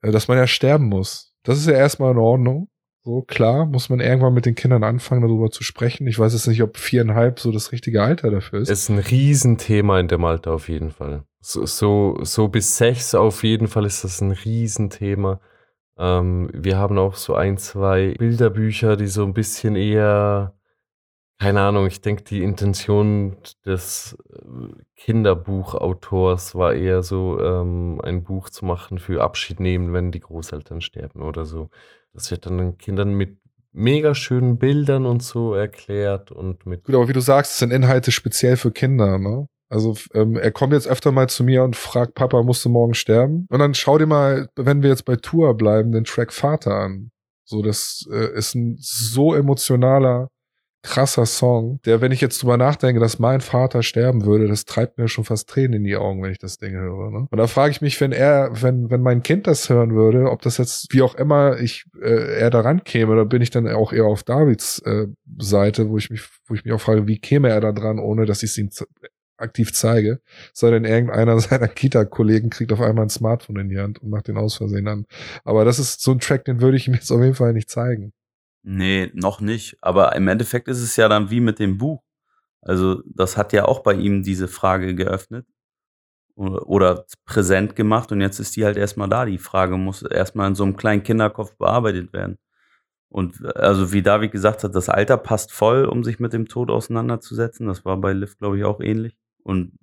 äh, 0.02 0.10
dass 0.10 0.26
man 0.26 0.36
ja 0.36 0.48
sterben 0.48 0.86
muss. 0.86 1.32
Das 1.44 1.58
ist 1.58 1.68
ja 1.68 1.74
erstmal 1.74 2.10
in 2.10 2.18
Ordnung. 2.18 2.68
So, 3.06 3.20
klar, 3.20 3.66
muss 3.66 3.90
man 3.90 4.00
irgendwann 4.00 4.32
mit 4.32 4.46
den 4.46 4.54
Kindern 4.54 4.82
anfangen, 4.82 5.20
darüber 5.20 5.50
zu 5.50 5.62
sprechen. 5.62 6.06
Ich 6.06 6.18
weiß 6.18 6.32
jetzt 6.32 6.46
nicht, 6.46 6.62
ob 6.62 6.78
viereinhalb 6.78 7.38
so 7.38 7.52
das 7.52 7.70
richtige 7.70 8.02
Alter 8.02 8.30
dafür 8.30 8.60
ist. 8.60 8.70
Ist 8.70 8.88
ein 8.88 8.98
Riesenthema 8.98 10.00
in 10.00 10.08
dem 10.08 10.24
Alter 10.24 10.52
auf 10.54 10.70
jeden 10.70 10.90
Fall. 10.90 11.24
So, 11.40 11.66
so, 11.66 12.18
so 12.22 12.48
bis 12.48 12.78
sechs 12.78 13.14
auf 13.14 13.42
jeden 13.44 13.68
Fall 13.68 13.84
ist 13.84 14.04
das 14.04 14.22
ein 14.22 14.30
Riesenthema. 14.30 15.38
Ähm, 15.98 16.48
wir 16.54 16.78
haben 16.78 16.96
auch 16.96 17.16
so 17.16 17.34
ein, 17.34 17.58
zwei 17.58 18.14
Bilderbücher, 18.18 18.96
die 18.96 19.08
so 19.08 19.22
ein 19.24 19.34
bisschen 19.34 19.76
eher, 19.76 20.54
keine 21.38 21.60
Ahnung, 21.60 21.86
ich 21.86 22.00
denke, 22.00 22.22
die 22.22 22.42
Intention 22.42 23.36
des 23.66 24.16
äh, 24.32 24.82
Kinderbuchautors 24.96 26.54
war 26.54 26.72
eher 26.72 27.02
so, 27.02 27.38
ähm, 27.38 28.00
ein 28.02 28.24
Buch 28.24 28.48
zu 28.48 28.64
machen 28.64 28.98
für 28.98 29.22
Abschied 29.22 29.60
nehmen, 29.60 29.92
wenn 29.92 30.10
die 30.10 30.20
Großeltern 30.20 30.80
sterben 30.80 31.20
oder 31.20 31.44
so. 31.44 31.68
Das 32.14 32.30
wird 32.30 32.46
dann 32.46 32.58
den 32.58 32.78
Kindern 32.78 33.12
mit 33.14 33.38
mega 33.72 34.14
schönen 34.14 34.56
Bildern 34.56 35.04
und 35.04 35.22
so 35.22 35.54
erklärt 35.54 36.30
und 36.30 36.64
mit. 36.64 36.84
Gut, 36.84 36.94
aber 36.94 37.08
wie 37.08 37.12
du 37.12 37.20
sagst, 37.20 37.52
es 37.52 37.58
sind 37.58 37.72
Inhalte 37.72 38.12
speziell 38.12 38.56
für 38.56 38.70
Kinder, 38.70 39.18
ne? 39.18 39.48
Also 39.68 39.96
ähm, 40.12 40.36
er 40.36 40.52
kommt 40.52 40.72
jetzt 40.72 40.86
öfter 40.86 41.10
mal 41.10 41.28
zu 41.28 41.42
mir 41.42 41.64
und 41.64 41.74
fragt, 41.74 42.14
Papa, 42.14 42.42
musst 42.42 42.64
du 42.64 42.68
morgen 42.68 42.94
sterben? 42.94 43.46
Und 43.50 43.58
dann 43.58 43.74
schau 43.74 43.98
dir 43.98 44.06
mal, 44.06 44.48
wenn 44.54 44.82
wir 44.82 44.90
jetzt 44.90 45.04
bei 45.04 45.16
Tour 45.16 45.56
bleiben, 45.56 45.90
den 45.90 46.04
Track 46.04 46.32
Vater 46.32 46.74
an. 46.74 47.10
So, 47.44 47.60
das 47.60 48.06
äh, 48.10 48.32
ist 48.36 48.54
ein 48.54 48.76
so 48.78 49.34
emotionaler 49.34 50.28
krasser 50.84 51.24
Song, 51.24 51.80
der, 51.86 52.00
wenn 52.00 52.12
ich 52.12 52.20
jetzt 52.20 52.40
drüber 52.42 52.56
nachdenke, 52.56 53.00
dass 53.00 53.18
mein 53.18 53.40
Vater 53.40 53.82
sterben 53.82 54.24
würde, 54.26 54.46
das 54.46 54.66
treibt 54.66 54.98
mir 54.98 55.08
schon 55.08 55.24
fast 55.24 55.48
Tränen 55.48 55.72
in 55.72 55.84
die 55.84 55.96
Augen, 55.96 56.22
wenn 56.22 56.30
ich 56.30 56.38
das 56.38 56.58
Ding 56.58 56.74
höre. 56.74 57.10
Ne? 57.10 57.26
Und 57.30 57.38
da 57.38 57.46
frage 57.46 57.72
ich 57.72 57.80
mich, 57.80 58.00
wenn 58.00 58.12
er, 58.12 58.50
wenn, 58.62 58.90
wenn 58.90 59.00
mein 59.00 59.22
Kind 59.22 59.46
das 59.46 59.68
hören 59.70 59.94
würde, 59.94 60.30
ob 60.30 60.42
das 60.42 60.58
jetzt, 60.58 60.92
wie 60.92 61.02
auch 61.02 61.14
immer, 61.14 61.58
ich 61.58 61.86
äh, 62.00 62.38
er 62.38 62.50
daran 62.50 62.84
käme, 62.84 63.16
da 63.16 63.24
bin 63.24 63.40
ich 63.40 63.50
dann 63.50 63.66
auch 63.66 63.92
eher 63.92 64.04
auf 64.04 64.22
Davids 64.22 64.80
äh, 64.80 65.06
Seite, 65.38 65.88
wo 65.88 65.96
ich 65.96 66.10
mich, 66.10 66.22
wo 66.46 66.54
ich 66.54 66.64
mich 66.64 66.74
auch 66.74 66.80
frage, 66.80 67.08
wie 67.08 67.18
käme 67.18 67.48
er 67.48 67.60
da 67.62 67.72
dran, 67.72 67.98
ohne 67.98 68.26
dass 68.26 68.42
ich 68.42 68.50
es 68.50 68.58
ihm 68.58 68.68
aktiv 69.38 69.72
zeige, 69.72 70.20
sei 70.52 70.70
denn 70.70 70.84
irgendeiner 70.84 71.38
seiner 71.40 71.68
Kita-Kollegen 71.68 72.50
kriegt 72.50 72.72
auf 72.72 72.80
einmal 72.82 73.06
ein 73.06 73.10
Smartphone 73.10 73.56
in 73.56 73.68
die 73.70 73.78
Hand 73.78 74.02
und 74.02 74.10
macht 74.10 74.28
den 74.28 74.36
aus 74.36 74.56
Versehen 74.56 74.86
an. 74.86 75.06
Aber 75.44 75.64
das 75.64 75.78
ist 75.78 76.02
so 76.02 76.12
ein 76.12 76.20
Track, 76.20 76.44
den 76.44 76.60
würde 76.60 76.76
ich 76.76 76.86
ihm 76.88 76.94
jetzt 76.94 77.10
auf 77.10 77.22
jeden 77.22 77.34
Fall 77.34 77.54
nicht 77.54 77.70
zeigen. 77.70 78.12
Nee, 78.64 79.10
noch 79.14 79.40
nicht. 79.40 79.76
Aber 79.82 80.16
im 80.16 80.26
Endeffekt 80.26 80.68
ist 80.68 80.80
es 80.80 80.96
ja 80.96 81.08
dann 81.08 81.30
wie 81.30 81.40
mit 81.40 81.58
dem 81.58 81.78
Buch. 81.78 82.02
Also, 82.62 83.02
das 83.06 83.36
hat 83.36 83.52
ja 83.52 83.66
auch 83.66 83.80
bei 83.80 83.92
ihm 83.94 84.22
diese 84.22 84.48
Frage 84.48 84.94
geöffnet 84.94 85.46
oder, 86.36 87.04
präsent 87.26 87.76
gemacht 87.76 88.10
und 88.12 88.20
jetzt 88.20 88.40
ist 88.40 88.56
die 88.56 88.64
halt 88.64 88.76
erstmal 88.76 89.08
da. 89.08 89.24
Die 89.26 89.38
Frage 89.38 89.76
muss 89.76 90.02
erstmal 90.02 90.48
in 90.48 90.54
so 90.54 90.64
einem 90.64 90.76
kleinen 90.76 91.02
Kinderkopf 91.02 91.56
bearbeitet 91.56 92.12
werden. 92.12 92.38
Und 93.08 93.44
also, 93.56 93.92
wie 93.92 94.02
David 94.02 94.32
gesagt 94.32 94.64
hat, 94.64 94.74
das 94.74 94.88
Alter 94.88 95.18
passt 95.18 95.52
voll, 95.52 95.84
um 95.84 96.02
sich 96.04 96.18
mit 96.18 96.32
dem 96.32 96.48
Tod 96.48 96.70
auseinanderzusetzen. 96.70 97.66
Das 97.68 97.84
war 97.84 97.98
bei 97.98 98.12
Liv, 98.12 98.38
glaube 98.38 98.58
ich, 98.58 98.64
auch 98.64 98.80
ähnlich. 98.80 99.16
Und 99.44 99.78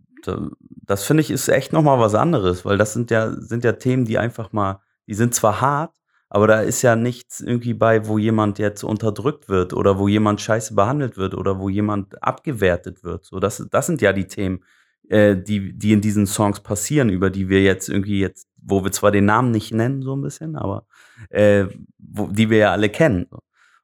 das 0.65 1.03
finde 1.03 1.21
ich 1.21 1.31
ist 1.31 1.47
echt 1.49 1.73
nochmal 1.73 1.99
was 1.99 2.15
anderes, 2.15 2.65
weil 2.65 2.77
das 2.77 2.93
sind 2.93 3.11
ja, 3.11 3.31
sind 3.31 3.63
ja 3.63 3.73
Themen, 3.73 4.05
die 4.05 4.17
einfach 4.17 4.51
mal, 4.51 4.81
die 5.07 5.13
sind 5.13 5.33
zwar 5.33 5.61
hart, 5.61 5.93
aber 6.33 6.47
da 6.47 6.61
ist 6.61 6.81
ja 6.81 6.95
nichts 6.95 7.41
irgendwie 7.41 7.73
bei, 7.73 8.07
wo 8.07 8.17
jemand 8.17 8.57
jetzt 8.57 8.85
unterdrückt 8.85 9.49
wird 9.49 9.73
oder 9.73 9.99
wo 9.99 10.07
jemand 10.07 10.39
scheiße 10.39 10.73
behandelt 10.73 11.17
wird 11.17 11.35
oder 11.35 11.59
wo 11.59 11.67
jemand 11.67 12.23
abgewertet 12.23 13.03
wird. 13.03 13.25
So, 13.25 13.41
das, 13.41 13.67
das 13.69 13.85
sind 13.85 13.99
ja 13.99 14.13
die 14.13 14.27
Themen, 14.27 14.63
äh, 15.09 15.35
die, 15.35 15.73
die 15.73 15.91
in 15.91 15.99
diesen 15.99 16.27
Songs 16.27 16.61
passieren, 16.61 17.09
über 17.09 17.29
die 17.29 17.49
wir 17.49 17.61
jetzt 17.61 17.89
irgendwie 17.89 18.21
jetzt, 18.21 18.47
wo 18.55 18.81
wir 18.81 18.93
zwar 18.93 19.11
den 19.11 19.25
Namen 19.25 19.51
nicht 19.51 19.73
nennen, 19.73 20.03
so 20.03 20.15
ein 20.15 20.21
bisschen, 20.21 20.55
aber 20.55 20.85
äh, 21.31 21.65
wo, 21.99 22.27
die 22.27 22.49
wir 22.49 22.59
ja 22.59 22.71
alle 22.71 22.87
kennen. 22.87 23.27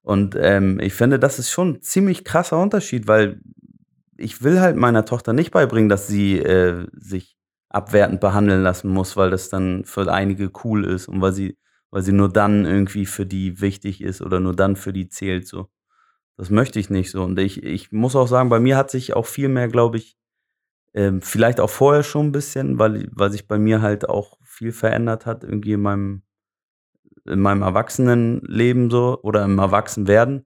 Und 0.01 0.37
ähm, 0.39 0.79
ich 0.79 0.93
finde, 0.93 1.19
das 1.19 1.39
ist 1.39 1.51
schon 1.51 1.71
ein 1.71 1.81
ziemlich 1.81 2.23
krasser 2.23 2.61
Unterschied, 2.61 3.09
weil 3.09 3.41
ich 4.15 4.41
will 4.41 4.61
halt 4.61 4.77
meiner 4.77 5.03
Tochter 5.03 5.33
nicht 5.33 5.51
beibringen, 5.51 5.89
dass 5.89 6.07
sie 6.07 6.39
äh, 6.39 6.87
sich 6.93 7.35
abwertend 7.67 8.21
behandeln 8.21 8.63
lassen 8.63 8.87
muss, 8.89 9.17
weil 9.17 9.31
das 9.31 9.49
dann 9.49 9.83
für 9.83 10.09
einige 10.09 10.49
cool 10.63 10.85
ist 10.85 11.09
und 11.09 11.19
weil 11.19 11.33
sie 11.33 11.57
weil 11.91 12.01
sie 12.01 12.11
nur 12.11 12.31
dann 12.31 12.65
irgendwie 12.65 13.05
für 13.05 13.25
die 13.25 13.61
wichtig 13.61 14.01
ist 14.01 14.21
oder 14.21 14.39
nur 14.39 14.55
dann 14.55 14.75
für 14.75 14.93
die 14.93 15.09
zählt 15.09 15.47
so. 15.47 15.69
Das 16.37 16.49
möchte 16.49 16.79
ich 16.79 16.89
nicht 16.89 17.09
so. 17.11 17.23
Und 17.23 17.39
ich, 17.39 17.63
ich 17.63 17.91
muss 17.91 18.15
auch 18.15 18.27
sagen, 18.27 18.49
bei 18.49 18.59
mir 18.59 18.77
hat 18.77 18.91
sich 18.91 19.15
auch 19.15 19.25
viel 19.25 19.49
mehr, 19.49 19.67
glaube 19.67 19.97
ich, 19.97 20.17
ähm, 20.93 21.21
vielleicht 21.21 21.59
auch 21.59 21.69
vorher 21.69 22.03
schon 22.03 22.27
ein 22.27 22.31
bisschen, 22.31 22.79
weil, 22.79 23.09
weil 23.11 23.31
sich 23.31 23.47
bei 23.47 23.57
mir 23.57 23.81
halt 23.81 24.07
auch 24.07 24.37
viel 24.43 24.71
verändert 24.71 25.25
hat, 25.25 25.43
irgendwie 25.43 25.73
in 25.73 25.81
meinem, 25.81 26.21
in 27.25 27.39
meinem 27.39 27.61
Erwachsenenleben 27.61 28.89
so 28.89 29.19
oder 29.21 29.43
im 29.43 29.57
Erwachsenwerden, 29.59 30.45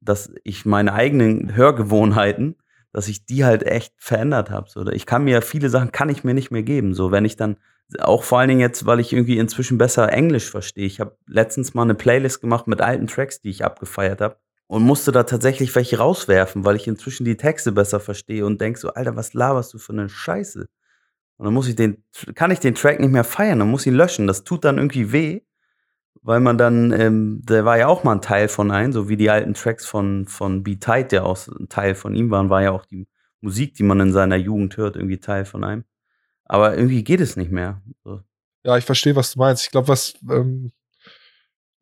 dass 0.00 0.32
ich 0.44 0.66
meine 0.66 0.92
eigenen 0.92 1.54
Hörgewohnheiten, 1.54 2.56
dass 2.92 3.08
ich 3.08 3.24
die 3.24 3.44
halt 3.44 3.62
echt 3.64 3.94
verändert 3.98 4.50
habe. 4.50 4.68
So. 4.68 4.86
Ich 4.88 5.06
kann 5.06 5.24
mir 5.24 5.42
viele 5.42 5.70
Sachen 5.70 5.92
kann 5.92 6.10
ich 6.10 6.24
mir 6.24 6.34
nicht 6.34 6.50
mehr 6.50 6.62
geben. 6.62 6.94
So, 6.94 7.10
wenn 7.10 7.24
ich 7.24 7.36
dann 7.36 7.56
auch 7.98 8.24
vor 8.24 8.38
allen 8.38 8.48
Dingen 8.48 8.60
jetzt, 8.60 8.86
weil 8.86 9.00
ich 9.00 9.12
irgendwie 9.12 9.38
inzwischen 9.38 9.78
besser 9.78 10.12
Englisch 10.12 10.50
verstehe. 10.50 10.86
Ich 10.86 11.00
habe 11.00 11.16
letztens 11.26 11.74
mal 11.74 11.82
eine 11.82 11.94
Playlist 11.94 12.40
gemacht 12.40 12.66
mit 12.66 12.80
alten 12.80 13.06
Tracks, 13.06 13.40
die 13.40 13.50
ich 13.50 13.64
abgefeiert 13.64 14.20
habe 14.20 14.36
und 14.66 14.82
musste 14.82 15.12
da 15.12 15.24
tatsächlich 15.24 15.74
welche 15.74 15.98
rauswerfen, 15.98 16.64
weil 16.64 16.76
ich 16.76 16.88
inzwischen 16.88 17.24
die 17.24 17.36
Texte 17.36 17.72
besser 17.72 18.00
verstehe 18.00 18.46
und 18.46 18.60
denk 18.60 18.78
so, 18.78 18.88
Alter, 18.94 19.16
was 19.16 19.34
laberst 19.34 19.74
du 19.74 19.78
für 19.78 19.92
eine 19.92 20.08
Scheiße? 20.08 20.66
Und 21.36 21.44
dann 21.44 21.54
muss 21.54 21.68
ich 21.68 21.76
den, 21.76 22.02
kann 22.34 22.50
ich 22.50 22.60
den 22.60 22.74
Track 22.74 23.00
nicht 23.00 23.12
mehr 23.12 23.24
feiern, 23.24 23.58
dann 23.58 23.70
muss 23.70 23.82
ich 23.82 23.88
ihn 23.88 23.96
löschen. 23.96 24.26
Das 24.26 24.44
tut 24.44 24.64
dann 24.64 24.78
irgendwie 24.78 25.12
weh, 25.12 25.40
weil 26.22 26.40
man 26.40 26.56
dann, 26.56 26.92
ähm, 26.92 27.42
der 27.44 27.64
war 27.64 27.78
ja 27.78 27.88
auch 27.88 28.04
mal 28.04 28.12
ein 28.12 28.22
Teil 28.22 28.48
von 28.48 28.70
einem, 28.70 28.92
so 28.92 29.08
wie 29.08 29.16
die 29.16 29.28
alten 29.28 29.54
Tracks 29.54 29.84
von, 29.84 30.26
von 30.26 30.62
Be 30.62 30.78
Tight, 30.78 31.12
der 31.12 31.26
auch 31.26 31.38
ein 31.48 31.68
Teil 31.68 31.94
von 31.94 32.14
ihm 32.14 32.30
waren, 32.30 32.48
war 32.48 32.62
ja 32.62 32.70
auch 32.70 32.86
die 32.86 33.08
Musik, 33.40 33.74
die 33.74 33.82
man 33.82 34.00
in 34.00 34.12
seiner 34.12 34.36
Jugend 34.36 34.76
hört, 34.76 34.96
irgendwie 34.96 35.18
Teil 35.18 35.44
von 35.44 35.64
einem. 35.64 35.84
Aber 36.44 36.76
irgendwie 36.76 37.04
geht 37.04 37.20
es 37.20 37.36
nicht 37.36 37.50
mehr. 37.50 37.82
So. 38.04 38.20
Ja, 38.64 38.76
ich 38.76 38.84
verstehe, 38.84 39.16
was 39.16 39.32
du 39.32 39.38
meinst. 39.38 39.64
Ich 39.64 39.70
glaube, 39.70 39.88
was, 39.88 40.14
ähm, 40.30 40.72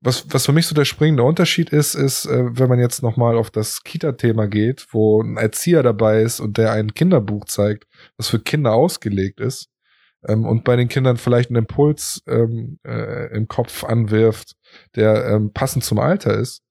was, 0.01 0.25
was 0.33 0.47
für 0.47 0.53
mich 0.53 0.67
so 0.67 0.75
der 0.75 0.85
springende 0.85 1.23
Unterschied 1.23 1.71
ist, 1.71 1.95
ist, 1.95 2.27
äh, 2.27 2.59
wenn 2.59 2.69
man 2.69 2.79
jetzt 2.79 3.03
nochmal 3.03 3.37
auf 3.37 3.51
das 3.51 3.83
Kita-Thema 3.83 4.47
geht, 4.49 4.87
wo 4.93 5.23
ein 5.23 5.37
Erzieher 5.37 5.83
dabei 5.83 6.23
ist 6.23 6.41
und 6.41 6.57
der 6.57 6.73
ein 6.73 6.95
Kinderbuch 6.95 7.45
zeigt, 7.47 7.87
das 8.17 8.29
für 8.29 8.41
Kinder 8.41 8.73
ausgelegt 8.73 9.41
ist, 9.41 9.71
ähm, 10.27 10.47
und 10.47 10.65
bei 10.65 10.77
den 10.77 10.89
Kindern 10.89 11.17
vielleicht 11.17 11.51
einen 11.51 11.57
Impuls 11.57 12.23
ähm, 12.27 12.79
äh, 12.85 13.35
im 13.35 13.49
Kopf 13.49 13.85
anwirft, 13.85 14.57
der 14.95 15.27
ähm, 15.27 15.53
passend 15.53 15.85
zum 15.85 15.99
Alter 15.99 16.35
ist, 16.35 16.63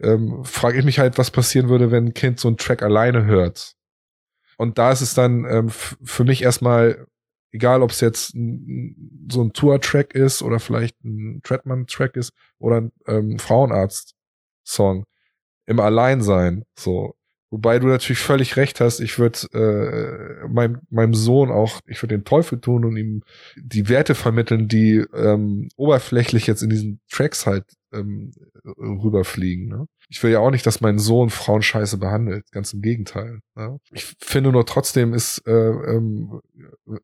ähm, 0.00 0.44
frage 0.44 0.78
ich 0.78 0.84
mich 0.84 0.98
halt, 0.98 1.18
was 1.18 1.30
passieren 1.30 1.68
würde, 1.68 1.90
wenn 1.90 2.06
ein 2.06 2.14
Kind 2.14 2.40
so 2.40 2.48
einen 2.48 2.56
Track 2.56 2.82
alleine 2.82 3.24
hört. 3.24 3.74
Und 4.56 4.78
da 4.78 4.92
ist 4.92 5.00
es 5.00 5.14
dann 5.14 5.44
ähm, 5.44 5.70
für 5.70 6.24
mich 6.24 6.42
erstmal 6.42 7.06
egal 7.54 7.82
ob 7.82 7.90
es 7.90 8.00
jetzt 8.00 8.32
so 8.32 9.42
ein 9.42 9.52
Tour-Track 9.52 10.14
ist 10.14 10.42
oder 10.42 10.58
vielleicht 10.58 11.02
ein 11.04 11.40
Treadman-Track 11.44 12.16
ist 12.16 12.32
oder 12.58 12.80
ein 12.80 12.92
ähm, 13.06 13.38
Frauenarzt-Song 13.38 15.04
im 15.66 15.80
Alleinsein. 15.80 16.64
So. 16.76 17.14
Wobei 17.50 17.78
du 17.78 17.86
natürlich 17.86 18.18
völlig 18.18 18.56
recht 18.56 18.80
hast, 18.80 18.98
ich 18.98 19.20
würde 19.20 19.38
äh, 19.54 20.48
meinem, 20.48 20.80
meinem 20.90 21.14
Sohn 21.14 21.52
auch, 21.52 21.80
ich 21.86 22.02
würde 22.02 22.16
den 22.16 22.24
Teufel 22.24 22.60
tun 22.60 22.84
und 22.84 22.96
ihm 22.96 23.22
die 23.54 23.88
Werte 23.88 24.16
vermitteln, 24.16 24.66
die 24.66 25.04
ähm, 25.14 25.68
oberflächlich 25.76 26.48
jetzt 26.48 26.62
in 26.62 26.70
diesen 26.70 27.00
Tracks 27.08 27.46
halt 27.46 27.64
ähm, 27.94 28.32
rüberfliegen. 28.64 29.68
Ne? 29.68 29.86
Ich 30.08 30.22
will 30.22 30.32
ja 30.32 30.40
auch 30.40 30.50
nicht, 30.50 30.66
dass 30.66 30.80
mein 30.80 30.98
Sohn 30.98 31.30
Frauen 31.30 31.62
scheiße 31.62 31.98
behandelt. 31.98 32.50
Ganz 32.50 32.72
im 32.72 32.82
Gegenteil. 32.82 33.40
Ne? 33.54 33.78
Ich 33.92 34.14
finde 34.20 34.52
nur 34.52 34.66
trotzdem 34.66 35.14
ist, 35.14 35.46
äh, 35.46 35.52
ähm, 35.52 36.40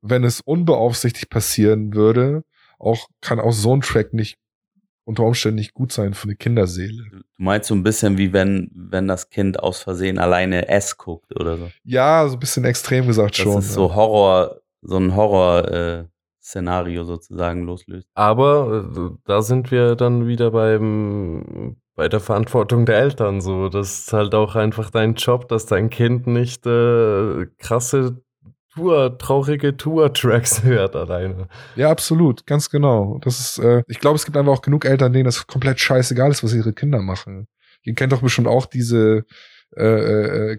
wenn 0.03 0.25
es 0.25 0.41
unbeaufsichtigt 0.41 1.31
passieren 1.31 1.95
würde, 1.95 2.43
auch 2.79 3.09
kann 3.21 3.41
auch 3.41 3.53
so 3.53 3.75
ein 3.75 3.83
Track 3.83 4.13
nicht 4.15 4.37
unter 5.05 5.25
Umständen 5.25 5.57
nicht 5.57 5.75
gut 5.75 5.93
sein 5.93 6.15
für 6.15 6.25
eine 6.25 6.37
Kinderseele. 6.37 7.05
Du 7.11 7.23
meinst 7.39 7.69
so 7.69 7.75
ein 7.75 7.83
bisschen 7.83 8.17
wie 8.17 8.33
wenn, 8.33 8.71
wenn 8.73 9.09
das 9.09 9.29
Kind 9.29 9.59
aus 9.59 9.83
Versehen 9.83 10.19
alleine 10.19 10.69
S 10.69 10.97
guckt 10.97 11.35
oder 11.39 11.57
so? 11.57 11.71
Ja, 11.85 12.29
so 12.29 12.37
ein 12.37 12.41
bisschen 12.41 12.65
extrem 12.65 13.07
gesagt 13.07 13.33
das 13.33 13.39
schon. 13.39 13.57
Das 13.57 13.67
ist 13.67 13.73
so 13.73 13.95
Horror, 13.95 14.61
so 14.83 14.97
ein 14.97 15.17
Horror, 15.17 15.69
äh, 15.69 16.05
Szenario 16.51 17.05
sozusagen 17.05 17.65
loslöst. 17.65 18.09
Aber 18.15 18.91
äh, 18.95 19.17
da 19.25 19.41
sind 19.41 19.71
wir 19.71 19.95
dann 19.95 20.27
wieder 20.27 20.51
beim, 20.51 21.77
bei 21.95 22.09
der 22.09 22.21
Verantwortung 22.21 22.87
der 22.87 22.99
Eltern 22.99 23.41
so. 23.41 23.69
Das 23.69 24.01
ist 24.01 24.13
halt 24.13 24.35
auch 24.35 24.57
einfach 24.57 24.91
dein 24.91 25.15
Job, 25.15 25.49
dass 25.49 25.67
dein 25.67 25.91
Kind 25.91 26.27
nicht 26.27 26.67
äh, 26.67 27.47
krasse 27.59 28.23
Tour, 28.75 29.19
traurige 29.19 29.77
Tour-Tracks 29.77 30.63
hört 30.65 30.95
alleine. 30.97 31.49
Ja, 31.77 31.91
absolut, 31.91 32.47
ganz 32.47 32.71
genau. 32.71 33.19
Das 33.23 33.41
ist, 33.41 33.59
äh, 33.59 33.83
ich 33.89 33.99
glaube, 33.99 34.17
es 34.17 34.25
gibt 34.25 34.37
einfach 34.37 34.53
auch 34.53 34.63
genug 34.63 34.85
Eltern, 34.85 35.13
denen 35.13 35.25
das 35.25 35.47
komplett 35.47 35.81
scheißegal 35.81 36.31
ist, 36.31 36.45
was 36.45 36.55
ihre 36.55 36.73
Kinder 36.73 37.01
machen. 37.01 37.47
Ihr 37.83 37.95
kennt 37.95 38.13
doch 38.13 38.23
bestimmt 38.23 38.49
auch 38.49 38.67
diese 38.67 39.25
äh, 39.77 40.53
äh, 40.53 40.59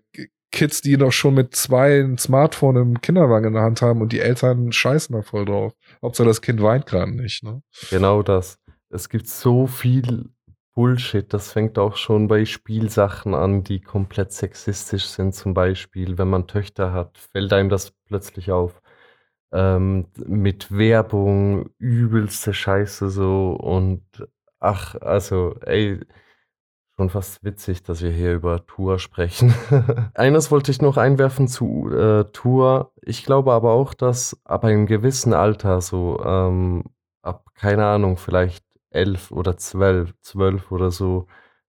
Kids, 0.51 0.81
die 0.81 0.97
noch 0.97 1.11
schon 1.11 1.33
mit 1.33 1.55
zwei 1.55 2.01
ein 2.01 2.17
Smartphone 2.17 2.75
im 2.75 3.01
Kinderwagen 3.01 3.47
in 3.47 3.53
der 3.53 3.63
Hand 3.63 3.81
haben 3.81 4.01
und 4.01 4.11
die 4.11 4.19
Eltern 4.19 4.71
scheißen 4.71 5.15
da 5.15 5.21
voll 5.21 5.45
drauf. 5.45 5.73
Hauptsache 6.01 6.27
das 6.27 6.41
Kind 6.41 6.61
weint 6.61 6.85
gerade 6.85 7.11
nicht, 7.11 7.43
ne? 7.43 7.61
Genau 7.89 8.21
das. 8.21 8.59
Es 8.89 9.07
gibt 9.07 9.27
so 9.27 9.67
viel 9.67 10.29
Bullshit. 10.73 11.31
Das 11.33 11.51
fängt 11.51 11.77
auch 11.77 11.95
schon 11.95 12.27
bei 12.27 12.45
Spielsachen 12.45 13.33
an, 13.33 13.63
die 13.63 13.81
komplett 13.81 14.33
sexistisch 14.33 15.05
sind. 15.05 15.33
Zum 15.33 15.53
Beispiel, 15.53 16.17
wenn 16.17 16.29
man 16.29 16.47
Töchter 16.47 16.93
hat, 16.93 17.17
fällt 17.17 17.53
einem 17.53 17.69
das 17.69 17.91
plötzlich 18.07 18.51
auf. 18.51 18.81
Ähm, 19.53 20.07
mit 20.15 20.71
Werbung, 20.77 21.69
übelste 21.77 22.53
Scheiße 22.53 23.09
so 23.09 23.51
und 23.51 24.03
ach, 24.59 24.95
also, 24.95 25.55
ey, 25.65 25.99
schon 27.01 27.09
fast 27.09 27.43
witzig, 27.43 27.81
dass 27.81 28.03
wir 28.03 28.11
hier 28.11 28.35
über 28.35 28.63
Tour 28.67 28.99
sprechen. 28.99 29.55
Eines 30.13 30.51
wollte 30.51 30.69
ich 30.69 30.83
noch 30.83 30.97
einwerfen 30.97 31.47
zu 31.47 31.89
äh, 31.89 32.25
Tour. 32.25 32.93
Ich 33.01 33.25
glaube 33.25 33.53
aber 33.53 33.71
auch, 33.71 33.95
dass 33.95 34.39
ab 34.43 34.63
einem 34.63 34.85
gewissen 34.85 35.33
Alter, 35.33 35.81
so 35.81 36.23
ähm, 36.23 36.83
ab, 37.23 37.47
keine 37.55 37.87
Ahnung, 37.87 38.17
vielleicht 38.17 38.63
elf 38.91 39.31
oder 39.31 39.57
zwölf, 39.57 40.13
zwölf 40.21 40.71
oder 40.71 40.91
so, 40.91 41.25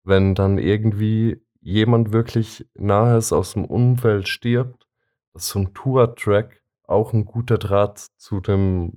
wenn 0.05 0.37
dann 0.37 0.59
irgendwie 0.59 1.43
jemand 1.61 2.13
wirklich 2.13 2.65
nahes 2.75 3.33
aus 3.33 3.55
dem 3.55 3.65
Umfeld 3.65 4.29
stirbt, 4.29 4.87
dass 5.33 5.49
so 5.49 5.59
ein 5.59 5.75
Tour-Track 5.75 6.63
auch 6.85 7.13
ein 7.13 7.25
guter 7.25 7.59
Draht 7.59 7.99
zu 8.17 8.39
dem 8.39 8.93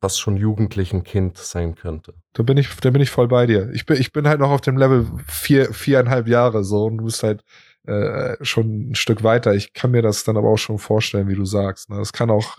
fast 0.00 0.20
schon 0.20 0.36
jugendlichen 0.36 1.04
Kind 1.04 1.36
sein 1.36 1.74
könnte. 1.74 2.14
Da 2.32 2.42
bin 2.42 2.56
ich, 2.56 2.74
da 2.76 2.90
bin 2.90 3.02
ich 3.02 3.10
voll 3.10 3.28
bei 3.28 3.46
dir. 3.46 3.70
Ich 3.72 3.84
bin, 3.84 4.00
ich 4.00 4.12
bin 4.12 4.26
halt 4.26 4.40
noch 4.40 4.50
auf 4.50 4.62
dem 4.62 4.78
Level 4.78 5.06
vier, 5.26 5.72
viereinhalb 5.74 6.26
Jahre 6.26 6.64
so 6.64 6.86
und 6.86 6.98
du 6.98 7.04
bist 7.04 7.22
halt 7.22 7.44
äh, 7.86 8.36
schon 8.40 8.90
ein 8.90 8.94
Stück 8.94 9.22
weiter. 9.22 9.54
Ich 9.54 9.72
kann 9.74 9.90
mir 9.90 10.02
das 10.02 10.24
dann 10.24 10.36
aber 10.36 10.48
auch 10.48 10.58
schon 10.58 10.78
vorstellen, 10.78 11.28
wie 11.28 11.34
du 11.34 11.44
sagst. 11.44 11.90
Ne? 11.90 11.98
Das 11.98 12.12
kann 12.12 12.30
auch, 12.30 12.58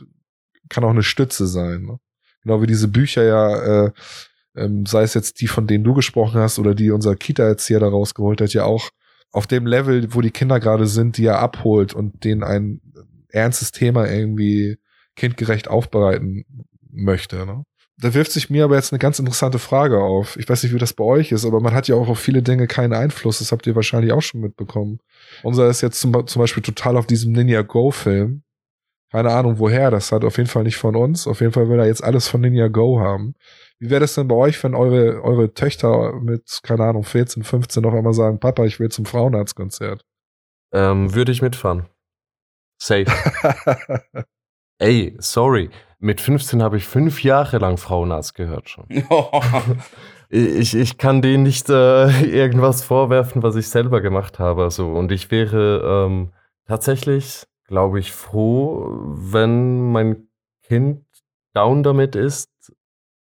kann 0.70 0.84
auch 0.84 0.92
eine 0.92 1.04
Stütze 1.04 1.48
sein. 1.48 1.84
Ne? 1.84 2.00
Genau 2.44 2.62
wie 2.62 2.68
diese 2.68 2.88
Bücher 2.88 3.24
ja 3.24 3.86
äh, 3.86 3.92
ähm, 4.56 4.86
sei 4.86 5.04
es 5.04 5.14
jetzt 5.14 5.42
die, 5.42 5.48
von 5.48 5.68
denen 5.68 5.84
du 5.84 5.94
gesprochen 5.94 6.40
hast 6.40 6.60
oder 6.60 6.76
die 6.76 6.92
unser 6.92 7.16
Kita-Erzieher 7.16 7.80
da 7.80 7.88
rausgeholt 7.88 8.42
hat, 8.42 8.54
ja 8.54 8.66
auch 8.66 8.90
auf 9.32 9.48
dem 9.48 9.66
Level, 9.66 10.14
wo 10.14 10.22
die 10.22 10.32
Kinder 10.32 10.60
gerade 10.60 10.88
sind, 10.88 11.18
die 11.18 11.26
er 11.26 11.40
abholt 11.40 11.94
und 11.94 12.24
denen 12.24 12.44
ein 12.44 12.82
ernstes 13.30 13.72
Thema 13.72 14.10
irgendwie 14.10 14.78
kindgerecht 15.16 15.70
aufbereiten 15.70 16.46
möchte. 16.94 17.46
Ne? 17.46 17.64
Da 17.98 18.14
wirft 18.14 18.32
sich 18.32 18.50
mir 18.50 18.64
aber 18.64 18.76
jetzt 18.76 18.92
eine 18.92 19.00
ganz 19.00 19.20
interessante 19.20 19.60
Frage 19.60 20.00
auf. 20.00 20.38
Ich 20.38 20.50
weiß 20.50 20.64
nicht, 20.64 20.74
wie 20.74 20.80
das 20.80 20.94
bei 20.94 21.04
euch 21.04 21.32
ist, 21.32 21.46
aber 21.46 21.60
man 21.60 21.74
hat 21.74 21.88
ja 21.88 21.96
auch 21.96 22.08
auf 22.08 22.20
viele 22.20 22.42
Dinge 22.42 22.68
keinen 22.68 22.94
Einfluss. 22.94 23.40
Das 23.40 23.52
habt 23.52 23.68
ihr 23.68 23.76
wahrscheinlich 23.76 24.12
auch 24.12 24.22
schon 24.22 24.42
mitbekommen. 24.42 25.00
Unser 25.44 25.70
ist 25.70 25.82
jetzt 25.82 26.02
zum, 26.02 26.28
zum 26.28 26.40
Beispiel 26.40 26.64
total 26.64 26.98
auf 26.98 27.06
diesem 27.06 27.32
Ninja 27.32 27.62
Go-Film. 27.62 28.44
Keine 29.12 29.32
Ahnung 29.32 29.60
woher, 29.60 29.92
das 29.92 30.12
hat 30.14 30.24
auf 30.24 30.38
jeden 30.38 30.50
Fall 30.50 30.64
nicht 30.64 30.78
von 30.78 30.96
uns. 30.96 31.28
Auf 31.28 31.42
jeden 31.42 31.52
Fall 31.52 31.70
will 31.70 31.80
er 31.80 31.86
jetzt 31.86 32.04
alles 32.04 32.30
von 32.30 32.40
Ninja 32.42 32.70
Go 32.70 33.00
haben. 33.00 33.36
Wie 33.78 33.90
wäre 33.90 34.00
das 34.00 34.16
denn 34.16 34.30
bei 34.30 34.36
euch, 34.36 34.64
wenn 34.64 34.74
eure, 34.74 35.22
eure 35.22 35.54
Töchter 35.54 36.14
mit, 36.22 36.60
keine 36.64 36.86
Ahnung, 36.86 37.04
14, 37.04 37.44
15 37.44 37.84
noch 37.84 37.94
einmal 37.94 38.14
sagen, 38.14 38.40
Papa, 38.40 38.64
ich 38.64 38.80
will 38.80 38.90
zum 38.90 39.06
Frauenarztkonzert? 39.06 40.06
Ähm, 40.74 41.14
würde 41.14 41.34
ich 41.34 41.42
mitfahren. 41.42 41.88
Safe. 42.82 43.06
Ey, 44.80 45.16
sorry. 45.20 45.70
Mit 46.04 46.20
15 46.20 46.64
habe 46.64 46.78
ich 46.78 46.86
fünf 46.86 47.24
Jahre 47.24 47.60
lang 47.60 47.78
Frauenarzt 47.78 48.34
gehört 48.34 48.70
schon. 48.70 48.86
ich, 50.30 50.76
ich 50.76 50.98
kann 50.98 51.22
denen 51.22 51.44
nicht 51.44 51.70
äh, 51.70 52.22
irgendwas 52.24 52.84
vorwerfen, 52.84 53.44
was 53.44 53.56
ich 53.56 53.70
selber 53.70 54.02
gemacht 54.02 54.40
habe. 54.40 54.72
So. 54.72 54.88
Und 54.88 55.12
ich 55.12 55.30
wäre 55.30 56.08
ähm, 56.08 56.32
tatsächlich, 56.66 57.46
glaube 57.68 58.00
ich, 58.00 58.12
froh, 58.14 58.98
wenn 59.14 59.92
mein 59.92 60.28
Kind 60.64 61.06
down 61.54 61.84
damit 61.84 62.16
ist, 62.16 62.50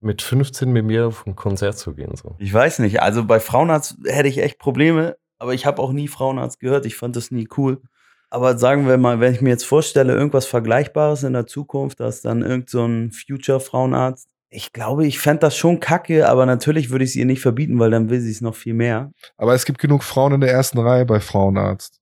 mit 0.00 0.22
15 0.22 0.72
mit 0.72 0.86
mir 0.86 1.08
auf 1.08 1.26
ein 1.26 1.36
Konzert 1.36 1.76
zu 1.76 1.94
gehen. 1.94 2.16
So. 2.16 2.34
Ich 2.38 2.54
weiß 2.54 2.78
nicht, 2.78 3.02
also 3.02 3.26
bei 3.26 3.40
Frauenarzt 3.40 3.98
hätte 4.06 4.28
ich 4.28 4.38
echt 4.38 4.58
Probleme, 4.58 5.16
aber 5.38 5.52
ich 5.52 5.66
habe 5.66 5.82
auch 5.82 5.92
nie 5.92 6.08
Frauenarzt 6.08 6.58
gehört. 6.60 6.86
Ich 6.86 6.96
fand 6.96 7.14
das 7.16 7.30
nie 7.30 7.46
cool. 7.58 7.82
Aber 8.30 8.56
sagen 8.56 8.86
wir 8.86 8.96
mal, 8.96 9.18
wenn 9.18 9.34
ich 9.34 9.40
mir 9.40 9.50
jetzt 9.50 9.66
vorstelle, 9.66 10.14
irgendwas 10.14 10.46
Vergleichbares 10.46 11.24
in 11.24 11.32
der 11.32 11.46
Zukunft, 11.46 11.98
dass 11.98 12.22
dann 12.22 12.42
irgend 12.42 12.70
so 12.70 12.84
ein 12.84 13.10
Future-Frauenarzt, 13.10 14.28
ich 14.52 14.72
glaube, 14.72 15.06
ich 15.06 15.18
fände 15.18 15.40
das 15.40 15.56
schon 15.56 15.78
kacke, 15.78 16.28
aber 16.28 16.46
natürlich 16.46 16.90
würde 16.90 17.04
ich 17.04 17.10
es 17.10 17.16
ihr 17.16 17.26
nicht 17.26 17.40
verbieten, 17.40 17.78
weil 17.78 17.90
dann 17.90 18.10
will 18.10 18.20
sie 18.20 18.30
es 18.30 18.40
noch 18.40 18.54
viel 18.54 18.74
mehr. 18.74 19.12
Aber 19.36 19.54
es 19.54 19.64
gibt 19.64 19.78
genug 19.78 20.02
Frauen 20.02 20.34
in 20.34 20.40
der 20.40 20.50
ersten 20.50 20.78
Reihe 20.78 21.06
bei 21.06 21.20
Frauenarzt. 21.20 21.99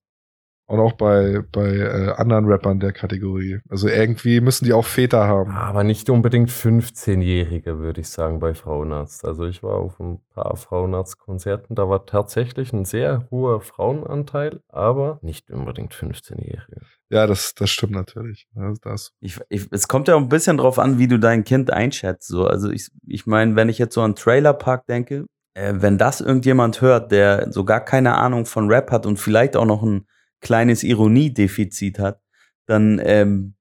Und 0.68 0.80
auch 0.80 0.92
bei, 0.92 1.42
bei 1.50 1.66
äh, 1.66 2.12
anderen 2.18 2.44
Rappern 2.44 2.78
der 2.78 2.92
Kategorie. 2.92 3.60
Also 3.70 3.88
irgendwie 3.88 4.42
müssen 4.42 4.66
die 4.66 4.74
auch 4.74 4.84
Väter 4.84 5.26
haben. 5.26 5.52
Aber 5.52 5.82
nicht 5.82 6.10
unbedingt 6.10 6.50
15-Jährige, 6.50 7.78
würde 7.78 8.02
ich 8.02 8.10
sagen, 8.10 8.38
bei 8.38 8.52
Frauenarzt. 8.52 9.24
Also 9.24 9.46
ich 9.46 9.62
war 9.62 9.76
auf 9.76 9.98
ein 9.98 10.20
paar 10.34 10.56
Frauenarztkonzerten, 10.56 11.74
da 11.74 11.88
war 11.88 12.04
tatsächlich 12.04 12.74
ein 12.74 12.84
sehr 12.84 13.26
hoher 13.30 13.62
Frauenanteil, 13.62 14.60
aber 14.68 15.18
nicht 15.22 15.50
unbedingt 15.50 15.94
15-Jährige. 15.94 16.82
Ja, 17.08 17.26
das, 17.26 17.54
das 17.54 17.70
stimmt 17.70 17.92
natürlich. 17.94 18.46
Also 18.54 18.78
das. 18.82 19.12
Ich, 19.20 19.40
ich, 19.48 19.68
es 19.70 19.88
kommt 19.88 20.08
ja 20.08 20.16
auch 20.16 20.20
ein 20.20 20.28
bisschen 20.28 20.58
drauf 20.58 20.78
an, 20.78 20.98
wie 20.98 21.08
du 21.08 21.18
dein 21.18 21.44
Kind 21.44 21.72
einschätzt. 21.72 22.28
So. 22.28 22.46
Also 22.46 22.70
ich, 22.70 22.90
ich 23.06 23.26
meine, 23.26 23.56
wenn 23.56 23.70
ich 23.70 23.78
jetzt 23.78 23.94
so 23.94 24.02
an 24.02 24.14
Trailerpark 24.14 24.86
denke, 24.86 25.24
äh, 25.54 25.72
wenn 25.76 25.96
das 25.96 26.20
irgendjemand 26.20 26.82
hört, 26.82 27.10
der 27.10 27.50
so 27.50 27.64
gar 27.64 27.80
keine 27.80 28.16
Ahnung 28.16 28.44
von 28.44 28.68
Rap 28.68 28.90
hat 28.90 29.06
und 29.06 29.18
vielleicht 29.18 29.56
auch 29.56 29.64
noch 29.64 29.82
ein 29.82 30.06
kleines 30.40 30.82
Ironiedefizit 30.82 31.98
hat, 31.98 32.20
dann 32.66 33.00
ähm, 33.02 33.54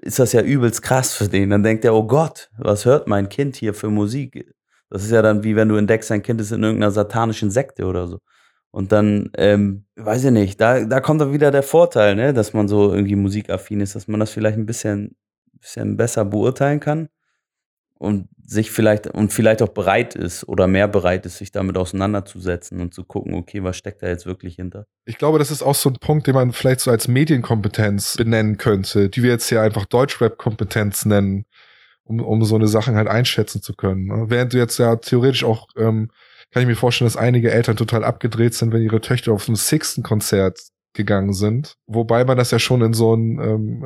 ist 0.00 0.18
das 0.18 0.32
ja 0.32 0.42
übelst 0.42 0.82
krass 0.82 1.14
für 1.14 1.28
den. 1.28 1.50
Dann 1.50 1.62
denkt 1.62 1.84
er, 1.84 1.94
oh 1.94 2.06
Gott, 2.06 2.50
was 2.58 2.84
hört 2.84 3.08
mein 3.08 3.28
Kind 3.28 3.56
hier 3.56 3.74
für 3.74 3.90
Musik? 3.90 4.52
Das 4.90 5.04
ist 5.04 5.10
ja 5.10 5.22
dann 5.22 5.44
wie 5.44 5.56
wenn 5.56 5.68
du 5.68 5.76
entdeckst, 5.76 6.10
dein 6.10 6.22
Kind 6.22 6.40
ist 6.40 6.52
in 6.52 6.62
irgendeiner 6.62 6.90
satanischen 6.90 7.50
Sekte 7.50 7.86
oder 7.86 8.06
so. 8.06 8.18
Und 8.70 8.92
dann, 8.92 9.30
ähm, 9.36 9.84
weiß 9.96 10.24
ich 10.24 10.30
nicht, 10.30 10.60
da, 10.60 10.84
da 10.84 11.00
kommt 11.00 11.20
dann 11.20 11.32
wieder 11.32 11.50
der 11.50 11.62
Vorteil, 11.62 12.14
ne, 12.14 12.32
dass 12.32 12.52
man 12.54 12.68
so 12.68 12.92
irgendwie 12.92 13.16
musikaffin 13.16 13.80
ist, 13.80 13.94
dass 13.94 14.08
man 14.08 14.20
das 14.20 14.30
vielleicht 14.30 14.58
ein 14.58 14.66
bisschen, 14.66 15.14
bisschen 15.60 15.96
besser 15.96 16.24
beurteilen 16.24 16.80
kann 16.80 17.08
und 18.02 18.28
sich 18.44 18.72
vielleicht 18.72 19.06
und 19.06 19.32
vielleicht 19.32 19.62
auch 19.62 19.68
bereit 19.68 20.16
ist 20.16 20.46
oder 20.48 20.66
mehr 20.66 20.88
bereit 20.88 21.24
ist, 21.24 21.38
sich 21.38 21.52
damit 21.52 21.78
auseinanderzusetzen 21.78 22.80
und 22.80 22.92
zu 22.92 23.04
gucken, 23.04 23.34
okay, 23.34 23.62
was 23.62 23.76
steckt 23.76 24.02
da 24.02 24.08
jetzt 24.08 24.26
wirklich 24.26 24.56
hinter? 24.56 24.86
Ich 25.04 25.18
glaube, 25.18 25.38
das 25.38 25.52
ist 25.52 25.62
auch 25.62 25.76
so 25.76 25.88
ein 25.88 25.96
Punkt, 26.00 26.26
den 26.26 26.34
man 26.34 26.52
vielleicht 26.52 26.80
so 26.80 26.90
als 26.90 27.06
Medienkompetenz 27.06 28.16
benennen 28.16 28.58
könnte, 28.58 29.08
die 29.08 29.22
wir 29.22 29.30
jetzt 29.30 29.48
hier 29.48 29.62
einfach 29.62 29.86
Deutschrap-Kompetenz 29.86 31.04
nennen, 31.04 31.46
um, 32.02 32.20
um 32.20 32.44
so 32.44 32.56
eine 32.56 32.66
Sachen 32.66 32.96
halt 32.96 33.06
einschätzen 33.06 33.62
zu 33.62 33.74
können. 33.74 34.06
Ne? 34.06 34.24
Während 34.26 34.52
du 34.52 34.58
jetzt 34.58 34.78
ja 34.78 34.96
theoretisch 34.96 35.44
auch, 35.44 35.68
ähm, 35.76 36.10
kann 36.50 36.62
ich 36.62 36.68
mir 36.68 36.76
vorstellen, 36.76 37.06
dass 37.06 37.16
einige 37.16 37.52
Eltern 37.52 37.76
total 37.76 38.02
abgedreht 38.02 38.54
sind, 38.54 38.72
wenn 38.72 38.82
ihre 38.82 39.00
Töchter 39.00 39.32
auf 39.32 39.46
ein 39.46 39.54
Sixten-Konzert 39.54 40.58
gegangen 40.94 41.32
sind. 41.32 41.76
Wobei 41.86 42.24
man 42.24 42.36
das 42.36 42.50
ja 42.50 42.58
schon 42.58 42.82
in 42.82 42.92
so 42.92 43.12
einem 43.12 43.38
ähm, 43.40 43.84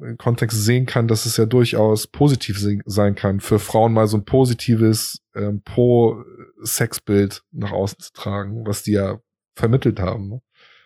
ähm, 0.00 0.16
Kontext 0.18 0.64
sehen 0.64 0.86
kann, 0.86 1.08
dass 1.08 1.26
es 1.26 1.36
ja 1.36 1.46
durchaus 1.46 2.06
positiv 2.06 2.64
sein 2.86 3.14
kann, 3.14 3.40
für 3.40 3.58
Frauen 3.58 3.92
mal 3.92 4.06
so 4.06 4.16
ein 4.16 4.24
positives 4.24 5.20
ähm, 5.34 5.62
Pro-Sexbild 5.62 7.42
nach 7.52 7.72
außen 7.72 7.98
zu 8.00 8.12
tragen, 8.12 8.66
was 8.66 8.82
die 8.82 8.92
ja 8.92 9.18
vermittelt 9.54 10.00
haben. 10.00 10.28
Ne? 10.28 10.40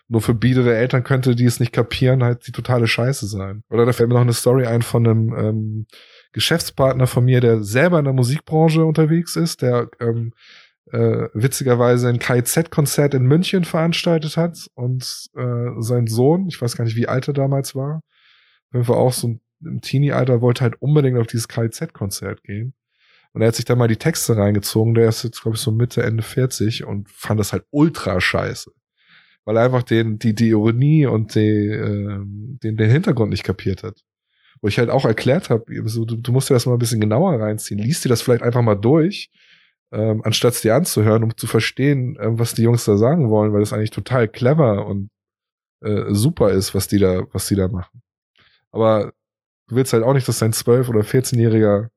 Nur 0.09 0.21
für 0.21 0.33
biedere 0.33 0.75
Eltern 0.75 1.03
könnte 1.03 1.35
die 1.35 1.45
es 1.45 1.59
nicht 1.59 1.71
kapieren, 1.71 2.23
halt 2.23 2.45
die 2.45 2.51
totale 2.51 2.87
Scheiße 2.87 3.25
sein. 3.25 3.63
Oder 3.69 3.85
da 3.85 3.93
fällt 3.93 4.09
mir 4.09 4.15
noch 4.15 4.21
eine 4.21 4.33
Story 4.33 4.65
ein 4.65 4.81
von 4.81 5.07
einem 5.07 5.33
ähm, 5.33 5.87
Geschäftspartner 6.33 7.07
von 7.07 7.23
mir, 7.25 7.39
der 7.39 7.63
selber 7.63 7.99
in 7.99 8.05
der 8.05 8.13
Musikbranche 8.13 8.83
unterwegs 8.83 9.35
ist, 9.35 9.61
der 9.61 9.89
ähm, 9.99 10.33
äh, 10.91 11.29
witzigerweise 11.33 12.09
ein 12.09 12.19
KIZ-Konzert 12.19 13.13
in 13.13 13.23
München 13.23 13.63
veranstaltet 13.63 14.37
hat 14.37 14.67
und 14.75 15.29
äh, 15.35 15.69
sein 15.79 16.07
Sohn, 16.07 16.47
ich 16.47 16.61
weiß 16.61 16.75
gar 16.75 16.83
nicht, 16.83 16.95
wie 16.95 17.07
alt 17.07 17.27
er 17.27 17.33
damals 17.33 17.75
war, 17.75 18.01
wenn 18.71 18.87
wir 18.87 18.97
auch 18.97 19.13
so 19.13 19.29
ein, 19.29 19.41
im 19.61 19.81
Teenie-Alter 19.81 20.41
wollte 20.41 20.61
halt 20.61 20.81
unbedingt 20.81 21.17
auf 21.17 21.27
dieses 21.27 21.47
KIZ-Konzert 21.47 22.43
gehen. 22.43 22.73
Und 23.31 23.41
er 23.41 23.47
hat 23.47 23.55
sich 23.55 23.65
da 23.65 23.75
mal 23.75 23.87
die 23.87 23.95
Texte 23.95 24.37
reingezogen, 24.37 24.93
der 24.93 25.09
ist 25.09 25.23
jetzt, 25.23 25.41
glaube 25.41 25.55
ich, 25.55 25.61
so 25.61 25.71
Mitte, 25.71 26.03
Ende 26.03 26.21
40 26.21 26.83
und 26.83 27.09
fand 27.09 27.39
das 27.39 27.53
halt 27.53 27.63
ultra 27.71 28.21
scheiße. 28.21 28.71
Weil 29.45 29.57
er 29.57 29.63
einfach 29.63 29.83
den, 29.83 30.19
die, 30.19 30.35
die 30.35 30.49
Ironie 30.49 31.05
und 31.05 31.33
die, 31.35 31.67
äh, 31.67 32.19
den, 32.23 32.77
den 32.77 32.91
Hintergrund 32.91 33.31
nicht 33.31 33.43
kapiert 33.43 33.83
hat. 33.83 34.03
Wo 34.61 34.67
ich 34.67 34.77
halt 34.77 34.89
auch 34.89 35.05
erklärt 35.05 35.49
habe, 35.49 35.65
so, 35.85 36.05
du, 36.05 36.15
du 36.15 36.31
musst 36.31 36.49
dir 36.49 36.53
das 36.53 36.65
mal 36.65 36.73
ein 36.73 36.79
bisschen 36.79 37.01
genauer 37.01 37.41
reinziehen. 37.41 37.79
Lies 37.79 38.01
dir 38.01 38.09
das 38.09 38.21
vielleicht 38.21 38.43
einfach 38.43 38.61
mal 38.61 38.75
durch 38.75 39.31
ähm, 39.93 40.21
anstatt 40.23 40.61
dir 40.63 40.75
anzuhören, 40.75 41.23
um 41.23 41.37
zu 41.37 41.47
verstehen, 41.47 42.17
äh, 42.17 42.37
was 42.39 42.53
die 42.55 42.63
Jungs 42.63 42.85
da 42.85 42.97
sagen 42.97 43.29
wollen, 43.29 43.53
weil 43.53 43.59
das 43.59 43.73
eigentlich 43.73 43.91
total 43.91 44.27
clever 44.27 44.85
und 44.85 45.09
äh, 45.81 46.13
super 46.13 46.51
ist, 46.51 46.73
was 46.73 46.87
die 46.87 46.99
da, 46.99 47.23
was 47.31 47.47
die 47.47 47.55
da 47.55 47.67
machen. 47.67 48.01
Aber 48.71 49.13
du 49.67 49.75
willst 49.75 49.93
halt 49.93 50.03
auch 50.03 50.13
nicht, 50.13 50.27
dass 50.27 50.39
dein 50.39 50.53
12- 50.53 50.89
oder 50.89 51.01
14-Jähriger 51.01 51.89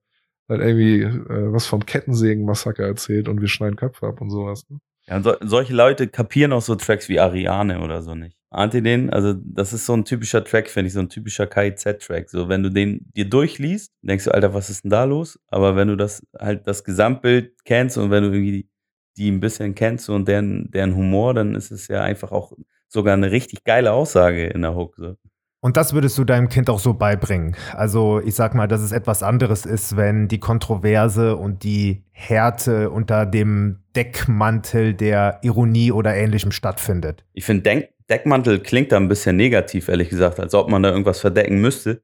halt 0.49 0.61
irgendwie 0.61 1.03
äh, 1.03 1.53
was 1.53 1.66
vom 1.66 1.86
Kettensägen-Massaker 1.86 2.84
erzählt 2.84 3.28
und 3.28 3.40
wir 3.40 3.49
schneiden 3.49 3.76
Köpfe 3.76 4.07
ab 4.07 4.20
und 4.20 4.30
sowas. 4.30 4.68
Ne? 4.68 4.78
Ja, 5.07 5.22
so, 5.22 5.34
solche 5.40 5.74
Leute 5.74 6.09
kapieren 6.09 6.53
auch 6.53 6.62
so 6.62 6.74
Tracks 6.74 7.09
wie 7.09 7.18
Ariane 7.18 7.80
oder 7.80 8.03
so 8.03 8.14
nicht. 8.14 8.36
Ahnt 8.51 8.74
ihr 8.74 8.82
den? 8.82 9.11
Also, 9.11 9.34
das 9.34 9.72
ist 9.72 9.86
so 9.86 9.94
ein 9.94 10.05
typischer 10.05 10.44
Track, 10.44 10.68
finde 10.68 10.88
ich, 10.88 10.94
so 10.94 11.01
ein 11.01 11.09
typischer 11.09 11.47
KIZ-Track. 11.47 12.30
So, 12.30 12.49
wenn 12.49 12.62
du 12.62 12.70
den 12.70 13.11
dir 13.16 13.28
durchliest, 13.28 13.92
denkst 14.03 14.24
du, 14.24 14.30
Alter, 14.30 14.55
was 14.55 14.70
ist 14.70 14.84
denn 14.84 14.90
da 14.90 15.05
los? 15.05 15.38
Aber 15.49 15.76
wenn 15.76 15.88
du 15.88 15.97
das 15.97 16.24
halt 16.38 16.66
das 16.66 16.84
Gesamtbild 16.84 17.53
kennst 17.64 17.99
und 17.99 18.11
wenn 18.11 18.22
du 18.22 18.30
irgendwie 18.30 18.68
die 19.16 19.30
ein 19.30 19.40
bisschen 19.40 19.74
kennst 19.74 20.09
und 20.11 20.28
deren, 20.28 20.70
deren 20.70 20.94
Humor, 20.94 21.34
dann 21.34 21.55
ist 21.55 21.70
es 21.70 21.88
ja 21.88 22.03
einfach 22.03 22.32
auch 22.32 22.53
sogar 22.88 23.14
eine 23.14 23.30
richtig 23.30 23.64
geile 23.64 23.92
Aussage 23.92 24.47
in 24.47 24.62
der 24.62 24.74
Hook. 24.74 24.97
So. 24.97 25.16
Und 25.61 25.76
das 25.76 25.94
würdest 25.94 26.16
du 26.18 26.24
deinem 26.24 26.49
Kind 26.49 26.70
auch 26.70 26.78
so 26.78 26.94
beibringen. 26.94 27.57
Also 27.72 28.20
ich 28.20 28.34
sag 28.34 28.55
mal, 28.55 28.68
dass 28.68 28.82
es 28.82 28.92
etwas 28.92 29.22
anderes 29.22 29.66
ist, 29.66 29.97
wenn 29.97 30.28
die 30.28 30.38
Kontroverse 30.38 31.36
und 31.36 31.64
die 31.64 32.05
Härte 32.12 32.90
unter 32.90 33.26
dem 33.26 33.80
Deckmantel 33.97 34.94
der 34.94 35.40
Ironie 35.42 35.90
oder 35.92 36.14
ähnlichem 36.14 36.53
stattfindet. 36.53 37.24
Ich 37.32 37.44
finde, 37.44 37.88
Deckmantel 38.11 38.61
klingt 38.61 38.93
da 38.93 38.97
ein 38.97 39.09
bisschen 39.09 39.37
negativ, 39.37 39.89
ehrlich 39.89 40.09
gesagt, 40.09 40.39
als 40.41 40.55
ob 40.55 40.69
man 40.69 40.83
da 40.83 40.91
irgendwas 40.91 41.21
verdecken 41.21 41.61
müsste. 41.61 42.03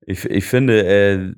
Ich, 0.00 0.24
ich 0.24 0.44
finde, 0.44 0.86
äh, 0.86 1.34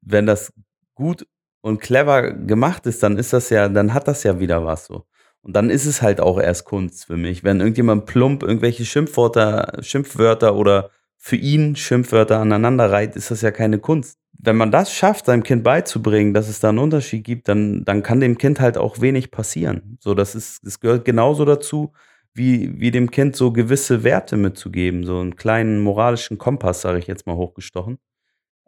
wenn 0.00 0.26
das 0.26 0.52
gut 0.94 1.26
und 1.60 1.80
clever 1.80 2.32
gemacht 2.32 2.86
ist, 2.86 3.02
dann 3.02 3.18
ist 3.18 3.32
das 3.32 3.50
ja, 3.50 3.68
dann 3.68 3.92
hat 3.92 4.08
das 4.08 4.22
ja 4.22 4.40
wieder 4.40 4.64
was 4.64 4.86
so. 4.86 5.06
Und 5.42 5.54
dann 5.54 5.70
ist 5.70 5.86
es 5.86 6.02
halt 6.02 6.20
auch 6.20 6.40
erst 6.40 6.64
Kunst 6.64 7.06
für 7.06 7.16
mich. 7.16 7.44
Wenn 7.44 7.60
irgendjemand 7.60 8.06
plump 8.06 8.42
irgendwelche 8.42 8.84
Schimpfwörter, 8.84 9.78
Schimpfwörter 9.80 10.56
oder 10.56 10.90
für 11.16 11.36
ihn 11.36 11.76
Schimpfwörter 11.76 12.40
aneinander 12.40 12.90
reiht, 12.90 13.16
ist 13.16 13.30
das 13.30 13.42
ja 13.42 13.50
keine 13.50 13.78
Kunst. 13.78 14.18
Wenn 14.32 14.56
man 14.56 14.70
das 14.70 14.92
schafft, 14.92 15.26
seinem 15.26 15.42
Kind 15.42 15.62
beizubringen, 15.62 16.34
dass 16.34 16.48
es 16.48 16.60
da 16.60 16.70
einen 16.70 16.78
Unterschied 16.78 17.24
gibt, 17.24 17.48
dann, 17.48 17.84
dann 17.84 18.02
kann 18.02 18.20
dem 18.20 18.38
Kind 18.38 18.60
halt 18.60 18.76
auch 18.76 19.00
wenig 19.00 19.30
passieren. 19.30 19.98
So, 20.00 20.14
das 20.14 20.34
ist, 20.34 20.64
das 20.64 20.80
gehört 20.80 21.04
genauso 21.04 21.44
dazu, 21.44 21.92
wie, 22.36 22.78
wie 22.80 22.90
dem 22.90 23.10
Kind 23.10 23.34
so 23.34 23.52
gewisse 23.52 24.04
Werte 24.04 24.36
mitzugeben, 24.36 25.04
so 25.04 25.18
einen 25.18 25.36
kleinen 25.36 25.80
moralischen 25.80 26.38
Kompass, 26.38 26.82
sage 26.82 26.98
ich 26.98 27.06
jetzt 27.06 27.26
mal 27.26 27.36
hochgestochen. 27.36 27.98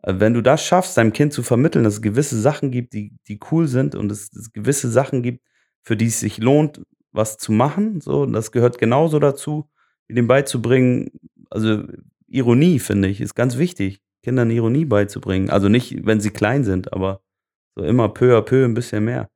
Äh, 0.03 0.15
wenn 0.19 0.35
du 0.35 0.43
das 0.43 0.65
schaffst, 0.65 0.97
deinem 0.97 1.13
Kind 1.13 1.33
zu 1.33 1.43
vermitteln, 1.43 1.85
dass 1.85 1.95
es 1.95 2.03
gewisse 2.03 2.41
Sachen 2.41 2.71
gibt, 2.71 2.95
die, 2.95 3.17
die 3.29 3.39
cool 3.51 3.69
sind 3.69 3.95
und 3.95 4.11
es, 4.11 4.33
es 4.33 4.53
gewisse 4.53 4.91
Sachen 4.91 5.23
gibt, 5.23 5.45
für 5.83 5.97
die 5.97 6.07
es 6.07 6.21
sich 6.21 6.39
lohnt, 6.39 6.83
was 7.13 7.37
zu 7.39 7.53
machen. 7.53 8.01
So, 8.01 8.27
das 8.27 8.53
gehört 8.53 8.79
genauso 8.79 9.19
dazu, 9.19 9.71
wie 10.07 10.15
dem 10.15 10.27
beizubringen. 10.27 11.11
Also 11.51 11.85
Ironie, 12.27 12.79
finde 12.79 13.09
ich, 13.09 13.21
ist 13.21 13.35
ganz 13.35 13.59
wichtig, 13.59 14.01
Kindern 14.23 14.51
Ironie 14.51 14.85
beizubringen. 14.85 15.51
Also 15.51 15.69
nicht, 15.69 16.07
wenn 16.07 16.21
sie 16.21 16.31
klein 16.31 16.65
sind, 16.65 16.93
aber 16.93 17.21
so 17.75 17.85
immer 17.85 18.09
peu 18.09 18.37
à 18.37 18.43
peu 18.43 18.65
ein 18.65 18.75
bisschen 18.75 19.05
mehr. 19.05 19.31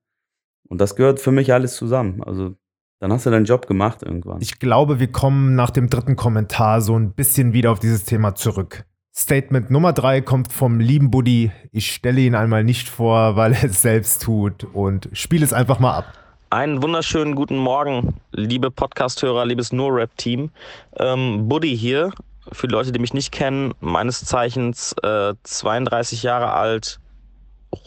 Und 0.68 0.80
das 0.80 0.96
gehört 0.96 1.20
für 1.20 1.32
mich 1.32 1.52
alles 1.52 1.76
zusammen. 1.76 2.22
Also 2.22 2.56
dann 3.02 3.12
hast 3.12 3.26
du 3.26 3.30
deinen 3.30 3.46
Job 3.46 3.66
gemacht 3.66 4.04
irgendwann. 4.04 4.40
Ich 4.40 4.60
glaube, 4.60 5.00
wir 5.00 5.10
kommen 5.10 5.56
nach 5.56 5.70
dem 5.70 5.90
dritten 5.90 6.14
Kommentar 6.14 6.80
so 6.80 6.96
ein 6.96 7.10
bisschen 7.10 7.52
wieder 7.52 7.72
auf 7.72 7.80
dieses 7.80 8.04
Thema 8.04 8.36
zurück. 8.36 8.84
Statement 9.12 9.72
Nummer 9.72 9.92
drei 9.92 10.20
kommt 10.20 10.52
vom 10.52 10.78
lieben 10.78 11.10
Buddy. 11.10 11.50
Ich 11.72 11.92
stelle 11.92 12.20
ihn 12.20 12.36
einmal 12.36 12.62
nicht 12.62 12.88
vor, 12.88 13.34
weil 13.34 13.54
er 13.54 13.64
es 13.64 13.82
selbst 13.82 14.22
tut 14.22 14.62
und 14.72 15.08
spiele 15.14 15.44
es 15.44 15.52
einfach 15.52 15.80
mal 15.80 15.96
ab. 15.96 16.04
Einen 16.50 16.80
wunderschönen 16.80 17.34
guten 17.34 17.58
Morgen, 17.58 18.20
liebe 18.30 18.70
Podcast-Hörer, 18.70 19.46
liebes 19.46 19.72
No-Rap-Team. 19.72 20.50
Ähm, 20.96 21.48
Buddy 21.48 21.76
hier, 21.76 22.12
für 22.52 22.68
die 22.68 22.72
Leute, 22.72 22.92
die 22.92 23.00
mich 23.00 23.14
nicht 23.14 23.32
kennen, 23.32 23.74
meines 23.80 24.24
Zeichens 24.24 24.94
äh, 25.02 25.34
32 25.42 26.22
Jahre 26.22 26.52
alt, 26.52 27.00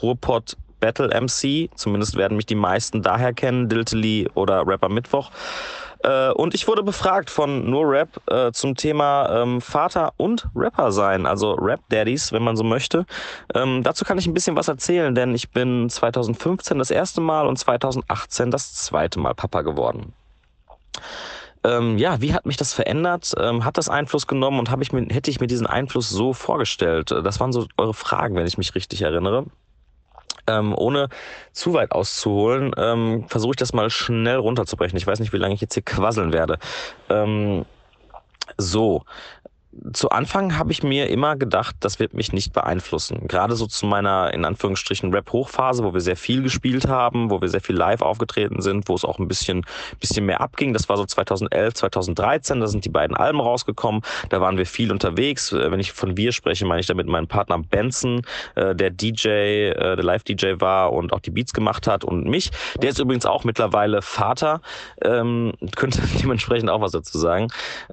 Ruhrpott 0.01 0.57
Battle 0.79 1.09
MC. 1.09 1.69
Zumindest 1.75 2.15
werden 2.15 2.37
mich 2.37 2.45
die 2.45 2.55
meisten 2.55 3.01
daher 3.01 3.33
kennen, 3.33 3.69
Diltily 3.69 4.29
oder 4.33 4.65
Rapper 4.65 4.89
Mittwoch. 4.89 5.31
Äh, 6.05 6.31
und 6.31 6.53
ich 6.53 6.67
wurde 6.67 6.83
befragt 6.83 7.29
von 7.29 7.69
nur 7.69 7.89
Rap 7.89 8.09
äh, 8.27 8.51
zum 8.51 8.75
Thema 8.75 9.41
ähm, 9.41 9.59
Vater 9.59 10.13
und 10.17 10.47
Rapper 10.55 10.91
sein, 10.91 11.25
also 11.25 11.53
Rap 11.53 11.81
Daddies, 11.89 12.31
wenn 12.31 12.43
man 12.43 12.55
so 12.55 12.63
möchte. 12.63 13.05
Ähm, 13.55 13.81
dazu 13.81 14.05
kann 14.05 14.17
ich 14.17 14.27
ein 14.27 14.33
bisschen 14.33 14.55
was 14.55 14.67
erzählen, 14.67 15.15
denn 15.15 15.33
ich 15.33 15.49
bin 15.49 15.89
2015 15.89 16.77
das 16.77 16.91
erste 16.91 17.21
Mal 17.21 17.47
und 17.47 17.57
2018 17.57 18.51
das 18.51 18.73
zweite 18.73 19.19
Mal 19.19 19.33
Papa 19.33 19.63
geworden. 19.63 20.13
Ähm, 21.63 21.97
ja, 21.97 22.21
wie 22.21 22.33
hat 22.33 22.45
mich 22.45 22.57
das 22.57 22.73
verändert? 22.73 23.33
Ähm, 23.39 23.65
hat 23.65 23.79
das 23.79 23.89
Einfluss 23.89 24.27
genommen 24.27 24.59
und 24.59 24.69
ich 24.81 24.91
mir, 24.91 25.07
hätte 25.09 25.31
ich 25.31 25.39
mir 25.39 25.47
diesen 25.47 25.65
Einfluss 25.65 26.09
so 26.09 26.33
vorgestellt? 26.33 27.09
Das 27.09 27.39
waren 27.39 27.51
so 27.51 27.65
eure 27.77 27.95
Fragen, 27.95 28.35
wenn 28.35 28.45
ich 28.45 28.59
mich 28.59 28.75
richtig 28.75 29.01
erinnere. 29.01 29.45
Ähm, 30.47 30.75
ohne 30.77 31.09
zu 31.53 31.73
weit 31.73 31.91
auszuholen, 31.91 32.71
ähm, 32.77 33.25
versuche 33.27 33.51
ich 33.51 33.57
das 33.57 33.73
mal 33.73 33.89
schnell 33.89 34.37
runterzubrechen. 34.37 34.97
Ich 34.97 35.07
weiß 35.07 35.19
nicht, 35.19 35.33
wie 35.33 35.37
lange 35.37 35.55
ich 35.55 35.61
jetzt 35.61 35.73
hier 35.73 35.83
quasseln 35.83 36.33
werde. 36.33 36.59
Ähm, 37.09 37.65
so, 38.57 39.03
zu 39.93 40.09
Anfang 40.09 40.57
habe 40.57 40.71
ich 40.71 40.83
mir 40.83 41.09
immer 41.09 41.35
gedacht, 41.35 41.75
das 41.81 41.99
wird 41.99 42.13
mich 42.13 42.31
nicht 42.31 42.53
beeinflussen. 42.53 43.27
Gerade 43.27 43.55
so 43.55 43.67
zu 43.67 43.85
meiner, 43.85 44.33
in 44.33 44.45
Anführungsstrichen, 44.45 45.13
Rap-Hochphase, 45.13 45.83
wo 45.83 45.93
wir 45.93 46.01
sehr 46.01 46.15
viel 46.15 46.41
gespielt 46.41 46.87
haben, 46.87 47.29
wo 47.29 47.41
wir 47.41 47.49
sehr 47.49 47.61
viel 47.61 47.75
live 47.75 48.01
aufgetreten 48.01 48.61
sind, 48.61 48.87
wo 48.87 48.95
es 48.95 49.03
auch 49.03 49.19
ein 49.19 49.27
bisschen, 49.27 49.65
bisschen 49.99 50.25
mehr 50.25 50.41
abging. 50.41 50.73
Das 50.73 50.87
war 50.87 50.97
so 50.97 51.05
2011, 51.05 51.73
2013, 51.73 52.59
da 52.59 52.67
sind 52.67 52.85
die 52.85 52.89
beiden 52.89 53.17
Alben 53.17 53.39
rausgekommen. 53.39 54.01
Da 54.29 54.41
waren 54.41 54.57
wir 54.57 54.65
viel 54.65 54.91
unterwegs. 54.91 55.51
Äh, 55.51 55.71
wenn 55.71 55.79
ich 55.79 55.91
von 55.91 56.17
wir 56.17 56.31
spreche, 56.31 56.65
meine 56.65 56.81
ich 56.81 56.87
damit 56.87 57.07
meinen 57.07 57.27
Partner 57.27 57.59
Benson, 57.59 58.21
äh, 58.55 58.75
der 58.75 58.91
DJ, 58.91 59.27
äh, 59.27 59.95
der 59.95 60.03
Live-DJ 60.03 60.59
war 60.59 60.93
und 60.93 61.13
auch 61.13 61.19
die 61.19 61.31
Beats 61.31 61.53
gemacht 61.53 61.87
hat 61.87 62.03
und 62.03 62.25
mich. 62.25 62.51
Der 62.81 62.89
ist 62.89 62.99
übrigens 62.99 63.25
auch 63.25 63.43
mittlerweile 63.43 64.01
Vater, 64.01 64.61
ähm, 65.01 65.53
könnte 65.75 66.01
dementsprechend 66.21 66.69
auch 66.69 66.81
was 66.81 66.91
dazu 66.91 67.17
sagen. 67.17 67.47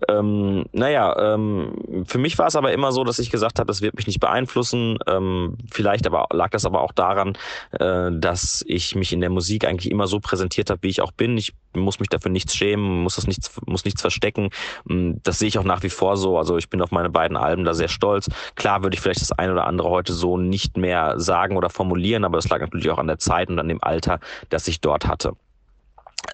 Ähm, 0.09 0.65
naja, 0.73 1.35
ähm, 1.35 1.72
für 2.07 2.19
mich 2.19 2.39
war 2.39 2.47
es 2.47 2.57
aber 2.57 2.73
immer 2.73 2.93
so, 2.93 3.05
dass 3.05 3.19
ich 3.19 3.31
gesagt 3.31 3.59
habe, 3.59 3.67
das 3.67 3.83
wird 3.83 3.97
mich 3.97 4.07
nicht 4.07 4.21
beeinflussen. 4.21 4.99
Ähm, 5.07 5.57
vielleicht 5.71 6.07
aber 6.07 6.27
lag 6.33 6.51
das 6.51 6.65
aber 6.65 6.83
auch 6.83 6.93
daran, 6.93 7.37
äh, 7.73 8.11
dass 8.13 8.65
ich 8.67 8.95
mich 8.95 9.13
in 9.13 9.21
der 9.21 9.31
Musik 9.31 9.67
eigentlich 9.67 9.91
immer 9.91 10.07
so 10.07 10.21
präsentiert 10.21 10.71
habe, 10.71 10.83
wie 10.83 10.89
ich 10.89 11.01
auch 11.03 11.13
bin. 11.13 11.37
Ich 11.37 11.55
muss 11.75 12.01
mich 12.01 12.09
dafür 12.09 12.31
nichts 12.31 12.55
schämen, 12.55 13.03
muss 13.03 13.17
das 13.17 13.27
nichts, 13.27 13.51
muss 13.67 13.85
nichts 13.85 14.01
verstecken. 14.01 14.51
Mm, 14.85 15.15
das 15.23 15.39
sehe 15.39 15.49
ich 15.49 15.59
auch 15.59 15.65
nach 15.65 15.83
wie 15.83 15.91
vor 15.91 16.17
so. 16.17 16.39
Also 16.39 16.57
ich 16.57 16.69
bin 16.69 16.83
auf 16.83 16.91
meine 16.91 17.11
beiden 17.11 17.37
Alben 17.37 17.65
da 17.65 17.75
sehr 17.75 17.89
stolz. 17.89 18.29
Klar 18.55 18.83
würde 18.83 18.95
ich 18.95 19.01
vielleicht 19.01 19.21
das 19.21 19.33
eine 19.33 19.53
oder 19.53 19.67
andere 19.67 19.89
heute 19.89 20.13
so 20.13 20.37
nicht 20.37 20.77
mehr 20.77 21.19
sagen 21.19 21.57
oder 21.57 21.71
formulieren, 21.71 22.25
aber 22.25 22.37
das 22.39 22.49
lag 22.49 22.61
natürlich 22.61 22.91
auch 22.91 22.99
an 22.99 23.07
der 23.07 23.19
Zeit 23.19 23.49
und 23.49 23.59
an 23.59 23.69
dem 23.69 23.83
Alter, 23.83 24.21
das 24.49 24.69
ich 24.69 24.81
dort 24.81 25.07
hatte. 25.07 25.35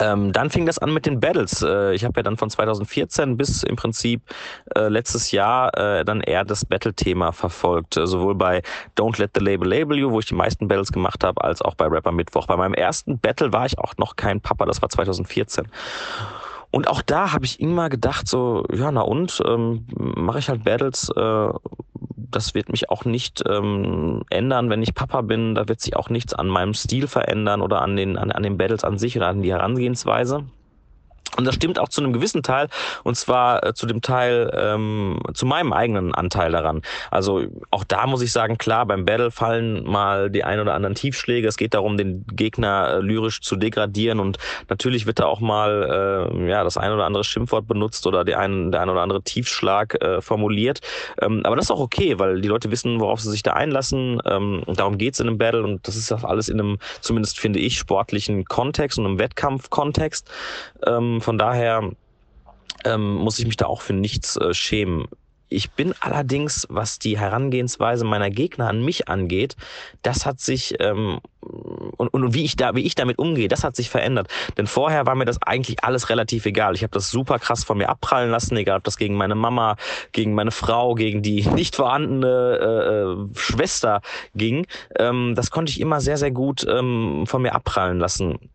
Ähm, 0.01 0.32
dann 0.32 0.51
fing 0.51 0.66
das 0.66 0.78
an 0.78 0.93
mit 0.93 1.07
den 1.07 1.20
Battles. 1.20 1.62
Äh, 1.62 1.95
ich 1.95 2.05
habe 2.05 2.18
ja 2.18 2.22
dann 2.22 2.36
von 2.36 2.51
2014 2.51 3.36
bis 3.36 3.62
im 3.62 3.76
Prinzip 3.76 4.22
äh, 4.76 4.89
letztes 4.89 5.32
Jahr 5.32 5.76
äh, 5.76 6.05
dann 6.05 6.20
eher 6.20 6.45
das 6.45 6.64
Battle-Thema 6.64 7.32
verfolgt. 7.32 7.97
Äh, 7.97 8.07
sowohl 8.07 8.34
bei 8.34 8.62
Don't 8.97 9.18
Let 9.18 9.32
the 9.34 9.45
Label 9.45 9.68
Label 9.68 9.99
You, 9.99 10.11
wo 10.11 10.20
ich 10.20 10.26
die 10.26 10.34
meisten 10.34 10.68
Battles 10.68 10.93
gemacht 10.93 11.24
habe, 11.24 11.43
als 11.43 11.62
auch 11.62 11.74
bei 11.74 11.86
Rapper 11.86 12.12
Mittwoch. 12.12 12.47
Bei 12.47 12.57
meinem 12.57 12.74
ersten 12.74 13.18
Battle 13.18 13.53
war 13.53 13.66
ich 13.66 13.78
auch 13.78 13.97
noch 13.97 14.16
kein 14.16 14.41
Papa, 14.41 14.66
das 14.66 14.82
war 14.82 14.89
2014. 14.89 15.68
Und 16.71 16.89
auch 16.89 17.03
da 17.03 17.33
habe 17.33 17.47
ich 17.47 17.61
immer 17.61 17.89
gedacht, 17.89 18.29
so, 18.29 18.64
ja, 18.73 18.93
na 18.93 19.01
und, 19.01 19.43
ähm, 19.47 19.87
mache 19.97 20.39
ich 20.39 20.49
halt 20.49 20.64
Battles, 20.64 21.11
äh, 21.16 21.49
das 22.31 22.55
wird 22.55 22.69
mich 22.69 22.91
auch 22.91 23.05
nicht 23.05 23.43
ähm, 23.49 24.23
ändern, 24.31 24.69
wenn 24.69 24.83
ich 24.83 24.95
Papa 24.95 25.23
bin. 25.23 25.55
Da 25.55 25.66
wird 25.69 25.81
sich 25.81 25.97
auch 25.97 26.11
nichts 26.11 26.35
an 26.35 26.49
meinem 26.49 26.75
Stil 26.75 27.07
verändern 27.07 27.62
oder 27.62 27.81
an 27.81 27.97
den, 27.97 28.19
an, 28.19 28.31
an 28.31 28.43
den 28.43 28.59
Battles 28.59 28.85
an 28.85 28.99
sich 28.99 29.16
oder 29.16 29.29
an 29.29 29.43
die 29.43 29.53
Herangehensweise. 29.53 30.45
Und 31.37 31.45
das 31.45 31.55
stimmt 31.55 31.79
auch 31.79 31.89
zu 31.89 32.01
einem 32.01 32.12
gewissen 32.12 32.43
Teil, 32.43 32.68
und 33.05 33.16
zwar 33.16 33.64
äh, 33.64 33.74
zu 33.74 33.87
dem 33.87 34.01
Teil, 34.01 34.51
ähm, 34.55 35.20
zu 35.35 35.47
meinem 35.47 35.72
eigenen 35.72 36.14
Anteil 36.14 36.53
daran. 36.53 36.83
Also 37.11 37.45
auch 37.70 37.85
da 37.85 38.07
muss 38.07 38.22
ich 38.22 38.33
sagen, 38.33 38.59
klar, 38.59 38.87
beim 38.87 39.05
Battle 39.05 39.31
fallen 39.31 39.85
mal 39.85 40.31
die 40.31 40.43
ein 40.45 40.59
oder 40.59 40.74
anderen 40.74 40.95
Tiefschläge. 40.95 41.47
Es 41.47 41.57
geht 41.57 41.74
darum, 41.74 41.97
den 41.97 42.24
Gegner 42.33 42.89
äh, 42.89 43.01
lyrisch 43.01 43.41
zu 43.41 43.57
degradieren 43.57 44.20
und 44.20 44.39
natürlich 44.68 45.07
wird 45.07 45.20
da 45.20 45.26
auch 45.26 45.41
mal 45.41 46.31
äh, 46.35 46.49
ja, 46.49 46.64
das 46.64 46.76
ein 46.76 46.93
oder 46.93 47.05
andere 47.05 47.24
Schimpfwort 47.24 47.66
benutzt 47.66 48.07
oder 48.07 48.24
der 48.24 48.41
ein, 48.41 48.72
der 48.72 48.81
ein 48.81 48.89
oder 48.89 49.03
andere 49.03 49.22
Tiefschlag 49.22 50.03
äh, 50.03 50.20
formuliert. 50.20 50.81
Ähm, 51.20 51.43
aber 51.45 51.57
das 51.57 51.66
ist 51.66 51.70
auch 51.70 51.81
okay, 51.81 52.18
weil 52.18 52.41
die 52.41 52.49
Leute 52.49 52.70
wissen, 52.70 53.01
worauf 53.01 53.20
sie 53.20 53.31
sich 53.31 53.43
da 53.43 53.53
einlassen. 53.53 54.20
Ähm, 54.24 54.62
darum 54.66 54.99
geht's 54.99 55.20
in 55.20 55.29
einem 55.29 55.39
Battle 55.39 55.62
und 55.62 55.87
das 55.87 55.97
ist 55.97 56.11
auch 56.12 56.24
alles 56.24 56.49
in 56.49 56.61
einem, 56.61 56.79
zumindest 57.01 57.39
finde 57.39 57.59
ich, 57.59 57.79
sportlichen 57.79 58.45
Kontext 58.45 58.99
und 58.99 59.07
einem 59.07 59.18
Wettkampfkontext. 59.18 60.29
Ähm, 60.87 61.18
von 61.21 61.39
daher 61.39 61.91
ähm, 62.85 63.14
muss 63.14 63.39
ich 63.39 63.47
mich 63.47 63.57
da 63.57 63.66
auch 63.66 63.81
für 63.81 63.93
nichts 63.95 64.37
äh, 64.37 64.55
schämen. 64.55 65.07
ich 65.51 65.71
bin 65.71 65.95
allerdings, 66.01 66.66
was 66.69 66.99
die 66.99 67.19
Herangehensweise 67.19 68.05
meiner 68.05 68.31
Gegner 68.31 68.69
an 68.69 68.85
mich 68.85 69.09
angeht, 69.09 69.57
das 70.03 70.27
hat 70.27 70.41
sich 70.41 70.75
ähm, 70.79 71.21
und, 71.97 72.09
und 72.09 72.35
wie 72.35 72.45
ich 72.45 72.57
da, 72.57 72.75
wie 72.75 72.83
ich 72.83 72.95
damit 72.95 73.19
umgehe, 73.19 73.49
das 73.49 73.64
hat 73.64 73.77
sich 73.77 73.91
verändert. 73.91 74.29
Denn 74.57 74.66
vorher 74.66 75.07
war 75.07 75.14
mir 75.14 75.25
das 75.25 75.41
eigentlich 75.43 75.85
alles 75.85 76.11
relativ 76.11 76.47
egal. 76.47 76.75
Ich 76.75 76.83
habe 76.83 76.91
das 76.91 77.11
super 77.11 77.39
krass 77.39 77.64
von 77.64 77.79
mir 77.79 77.89
abprallen 77.89 78.31
lassen, 78.31 78.57
egal 78.57 78.79
ob 78.79 78.85
das 78.85 78.99
gegen 78.99 79.14
meine 79.14 79.35
Mama, 79.35 79.77
gegen 80.12 80.35
meine 80.35 80.51
Frau, 80.51 80.95
gegen 80.95 81.23
die 81.23 81.49
nicht 81.55 81.77
vorhandene 81.77 82.27
äh, 82.61 83.23
äh, 83.23 83.39
Schwester 83.39 84.01
ging. 84.35 84.66
Ähm, 84.99 85.35
das 85.35 85.51
konnte 85.51 85.71
ich 85.71 85.81
immer 85.81 86.01
sehr, 86.01 86.19
sehr 86.19 86.31
gut 86.31 86.66
ähm, 86.69 87.25
von 87.27 87.43
mir 87.43 87.55
abprallen 87.55 87.99
lassen. 87.99 88.51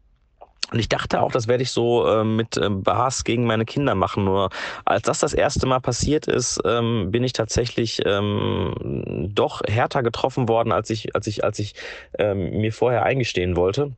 Und 0.74 0.80
ich 0.80 0.90
dachte 0.90 1.22
auch, 1.22 1.32
das 1.32 1.48
werde 1.48 1.62
ich 1.62 1.70
so 1.70 2.08
äh, 2.08 2.24
mit 2.24 2.58
äh, 2.58 2.68
Behass 2.68 3.24
gegen 3.24 3.46
meine 3.46 3.64
Kinder 3.64 3.94
machen. 3.94 4.26
Nur 4.26 4.50
als 4.86 5.04
das 5.04 5.20
das 5.20 5.34
erste 5.34 5.68
Mal 5.68 5.80
passiert 5.80 6.26
ist, 6.26 6.60
ähm, 6.66 7.12
bin 7.12 7.24
ich 7.24 7.34
tatsächlich 7.34 8.02
ähm, 8.06 9.30
doch 9.34 9.62
härter 9.68 10.02
getroffen 10.02 10.50
worden, 10.50 10.72
als 10.72 10.90
ich, 10.90 11.16
als 11.16 11.28
ich, 11.28 11.44
als 11.44 11.60
ich 11.60 11.76
ähm, 12.18 12.60
mir 12.60 12.74
vorher 12.74 13.04
eingestehen 13.04 13.56
wollte. 13.56 13.92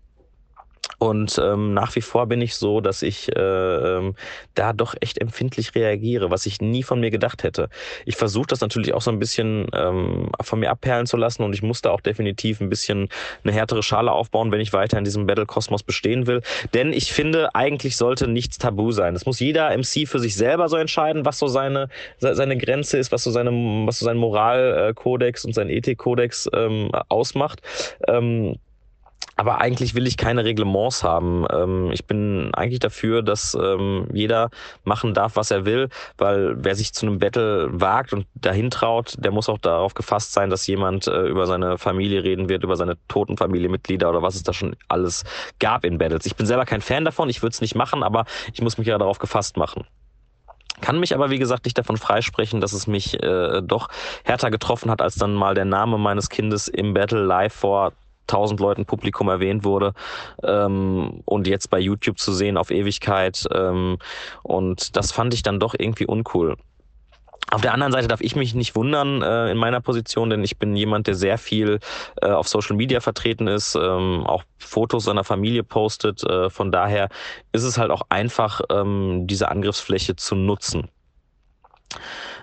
Und 0.98 1.40
ähm, 1.44 1.74
nach 1.74 1.96
wie 1.96 2.02
vor 2.02 2.28
bin 2.28 2.42
ich 2.42 2.56
so, 2.56 2.82
dass 2.82 3.02
ich 3.02 3.36
äh, 3.36 3.40
ähm, 3.40 4.16
da 4.54 4.74
doch 4.74 4.96
echt 5.02 5.20
empfindlich 5.20 5.76
reagiere, 5.76 6.32
was 6.32 6.46
ich 6.46 6.62
nie 6.62 6.84
von 6.84 7.00
mir 7.00 7.12
gedacht 7.12 7.44
hätte. 7.44 7.70
Ich 8.06 8.16
versuche 8.16 8.48
das 8.48 8.62
natürlich 8.62 8.94
auch 8.94 9.02
so 9.02 9.12
ein 9.12 9.20
bisschen 9.20 9.68
ähm, 9.74 10.30
von 10.42 10.60
mir 10.60 10.70
abperlen 10.70 11.06
zu 11.06 11.18
lassen 11.18 11.44
und 11.44 11.54
ich 11.54 11.62
musste 11.62 11.92
auch 11.92 12.02
definitiv 12.02 12.62
ein 12.62 12.70
bisschen 12.70 13.10
eine 13.44 13.54
härtere 13.54 13.84
Schale 13.84 14.12
aufbauen, 14.12 14.52
wenn 14.52 14.62
ich 14.62 14.74
weiter 14.74 14.98
in 14.98 15.04
diesem 15.04 15.26
Battle-Kosmos 15.26 15.84
bestehen 15.84 16.28
will. 16.28 16.42
Denn 16.74 16.94
ich 16.94 17.12
finde, 17.14 17.54
eigentlich 17.56 17.98
sollte 17.98 18.28
nichts 18.28 18.58
tabu 18.58 18.92
sein. 18.92 19.14
Das 19.14 19.26
muss 19.26 19.40
jeder 19.40 19.76
MC 19.76 20.08
für 20.08 20.20
sich 20.20 20.36
selber 20.36 20.70
so 20.70 20.78
entscheiden, 20.78 21.26
was 21.26 21.40
so 21.40 21.48
seine, 21.48 21.90
seine 22.20 22.58
Grenze 22.58 22.98
ist, 22.98 23.12
was 23.12 23.24
so, 23.24 23.32
seine, 23.32 23.52
was 23.86 24.00
so 24.00 24.06
sein 24.06 24.18
Moralkodex 24.18 25.46
und 25.46 25.54
sein 25.54 25.70
Ethikkodex 25.70 26.50
ähm, 26.54 26.92
ausmacht. 27.10 27.62
Ähm, 28.08 28.56
aber 29.38 29.60
eigentlich 29.60 29.96
will 29.96 30.08
ich 30.08 30.18
keine 30.18 30.46
Reglements 30.46 31.04
haben. 31.04 31.46
Ähm, 31.52 31.92
ich 31.92 32.06
bin 32.06 32.54
eigentlich 32.54 32.80
dafür, 32.80 33.22
dass 33.22 33.56
ähm, 33.56 34.08
jeder 34.14 34.50
machen 34.84 35.14
darf, 35.14 35.36
was 35.36 35.52
er 35.52 35.66
will, 35.66 35.90
weil 36.18 36.56
wer 36.58 36.76
sich 36.76 36.94
zu 36.94 37.06
einem 37.06 37.20
Battle 37.20 37.68
wagt 37.72 38.14
und 38.14 38.28
dahin 38.36 38.70
traut, 38.72 39.16
der 39.18 39.32
muss 39.32 39.50
auch 39.50 39.58
darauf 39.58 39.94
gefasst 39.94 40.34
sein, 40.34 40.50
dass 40.50 40.68
jemand 40.68 41.08
äh, 41.08 41.28
über 41.28 41.48
seine 41.48 41.78
Familie 41.78 42.24
reden 42.24 42.48
wird, 42.48 42.64
über 42.64 42.78
seine 42.78 42.98
toten 43.08 43.38
Familienmitglieder 43.38 44.10
oder 44.10 44.22
was 44.22 44.36
es 44.36 44.44
da 44.44 44.54
schon 44.54 44.76
alles 44.88 45.26
gab 45.60 45.84
in 45.84 45.98
Battles. 45.98 46.26
Ich 46.26 46.36
bin 46.36 46.46
selber 46.46 46.66
kein 46.66 46.82
Fan 46.82 47.04
davon, 47.04 47.30
ich 47.30 47.42
würde 47.42 47.54
es 47.54 47.62
nicht 47.62 47.76
machen, 47.76 48.04
aber 48.04 48.26
ich 48.54 48.62
muss 48.62 48.78
mich 48.78 48.88
ja 48.88 48.98
darauf 48.98 49.20
gefasst 49.20 49.58
machen. 49.58 49.86
Kann 50.82 51.00
mich 51.00 51.16
aber, 51.16 51.30
wie 51.30 51.40
gesagt, 51.40 51.66
nicht 51.66 51.78
davon 51.78 51.96
freisprechen, 51.96 52.60
dass 52.60 52.74
es 52.74 52.86
mich 52.86 53.22
äh, 53.24 53.62
doch 53.62 53.88
härter 54.24 54.52
getroffen 54.52 54.92
hat, 54.92 55.02
als 55.02 55.16
dann 55.16 55.34
mal 55.34 55.56
der 55.56 55.66
Name 55.66 55.98
meines 55.98 56.30
Kindes 56.30 56.68
im 56.68 56.94
Battle 56.94 57.24
live 57.24 57.54
vor 57.54 57.94
tausend 58.28 58.60
Leuten 58.60 58.86
Publikum 58.86 59.30
erwähnt 59.30 59.64
wurde 59.64 59.94
ähm, 60.44 61.22
und 61.26 61.48
jetzt 61.48 61.70
bei 61.70 61.80
YouTube 61.80 62.20
zu 62.20 62.34
sehen 62.34 62.58
auf 62.58 62.72
Ewigkeit. 62.72 63.46
Ähm, 63.54 63.98
und 64.44 64.96
das 64.96 65.12
fand 65.12 65.34
ich 65.34 65.44
dann 65.44 65.60
doch 65.60 65.76
irgendwie 65.78 66.06
uncool. 66.06 66.58
Auf 67.52 67.62
der 67.62 67.74
anderen 67.74 67.94
Seite 67.94 68.08
darf 68.08 68.22
ich 68.22 68.36
mich 68.36 68.56
nicht 68.56 68.76
wundern 68.76 69.22
äh, 69.22 69.52
in 69.52 69.58
meiner 69.58 69.80
Position, 69.80 70.32
denn 70.32 70.44
ich 70.44 70.58
bin 70.58 70.76
jemand, 70.76 71.06
der 71.06 71.14
sehr 71.14 71.38
viel 71.38 71.80
äh, 72.22 72.30
auf 72.30 72.48
Social 72.48 72.76
Media 72.76 73.02
vertreten 73.02 73.48
ist, 73.48 73.76
ähm, 73.76 74.24
auch 74.26 74.44
Fotos 74.58 75.04
seiner 75.04 75.24
Familie 75.24 75.64
postet. 75.64 76.24
Äh, 76.24 76.50
von 76.50 76.72
daher 76.72 77.10
ist 77.52 77.64
es 77.64 77.78
halt 77.78 77.92
auch 77.92 78.02
einfach, 78.10 78.62
ähm, 78.72 79.28
diese 79.28 79.50
Angriffsfläche 79.50 80.16
zu 80.16 80.36
nutzen. 80.36 80.90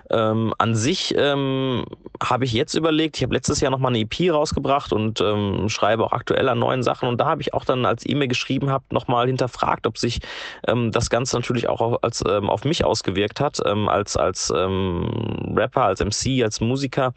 Ähm, 0.09 0.53
an 0.57 0.75
sich 0.75 1.13
ähm, 1.17 1.85
habe 2.21 2.45
ich 2.45 2.53
jetzt 2.53 2.73
überlegt, 2.73 3.17
ich 3.17 3.23
habe 3.23 3.33
letztes 3.33 3.61
Jahr 3.61 3.71
nochmal 3.71 3.91
eine 3.91 3.99
EP 3.99 4.31
rausgebracht 4.31 4.91
und 4.91 5.21
ähm, 5.21 5.69
schreibe 5.69 6.03
auch 6.03 6.11
aktuell 6.11 6.49
an 6.49 6.59
neuen 6.59 6.83
Sachen. 6.83 7.07
Und 7.07 7.19
da 7.19 7.25
habe 7.25 7.41
ich 7.41 7.53
auch 7.53 7.65
dann, 7.65 7.85
als 7.85 8.05
E-Mail 8.05 8.27
geschrieben 8.27 8.69
habe, 8.69 8.83
nochmal 8.91 9.27
hinterfragt, 9.27 9.87
ob 9.87 9.97
sich 9.97 10.19
ähm, 10.67 10.91
das 10.91 11.09
Ganze 11.09 11.35
natürlich 11.37 11.69
auch 11.69 11.81
auf, 11.81 12.03
als, 12.03 12.23
ähm, 12.27 12.49
auf 12.49 12.65
mich 12.65 12.83
ausgewirkt 12.83 13.39
hat, 13.39 13.59
ähm, 13.65 13.87
als, 13.89 14.17
als 14.17 14.51
Rapper, 14.53 15.83
als 15.83 15.99
MC, 15.99 16.43
als 16.43 16.59
Musiker. 16.59 17.13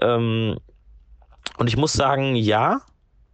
Und 0.00 0.60
ich 1.66 1.76
muss 1.76 1.92
sagen, 1.92 2.36
ja, 2.36 2.80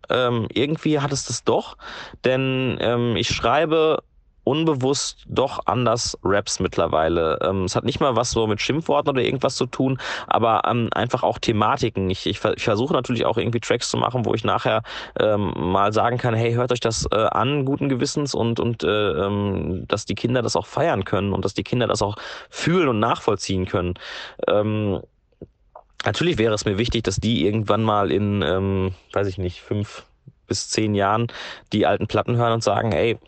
irgendwie 0.08 1.00
hat 1.00 1.12
es 1.12 1.26
das 1.26 1.44
doch, 1.44 1.76
denn 2.24 3.16
ich 3.16 3.28
schreibe 3.28 4.02
unbewusst 4.46 5.24
doch 5.26 5.66
anders 5.66 6.16
Raps 6.22 6.60
mittlerweile. 6.60 7.38
Ähm, 7.42 7.64
es 7.64 7.74
hat 7.74 7.84
nicht 7.84 7.98
mal 7.98 8.14
was 8.14 8.30
so 8.30 8.46
mit 8.46 8.60
Schimpfworten 8.60 9.10
oder 9.10 9.22
irgendwas 9.22 9.56
zu 9.56 9.66
tun, 9.66 9.98
aber 10.28 10.62
ähm, 10.66 10.88
einfach 10.94 11.24
auch 11.24 11.40
Thematiken. 11.40 12.08
Ich, 12.10 12.26
ich, 12.26 12.44
ich 12.44 12.62
versuche 12.62 12.94
natürlich 12.94 13.26
auch 13.26 13.38
irgendwie 13.38 13.58
Tracks 13.58 13.90
zu 13.90 13.96
machen, 13.96 14.24
wo 14.24 14.34
ich 14.34 14.44
nachher 14.44 14.82
ähm, 15.18 15.52
mal 15.56 15.92
sagen 15.92 16.16
kann, 16.16 16.34
hey, 16.34 16.52
hört 16.54 16.70
euch 16.70 16.78
das 16.78 17.08
äh, 17.10 17.16
an, 17.16 17.64
guten 17.64 17.88
Gewissens 17.88 18.36
und, 18.36 18.60
und 18.60 18.84
äh, 18.84 19.10
ähm, 19.10 19.84
dass 19.88 20.04
die 20.04 20.14
Kinder 20.14 20.42
das 20.42 20.54
auch 20.54 20.66
feiern 20.66 21.04
können 21.04 21.32
und 21.32 21.44
dass 21.44 21.54
die 21.54 21.64
Kinder 21.64 21.88
das 21.88 22.00
auch 22.00 22.14
fühlen 22.48 22.86
und 22.86 23.00
nachvollziehen 23.00 23.66
können. 23.66 23.94
Ähm, 24.46 25.00
natürlich 26.04 26.38
wäre 26.38 26.54
es 26.54 26.64
mir 26.64 26.78
wichtig, 26.78 27.02
dass 27.02 27.16
die 27.16 27.44
irgendwann 27.44 27.82
mal 27.82 28.12
in, 28.12 28.42
ähm, 28.42 28.94
weiß 29.12 29.26
ich 29.26 29.38
nicht, 29.38 29.60
fünf 29.60 30.04
bis 30.46 30.68
zehn 30.68 30.94
Jahren 30.94 31.26
die 31.72 31.84
alten 31.84 32.06
Platten 32.06 32.36
hören 32.36 32.52
und 32.52 32.62
sagen, 32.62 32.92
ey, 32.92 33.18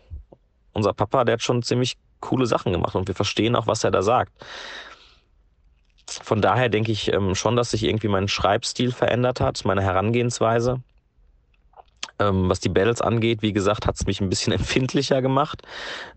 unser 0.79 0.93
Papa, 0.93 1.23
der 1.23 1.33
hat 1.33 1.43
schon 1.43 1.63
ziemlich 1.63 1.97
coole 2.19 2.45
Sachen 2.45 2.73
gemacht 2.73 2.95
und 2.95 3.07
wir 3.07 3.15
verstehen 3.15 3.55
auch, 3.55 3.67
was 3.67 3.83
er 3.83 3.91
da 3.91 4.01
sagt. 4.01 4.33
Von 6.07 6.41
daher 6.41 6.69
denke 6.69 6.91
ich 6.91 7.13
ähm, 7.13 7.35
schon, 7.35 7.55
dass 7.55 7.71
sich 7.71 7.83
irgendwie 7.83 8.07
mein 8.07 8.27
Schreibstil 8.27 8.91
verändert 8.91 9.41
hat, 9.41 9.63
meine 9.65 9.83
Herangehensweise. 9.83 10.81
Ähm, 12.17 12.49
was 12.49 12.59
die 12.59 12.69
Battles 12.69 13.01
angeht, 13.01 13.41
wie 13.41 13.53
gesagt, 13.53 13.85
hat 13.85 13.95
es 13.95 14.05
mich 14.05 14.19
ein 14.19 14.29
bisschen 14.29 14.53
empfindlicher 14.59 15.21
gemacht. 15.21 15.61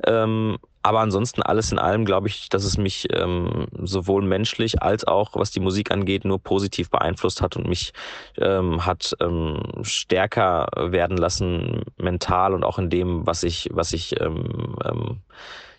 Ähm, 0.05 0.59
aber 0.83 1.01
ansonsten 1.01 1.43
alles 1.43 1.73
in 1.73 1.79
allem 1.79 2.05
glaube 2.05 2.29
ich, 2.29 2.49
dass 2.49 2.65
es 2.65 2.77
mich 2.77 3.09
ähm, 3.13 3.67
sowohl 3.81 4.23
menschlich 4.23 4.83
als 4.83 5.07
auch 5.07 5.31
was 5.35 5.51
die 5.51 5.61
Musik 5.61 5.91
angeht 5.91 6.25
nur 6.25 6.39
positiv 6.41 6.91
beeinflusst 6.91 7.41
hat 7.41 7.57
und 7.57 7.69
mich 7.69 7.93
ähm, 8.37 8.85
hat 8.85 9.17
ähm, 9.21 9.61
stärker 9.83 10.69
werden 10.77 11.17
lassen 11.17 11.83
mental 11.97 12.55
und 12.55 12.65
auch 12.65 12.79
in 12.79 12.91
dem, 12.91 13.27
was 13.27 13.43
ich 13.43 13.69
was 13.73 13.93
ich 13.93 14.21
ähm, 14.21 14.77
ähm, 14.85 15.21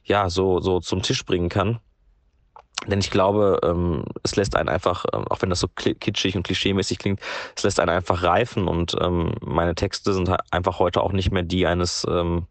ja 0.06 0.30
so 0.30 0.60
so 0.60 0.80
zum 0.80 1.02
Tisch 1.02 1.26
bringen 1.26 1.50
kann. 1.50 1.80
Denn 2.88 3.00
ich 3.00 3.12
glaube, 3.12 3.60
ähm, 3.64 4.04
es 4.24 4.36
lässt 4.36 4.58
einen 4.58 4.68
einfach, 4.68 5.06
ähm, 5.14 5.26
auch 5.30 5.42
wenn 5.42 5.50
das 5.50 5.62
so 5.62 5.68
kitschig 5.70 6.36
und 6.36 6.44
klischeemäßig 6.44 7.00
klingt, 7.00 7.22
es 7.56 7.64
lässt 7.64 7.80
einen 7.80 7.92
einfach 7.92 8.24
reifen 8.24 8.68
und 8.68 8.96
ähm, 9.00 9.36
meine 9.42 9.76
Texte 9.76 10.14
sind 10.14 10.30
einfach 10.52 10.80
heute 10.80 11.02
auch 11.02 11.14
nicht 11.14 11.32
mehr 11.32 11.44
die 11.44 11.66
eines 11.66 12.06
ähm, 12.10 12.48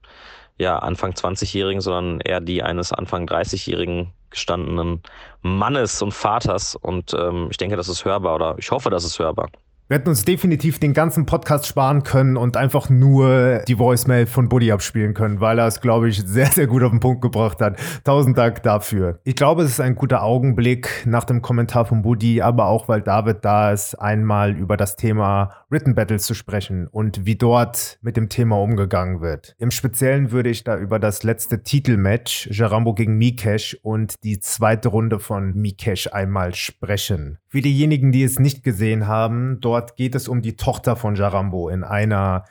ja, 0.59 0.79
Anfang 0.79 1.13
20-Jährigen, 1.13 1.81
sondern 1.81 2.21
eher 2.21 2.41
die 2.41 2.63
eines 2.63 2.93
Anfang 2.93 3.27
30-jährigen 3.27 4.13
gestandenen 4.31 5.03
Mannes 5.43 6.03
und 6.03 6.13
Vaters. 6.13 6.77
Und 6.77 7.15
ähm, 7.15 7.49
ich 7.51 7.57
denke, 7.57 7.77
das 7.77 7.89
ist 7.89 8.05
hörbar 8.05 8.35
oder 8.35 8.57
ich 8.59 8.71
hoffe, 8.71 8.91
das 8.91 9.05
ist 9.05 9.19
hörbar. 9.19 9.51
Wir 9.89 9.99
hätten 9.99 10.09
uns 10.09 10.25
definitiv 10.25 10.79
den 10.79 10.95
ganzen 10.95 11.27
Podcast 11.27 11.67
sparen 11.67 12.03
können 12.03 12.39
und 12.39 12.57
einfach 12.57 12.89
nur 12.89 13.59
die 13.69 13.79
Voicemail 13.79 14.25
von 14.25 14.49
Buddy 14.49 14.73
abspielen 14.73 15.13
können, 15.13 15.41
weil 15.41 15.59
er 15.59 15.67
es, 15.67 15.83
glaube 15.83 16.09
ich, 16.09 16.23
sehr, 16.25 16.47
sehr 16.47 16.67
gut 16.67 16.83
auf 16.83 16.93
den 16.93 17.01
Punkt 17.01 17.21
gebracht 17.21 17.61
hat. 17.61 17.79
Tausend 18.03 18.39
Dank 18.39 18.63
dafür. 18.63 19.19
Ich 19.25 19.37
glaube, 19.37 19.65
es 19.65 19.73
ist 19.73 19.81
ein 19.81 19.95
guter 19.95 20.23
Augenblick 20.23 21.05
nach 21.05 21.25
dem 21.25 21.43
Kommentar 21.43 21.85
von 21.85 22.01
Buddy, 22.01 22.41
aber 22.41 22.69
auch, 22.69 22.89
weil 22.89 23.03
David 23.03 23.45
da 23.45 23.73
ist, 23.73 23.95
einmal 23.97 24.57
über 24.57 24.79
das 24.79 24.97
Thema 24.97 25.53
Written 25.69 25.95
Battles 25.95 26.25
zu 26.25 26.33
sprechen 26.33 26.87
und 26.87 27.27
wie 27.27 27.37
dort 27.37 27.99
mit 28.01 28.17
dem 28.17 28.31
Thema 28.31 28.59
umgegangen 28.63 29.21
wird. 29.21 29.55
Im 29.59 29.71
Speziellen 29.71 30.31
würde 30.31 30.49
ich 30.49 30.65
da 30.65 30.79
über 30.79 31.01
das 31.01 31.23
letzte 31.23 31.65
Titelmatch, 31.65 32.49
Jarambo 32.51 32.95
gegen 32.95 33.19
Mikesh 33.19 33.77
und 33.83 34.15
die 34.25 34.41
zweite 34.41 34.89
Runde 34.89 35.19
von 35.19 35.53
Mikesh 35.55 36.07
einmal 36.07 36.55
sprechen. 36.55 37.42
Für 37.53 37.61
diejenigen, 37.61 38.13
die 38.13 38.23
es 38.23 38.39
nicht 38.39 38.63
gesehen 38.63 39.07
haben, 39.07 39.61
dort 39.61 39.97
geht 39.97 40.15
es 40.15 40.27
um 40.27 40.41
die 40.41 40.57
Tochter 40.57 40.97
von 40.97 41.17
Jarambo 41.17 41.69
in 41.69 41.85
einer 41.85 42.47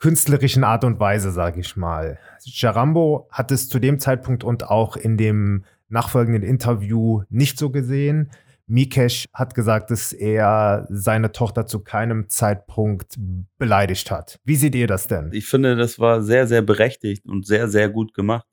künstlerischen 0.00 0.64
Art 0.64 0.82
und 0.82 0.98
Weise, 0.98 1.30
sage 1.30 1.60
ich 1.60 1.76
mal. 1.76 2.18
Jarambo 2.42 3.28
hat 3.30 3.52
es 3.52 3.68
zu 3.68 3.78
dem 3.78 4.00
Zeitpunkt 4.00 4.42
und 4.42 4.68
auch 4.68 4.96
in 4.96 5.16
dem 5.16 5.64
nachfolgenden 5.88 6.42
Interview 6.42 7.22
nicht 7.28 7.60
so 7.60 7.70
gesehen. 7.70 8.32
Mikesh 8.66 9.28
hat 9.32 9.54
gesagt, 9.54 9.92
dass 9.92 10.12
er 10.12 10.84
seine 10.90 11.30
Tochter 11.30 11.66
zu 11.66 11.84
keinem 11.84 12.28
Zeitpunkt 12.28 13.20
beleidigt 13.56 14.10
hat. 14.10 14.40
Wie 14.42 14.56
seht 14.56 14.74
ihr 14.74 14.88
das 14.88 15.06
denn? 15.06 15.30
Ich 15.32 15.46
finde, 15.46 15.76
das 15.76 16.00
war 16.00 16.22
sehr, 16.22 16.48
sehr 16.48 16.62
berechtigt 16.62 17.24
und 17.24 17.46
sehr, 17.46 17.68
sehr 17.68 17.88
gut 17.88 18.14
gemacht 18.14 18.49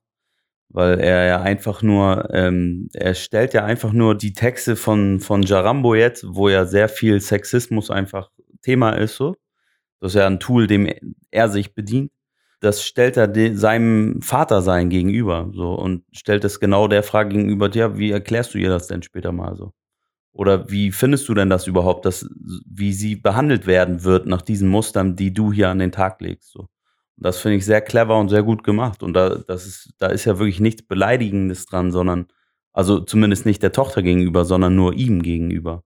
weil 0.69 0.99
er 0.99 1.25
ja 1.25 1.41
einfach 1.41 1.81
nur, 1.81 2.29
ähm, 2.33 2.89
er 2.93 3.13
stellt 3.13 3.53
ja 3.53 3.65
einfach 3.65 3.93
nur 3.93 4.15
die 4.15 4.33
Texte 4.33 4.75
von, 4.75 5.19
von 5.19 5.43
Jarambo 5.43 5.95
jetzt, 5.95 6.25
wo 6.27 6.49
ja 6.49 6.65
sehr 6.65 6.89
viel 6.89 7.19
Sexismus 7.21 7.89
einfach 7.89 8.29
Thema 8.61 8.91
ist, 8.91 9.15
so. 9.15 9.35
Das 9.99 10.13
ist 10.13 10.19
ja 10.19 10.27
ein 10.27 10.39
Tool, 10.39 10.67
dem 10.67 10.89
er 11.31 11.49
sich 11.49 11.73
bedient. 11.73 12.11
Das 12.59 12.83
stellt 12.83 13.17
er 13.17 13.27
de, 13.27 13.53
seinem 13.55 14.21
Vatersein 14.21 14.89
gegenüber, 14.89 15.49
so, 15.53 15.73
und 15.75 16.03
stellt 16.11 16.43
es 16.43 16.59
genau 16.59 16.87
der 16.87 17.03
Frage 17.03 17.29
gegenüber, 17.35 17.69
ja, 17.71 17.97
wie 17.97 18.11
erklärst 18.11 18.53
du 18.53 18.57
ihr 18.57 18.69
das 18.69 18.87
denn 18.87 19.03
später 19.03 19.31
mal 19.31 19.55
so? 19.55 19.73
Oder 20.33 20.69
wie 20.69 20.91
findest 20.91 21.27
du 21.29 21.33
denn 21.33 21.49
das 21.49 21.67
überhaupt, 21.67 22.05
dass, 22.05 22.29
wie 22.65 22.93
sie 22.93 23.15
behandelt 23.15 23.67
werden 23.67 24.03
wird 24.03 24.27
nach 24.27 24.43
diesen 24.43 24.69
Mustern, 24.69 25.15
die 25.15 25.33
du 25.33 25.51
hier 25.51 25.69
an 25.69 25.79
den 25.79 25.91
Tag 25.91 26.21
legst? 26.21 26.51
So. 26.51 26.67
Das 27.17 27.39
finde 27.39 27.57
ich 27.57 27.65
sehr 27.65 27.81
clever 27.81 28.17
und 28.19 28.29
sehr 28.29 28.43
gut 28.43 28.63
gemacht. 28.63 29.03
Und 29.03 29.13
da, 29.13 29.39
das 29.47 29.65
ist, 29.65 29.93
da 29.97 30.07
ist 30.07 30.25
ja 30.25 30.37
wirklich 30.39 30.59
nichts 30.59 30.83
Beleidigendes 30.83 31.65
dran, 31.65 31.91
sondern, 31.91 32.27
also 32.73 32.99
zumindest 32.99 33.45
nicht 33.45 33.63
der 33.63 33.71
Tochter 33.71 34.03
gegenüber, 34.03 34.45
sondern 34.45 34.75
nur 34.75 34.93
ihm 34.93 35.23
gegenüber 35.23 35.83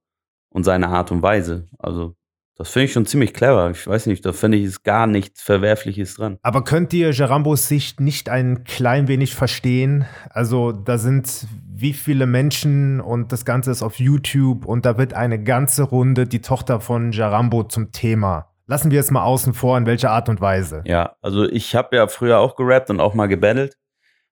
und 0.49 0.63
seine 0.63 0.89
Art 0.89 1.11
und 1.11 1.21
Weise. 1.21 1.67
Also 1.79 2.15
das 2.61 2.69
finde 2.69 2.85
ich 2.85 2.93
schon 2.93 3.07
ziemlich 3.07 3.33
clever. 3.33 3.71
Ich 3.71 3.87
weiß 3.87 4.05
nicht, 4.05 4.23
da 4.23 4.33
finde 4.33 4.59
ich 4.59 4.65
es 4.65 4.83
gar 4.83 5.07
nichts 5.07 5.41
Verwerfliches 5.41 6.13
dran. 6.15 6.37
Aber 6.43 6.63
könnt 6.63 6.93
ihr 6.93 7.11
Gerambos 7.11 7.67
Sicht 7.67 7.99
nicht 7.99 8.29
ein 8.29 8.65
klein 8.65 9.07
wenig 9.07 9.33
verstehen? 9.33 10.05
Also 10.29 10.71
da 10.71 10.99
sind 10.99 11.47
wie 11.73 11.93
viele 11.93 12.27
Menschen 12.27 13.01
und 13.01 13.31
das 13.31 13.45
Ganze 13.45 13.71
ist 13.71 13.81
auf 13.81 13.99
YouTube 13.99 14.65
und 14.65 14.85
da 14.85 14.99
wird 14.99 15.15
eine 15.15 15.41
ganze 15.41 15.83
Runde 15.83 16.27
die 16.27 16.41
Tochter 16.41 16.81
von 16.81 17.11
Jarambo 17.11 17.63
zum 17.63 17.91
Thema. 17.91 18.50
Lassen 18.71 18.89
wir 18.89 19.01
es 19.01 19.11
mal 19.11 19.25
außen 19.25 19.53
vor, 19.53 19.77
in 19.77 19.85
welcher 19.85 20.11
Art 20.11 20.29
und 20.29 20.39
Weise. 20.39 20.81
Ja, 20.85 21.17
also 21.21 21.43
ich 21.43 21.75
habe 21.75 21.93
ja 21.97 22.07
früher 22.07 22.39
auch 22.39 22.55
gerappt 22.55 22.89
und 22.89 23.01
auch 23.01 23.13
mal 23.13 23.27
gebettelt. 23.27 23.77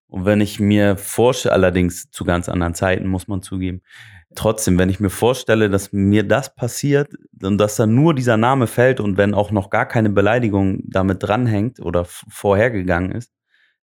Und 0.07 0.23
wenn 0.23 0.39
ich 0.39 0.61
mir 0.61 0.95
vorstelle, 0.95 1.55
allerdings 1.55 2.09
zu 2.09 2.23
ganz 2.23 2.47
anderen 2.47 2.73
Zeiten, 2.73 3.05
muss 3.05 3.27
man 3.27 3.41
zugeben, 3.41 3.81
trotzdem, 4.35 4.79
wenn 4.79 4.87
ich 4.87 5.01
mir 5.01 5.09
vorstelle, 5.09 5.69
dass 5.69 5.91
mir 5.91 6.25
das 6.25 6.55
passiert 6.55 7.09
und 7.43 7.57
dass 7.57 7.75
da 7.75 7.85
nur 7.85 8.15
dieser 8.15 8.37
Name 8.37 8.67
fällt 8.67 9.01
und 9.01 9.17
wenn 9.17 9.33
auch 9.33 9.51
noch 9.51 9.69
gar 9.69 9.85
keine 9.85 10.09
Beleidigung 10.09 10.83
damit 10.85 11.21
dranhängt 11.21 11.81
oder 11.81 12.05
vorhergegangen 12.05 13.11
ist, 13.11 13.33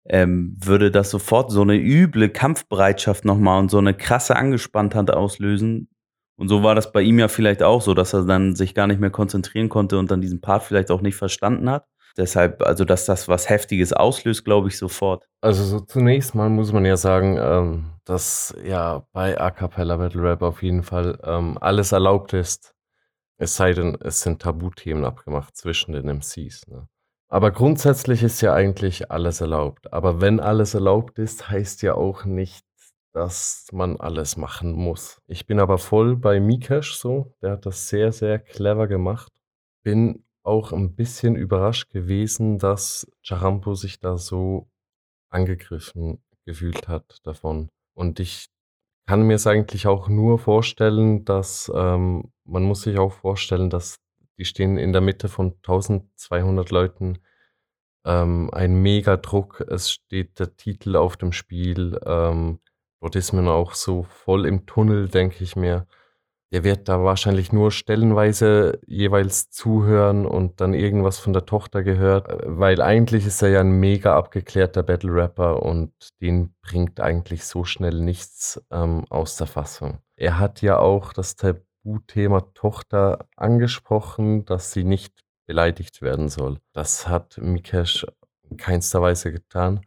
ähm, 0.06 0.56
würde 0.58 0.90
das 0.90 1.10
sofort 1.10 1.52
so 1.52 1.60
eine 1.60 1.76
üble 1.76 2.30
Kampfbereitschaft 2.30 3.26
nochmal 3.26 3.58
und 3.58 3.70
so 3.70 3.76
eine 3.76 3.92
krasse 3.92 4.36
Angespanntheit 4.36 5.10
auslösen. 5.10 5.90
Und 6.36 6.48
so 6.48 6.62
war 6.62 6.74
das 6.74 6.92
bei 6.92 7.00
ihm 7.00 7.18
ja 7.18 7.28
vielleicht 7.28 7.62
auch 7.62 7.80
so, 7.80 7.94
dass 7.94 8.12
er 8.12 8.24
dann 8.24 8.54
sich 8.54 8.74
gar 8.74 8.86
nicht 8.86 9.00
mehr 9.00 9.10
konzentrieren 9.10 9.68
konnte 9.68 9.98
und 9.98 10.10
dann 10.10 10.20
diesen 10.20 10.40
Part 10.40 10.64
vielleicht 10.64 10.90
auch 10.90 11.00
nicht 11.00 11.16
verstanden 11.16 11.70
hat. 11.70 11.86
Deshalb, 12.16 12.62
also 12.62 12.84
dass 12.84 13.04
das 13.04 13.28
was 13.28 13.48
Heftiges 13.48 13.92
auslöst, 13.92 14.44
glaube 14.44 14.68
ich 14.68 14.78
sofort. 14.78 15.28
Also 15.42 15.64
so 15.64 15.80
zunächst 15.80 16.34
mal 16.34 16.48
muss 16.48 16.72
man 16.72 16.84
ja 16.84 16.96
sagen, 16.96 17.36
ähm, 17.38 17.90
dass 18.04 18.54
ja 18.64 19.06
bei 19.12 19.38
A 19.38 19.50
Cappella 19.50 19.96
Battle 19.96 20.22
Rap 20.22 20.42
auf 20.42 20.62
jeden 20.62 20.82
Fall 20.82 21.18
ähm, 21.24 21.58
alles 21.60 21.92
erlaubt 21.92 22.32
ist. 22.32 22.74
Es 23.38 23.56
sei 23.56 23.74
denn, 23.74 23.98
es 24.00 24.22
sind 24.22 24.40
Tabuthemen 24.40 25.04
abgemacht 25.04 25.56
zwischen 25.56 25.92
den 25.92 26.08
MCs. 26.08 26.66
Ne? 26.68 26.88
Aber 27.28 27.50
grundsätzlich 27.50 28.22
ist 28.22 28.40
ja 28.40 28.54
eigentlich 28.54 29.10
alles 29.10 29.42
erlaubt. 29.42 29.92
Aber 29.92 30.20
wenn 30.22 30.40
alles 30.40 30.72
erlaubt 30.72 31.18
ist, 31.18 31.50
heißt 31.50 31.82
ja 31.82 31.94
auch 31.94 32.24
nicht, 32.24 32.64
dass 33.16 33.66
man 33.72 33.96
alles 33.96 34.36
machen 34.36 34.72
muss. 34.72 35.22
Ich 35.26 35.46
bin 35.46 35.58
aber 35.58 35.78
voll 35.78 36.16
bei 36.16 36.38
Mikesh 36.38 36.96
so. 36.96 37.34
Der 37.40 37.52
hat 37.52 37.64
das 37.64 37.88
sehr, 37.88 38.12
sehr 38.12 38.38
clever 38.38 38.88
gemacht. 38.88 39.32
Bin 39.82 40.26
auch 40.42 40.70
ein 40.70 40.94
bisschen 40.94 41.34
überrascht 41.34 41.88
gewesen, 41.88 42.58
dass 42.58 43.10
Charampo 43.22 43.72
sich 43.72 44.00
da 44.00 44.18
so 44.18 44.68
angegriffen 45.30 46.22
gefühlt 46.44 46.88
hat 46.88 47.20
davon. 47.24 47.70
Und 47.94 48.20
ich 48.20 48.48
kann 49.06 49.22
mir 49.22 49.36
es 49.36 49.46
eigentlich 49.46 49.86
auch 49.86 50.08
nur 50.08 50.38
vorstellen, 50.38 51.24
dass 51.24 51.72
ähm, 51.74 52.30
man 52.44 52.64
muss 52.64 52.82
sich 52.82 52.98
auch 52.98 53.14
vorstellen, 53.14 53.70
dass 53.70 53.98
die 54.36 54.44
stehen 54.44 54.76
in 54.76 54.92
der 54.92 55.00
Mitte 55.00 55.30
von 55.30 55.54
1200 55.66 56.70
Leuten. 56.70 57.20
Ähm, 58.04 58.50
ein 58.52 58.82
Mega-Druck. 58.82 59.62
Es 59.62 59.90
steht 59.90 60.38
der 60.38 60.54
Titel 60.54 60.96
auf 60.96 61.16
dem 61.16 61.32
Spiel. 61.32 61.98
Ähm, 62.04 62.60
dort 63.06 63.14
ist 63.14 63.32
man 63.32 63.46
auch 63.46 63.74
so 63.74 64.02
voll 64.02 64.46
im 64.46 64.66
Tunnel, 64.66 65.08
denke 65.08 65.44
ich 65.44 65.54
mir. 65.54 65.86
Der 66.52 66.64
wird 66.64 66.88
da 66.88 67.04
wahrscheinlich 67.04 67.52
nur 67.52 67.70
stellenweise 67.70 68.80
jeweils 68.84 69.48
zuhören 69.50 70.26
und 70.26 70.60
dann 70.60 70.74
irgendwas 70.74 71.20
von 71.20 71.32
der 71.32 71.46
Tochter 71.46 71.84
gehört, 71.84 72.26
weil 72.44 72.82
eigentlich 72.82 73.24
ist 73.24 73.42
er 73.42 73.50
ja 73.50 73.60
ein 73.60 73.78
mega 73.78 74.16
abgeklärter 74.16 74.82
Battle-Rapper 74.82 75.62
und 75.62 75.92
den 76.20 76.52
bringt 76.62 76.98
eigentlich 76.98 77.44
so 77.44 77.62
schnell 77.62 78.00
nichts 78.00 78.60
ähm, 78.72 79.04
aus 79.08 79.36
der 79.36 79.46
Fassung. 79.46 79.98
Er 80.16 80.40
hat 80.40 80.62
ja 80.62 80.80
auch 80.80 81.12
das 81.12 81.36
Tabuthema 81.36 82.40
Tochter 82.54 83.26
angesprochen, 83.36 84.44
dass 84.46 84.72
sie 84.72 84.82
nicht 84.82 85.14
beleidigt 85.46 86.02
werden 86.02 86.28
soll. 86.28 86.58
Das 86.72 87.06
hat 87.06 87.38
Mikesh 87.38 88.04
in 88.50 88.56
keinster 88.56 89.00
Weise 89.00 89.30
getan. 89.30 89.80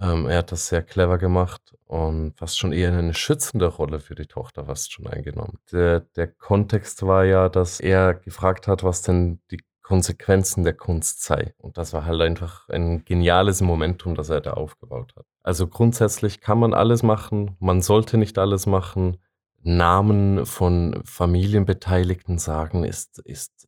Ähm, 0.00 0.26
er 0.26 0.38
hat 0.38 0.52
das 0.52 0.68
sehr 0.68 0.82
clever 0.82 1.18
gemacht 1.18 1.74
und 1.86 2.34
fast 2.36 2.58
schon 2.58 2.72
eher 2.72 2.92
eine 2.92 3.14
schützende 3.14 3.66
Rolle 3.66 3.98
für 3.98 4.14
die 4.14 4.26
Tochter 4.26 4.66
fast 4.66 4.92
schon 4.92 5.06
eingenommen. 5.06 5.58
Der, 5.72 6.00
der 6.00 6.28
Kontext 6.28 7.02
war 7.02 7.24
ja, 7.24 7.48
dass 7.48 7.80
er 7.80 8.14
gefragt 8.14 8.68
hat, 8.68 8.84
was 8.84 9.02
denn 9.02 9.40
die 9.50 9.60
Konsequenzen 9.82 10.64
der 10.64 10.74
Kunst 10.74 11.24
sei. 11.24 11.54
Und 11.56 11.78
das 11.78 11.94
war 11.94 12.04
halt 12.04 12.20
einfach 12.20 12.68
ein 12.68 13.04
geniales 13.04 13.62
Momentum, 13.62 14.14
das 14.14 14.28
er 14.28 14.42
da 14.42 14.52
aufgebaut 14.52 15.14
hat. 15.16 15.24
Also 15.42 15.66
grundsätzlich 15.66 16.40
kann 16.40 16.58
man 16.58 16.74
alles 16.74 17.02
machen, 17.02 17.56
man 17.58 17.80
sollte 17.80 18.18
nicht 18.18 18.38
alles 18.38 18.66
machen. 18.66 19.16
Namen 19.62 20.46
von 20.46 21.00
Familienbeteiligten 21.04 22.38
sagen 22.38 22.84
ist, 22.84 23.18
ist 23.24 23.66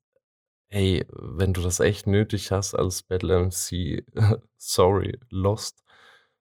hey, 0.69 1.05
wenn 1.11 1.53
du 1.53 1.63
das 1.63 1.81
echt 1.81 2.07
nötig 2.07 2.53
hast 2.53 2.75
als 2.75 3.03
Battle 3.03 3.47
MC, 3.47 4.05
sorry, 4.57 5.19
lost. 5.31 5.83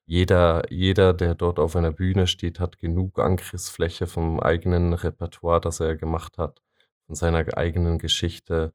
Jeder, 0.09 0.63
jeder, 0.71 1.13
der 1.13 1.35
dort 1.35 1.59
auf 1.59 1.75
einer 1.75 1.91
Bühne 1.91 2.25
steht, 2.25 2.59
hat 2.59 2.79
genug 2.79 3.19
Angriffsfläche 3.19 4.07
vom 4.07 4.39
eigenen 4.39 4.93
Repertoire, 4.93 5.61
das 5.61 5.81
er 5.81 5.97
gemacht 5.97 6.39
hat, 6.39 6.63
von 7.05 7.13
seiner 7.13 7.55
eigenen 7.55 7.99
Geschichte, 7.99 8.73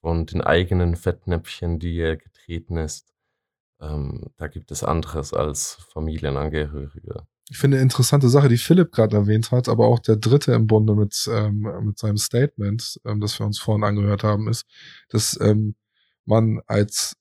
von 0.00 0.26
den 0.26 0.42
eigenen 0.42 0.94
Fettnäpfchen, 0.94 1.80
die 1.80 1.98
er 1.98 2.16
getreten 2.16 2.76
ist. 2.76 3.12
Ähm, 3.80 4.26
da 4.36 4.46
gibt 4.46 4.70
es 4.70 4.84
anderes 4.84 5.34
als 5.34 5.84
Familienangehörige. 5.92 7.26
Ich 7.50 7.58
finde 7.58 7.78
eine 7.78 7.82
interessante 7.82 8.28
Sache, 8.28 8.48
die 8.48 8.56
Philipp 8.56 8.92
gerade 8.92 9.16
erwähnt 9.16 9.50
hat, 9.50 9.68
aber 9.68 9.88
auch 9.88 9.98
der 9.98 10.14
dritte 10.14 10.52
im 10.52 10.68
Bunde 10.68 10.94
mit, 10.94 11.28
ähm, 11.32 11.68
mit 11.82 11.98
seinem 11.98 12.16
Statement, 12.18 13.00
ähm, 13.04 13.20
das 13.20 13.40
wir 13.40 13.46
uns 13.46 13.58
vorhin 13.58 13.82
angehört 13.82 14.22
haben, 14.22 14.46
ist, 14.46 14.66
dass 15.08 15.36
ähm, 15.40 15.74
man 16.24 16.62
als, 16.68 17.16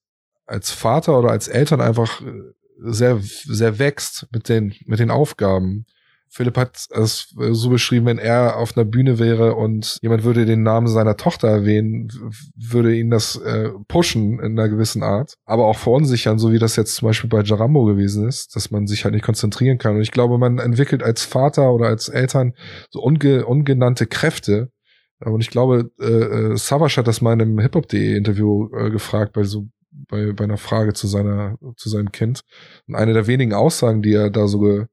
als 0.45 0.69
Vater 0.69 1.17
oder 1.17 1.31
als 1.31 1.47
Eltern 1.47 1.81
einfach 1.81 2.21
äh, 2.21 2.53
sehr, 2.83 3.19
sehr 3.21 3.79
wächst 3.79 4.27
mit 4.31 4.49
den, 4.49 4.73
mit 4.85 4.99
den 4.99 5.11
Aufgaben. 5.11 5.85
Philipp 6.33 6.57
hat 6.57 6.87
es 6.89 7.31
so 7.51 7.69
beschrieben, 7.69 8.07
wenn 8.07 8.17
er 8.17 8.57
auf 8.57 8.75
einer 8.75 8.85
Bühne 8.85 9.19
wäre 9.19 9.53
und 9.53 9.99
jemand 10.01 10.23
würde 10.23 10.47
den 10.47 10.63
Namen 10.63 10.87
seiner 10.87 11.15
Tochter 11.15 11.47
erwähnen, 11.47 12.11
würde 12.55 12.95
ihn 12.95 13.11
das 13.11 13.35
äh, 13.35 13.69
pushen 13.87 14.39
in 14.39 14.57
einer 14.57 14.67
gewissen 14.67 15.03
Art, 15.03 15.35
aber 15.45 15.67
auch 15.67 15.77
verunsichern, 15.77 16.39
so 16.39 16.51
wie 16.51 16.57
das 16.57 16.75
jetzt 16.75 16.95
zum 16.95 17.07
Beispiel 17.07 17.29
bei 17.29 17.41
Jarambo 17.41 17.85
gewesen 17.85 18.27
ist, 18.27 18.55
dass 18.55 18.71
man 18.71 18.87
sich 18.87 19.03
halt 19.03 19.13
nicht 19.13 19.23
konzentrieren 19.25 19.77
kann. 19.77 19.95
Und 19.95 20.01
ich 20.01 20.11
glaube, 20.11 20.39
man 20.39 20.57
entwickelt 20.57 21.03
als 21.03 21.23
Vater 21.23 21.71
oder 21.71 21.85
als 21.85 22.09
Eltern 22.09 22.53
so 22.89 22.99
unge 22.99 23.45
ungenannte 23.45 24.07
Kräfte. 24.07 24.71
Und 25.19 25.41
ich 25.41 25.51
glaube, 25.51 25.91
äh, 26.01 26.05
äh 26.53 26.57
Savas 26.57 26.97
hat 26.97 27.07
das 27.07 27.21
mal 27.21 27.33
in 27.33 27.41
einem 27.41 27.59
Hip-Hop.de 27.59 28.17
Interview 28.17 28.69
äh, 28.75 28.89
gefragt, 28.89 29.33
bei 29.33 29.43
so 29.43 29.67
bei, 30.07 30.31
bei 30.31 30.43
einer 30.43 30.57
Frage 30.57 30.93
zu 30.93 31.07
seiner, 31.07 31.57
zu 31.77 31.89
seinem 31.89 32.11
Kind. 32.11 32.41
Und 32.87 32.95
eine 32.95 33.13
der 33.13 33.27
wenigen 33.27 33.53
Aussagen, 33.53 34.01
die 34.01 34.13
er 34.13 34.29
da 34.29 34.47
so 34.47 34.85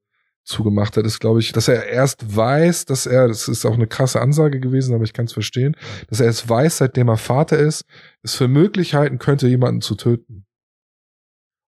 zugemacht 0.45 0.97
hat, 0.97 1.07
ist, 1.07 1.21
glaube 1.21 1.41
ich, 1.41 1.53
dass 1.53 1.69
er 1.69 1.87
erst 1.87 2.37
weiß, 2.37 2.87
dass 2.87 3.07
er, 3.07 3.29
das 3.29 3.49
ist 3.49 3.65
auch 3.65 3.75
eine 3.75 3.87
krasse 3.87 4.21
Ansage 4.21 4.61
gewesen, 4.61 4.95
aber 4.95 5.05
ich 5.05 5.13
kann 5.13 5.27
es 5.27 5.33
verstehen, 5.33 5.77
dass 6.09 6.21
er 6.21 6.29
es 6.29 6.49
weiß, 6.49 6.79
seitdem 6.79 7.09
er 7.09 7.17
Vater 7.17 7.59
ist, 7.59 7.85
es 8.23 8.35
für 8.35 8.49
Möglichkeiten 8.49 9.19
könnte, 9.19 9.49
jemanden 9.49 9.81
zu 9.81 9.95
töten. 9.95 10.47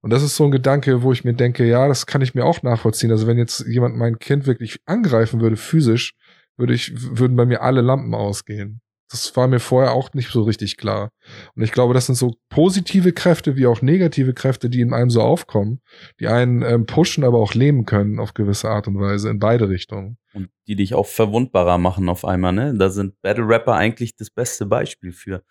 Und 0.03 0.09
das 0.09 0.23
ist 0.23 0.36
so 0.36 0.45
ein 0.45 0.51
Gedanke, 0.51 1.03
wo 1.03 1.11
ich 1.11 1.23
mir 1.23 1.34
denke, 1.34 1.65
ja, 1.65 1.88
das 1.88 2.07
kann 2.07 2.21
ich 2.21 2.34
mir 2.34 2.43
auch 2.43 2.63
nachvollziehen. 2.63 3.11
Also 3.11 3.27
wenn 3.27 3.38
jetzt 3.38 3.65
jemand 3.67 3.95
mein 3.97 4.17
Kind 4.17 4.47
wirklich 4.47 4.79
angreifen 4.86 5.41
würde, 5.41 5.57
physisch, 5.57 6.15
würde 6.57 6.73
ich, 6.73 6.91
würden 6.95 7.38
bei 7.38 7.45
mir 7.45 7.61
alle 7.61 7.82
Lampen 7.82 8.15
ausgehen. 8.15 8.82
Das 9.12 9.36
war 9.36 9.47
mir 9.47 9.59
vorher 9.59 9.91
auch 9.91 10.14
nicht 10.14 10.32
so 10.32 10.43
richtig 10.43 10.78
klar. 10.78 11.12
Und 11.55 11.64
ich 11.64 11.74
glaube, 11.74 11.93
das 11.93 12.05
sind 12.05 12.16
so 12.16 12.36
positive 12.49 13.12
Kräfte 13.12 13.57
wie 13.57 13.68
auch 13.68 13.82
negative 13.82 14.34
Kräfte, 14.34 14.70
die 14.70 14.80
in 14.80 14.93
einem 14.93 15.09
so 15.09 15.22
aufkommen, 15.22 15.82
die 16.22 16.28
einen 16.28 16.62
ähm, 16.62 16.86
pushen, 16.86 17.26
aber 17.26 17.39
auch 17.39 17.53
lähmen 17.53 17.86
können 17.86 18.20
auf 18.20 18.34
gewisse 18.34 18.70
Art 18.70 18.88
und 18.88 18.99
Weise 18.99 19.30
in 19.30 19.39
beide 19.39 19.68
Richtungen. 19.68 20.18
Und 20.34 20.49
die 20.66 20.78
dich 20.78 20.93
auch 20.93 21.07
verwundbarer 21.07 21.78
machen 21.78 22.07
auf 22.07 22.24
einmal, 22.24 22.53
ne? 22.53 22.74
Da 22.78 22.89
sind 22.89 23.22
Battle 23.22 23.45
Rapper 23.45 23.76
eigentlich 23.76 24.16
das 24.16 24.30
beste 24.30 24.66
Beispiel 24.66 25.12
für. 25.12 25.43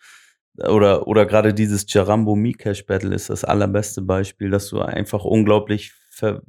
Oder, 0.57 1.07
oder 1.07 1.27
gerade 1.27 1.53
dieses 1.53 1.85
Jarambo 1.93 2.35
Mikesh 2.37 2.87
Battle 2.87 3.15
ist 3.15 3.29
das 3.29 3.45
allerbeste 3.45 4.01
Beispiel, 4.01 4.51
dass 4.51 4.69
du 4.69 4.81
einfach 4.81 5.25
unglaublich 5.25 5.93
ver 6.11 6.43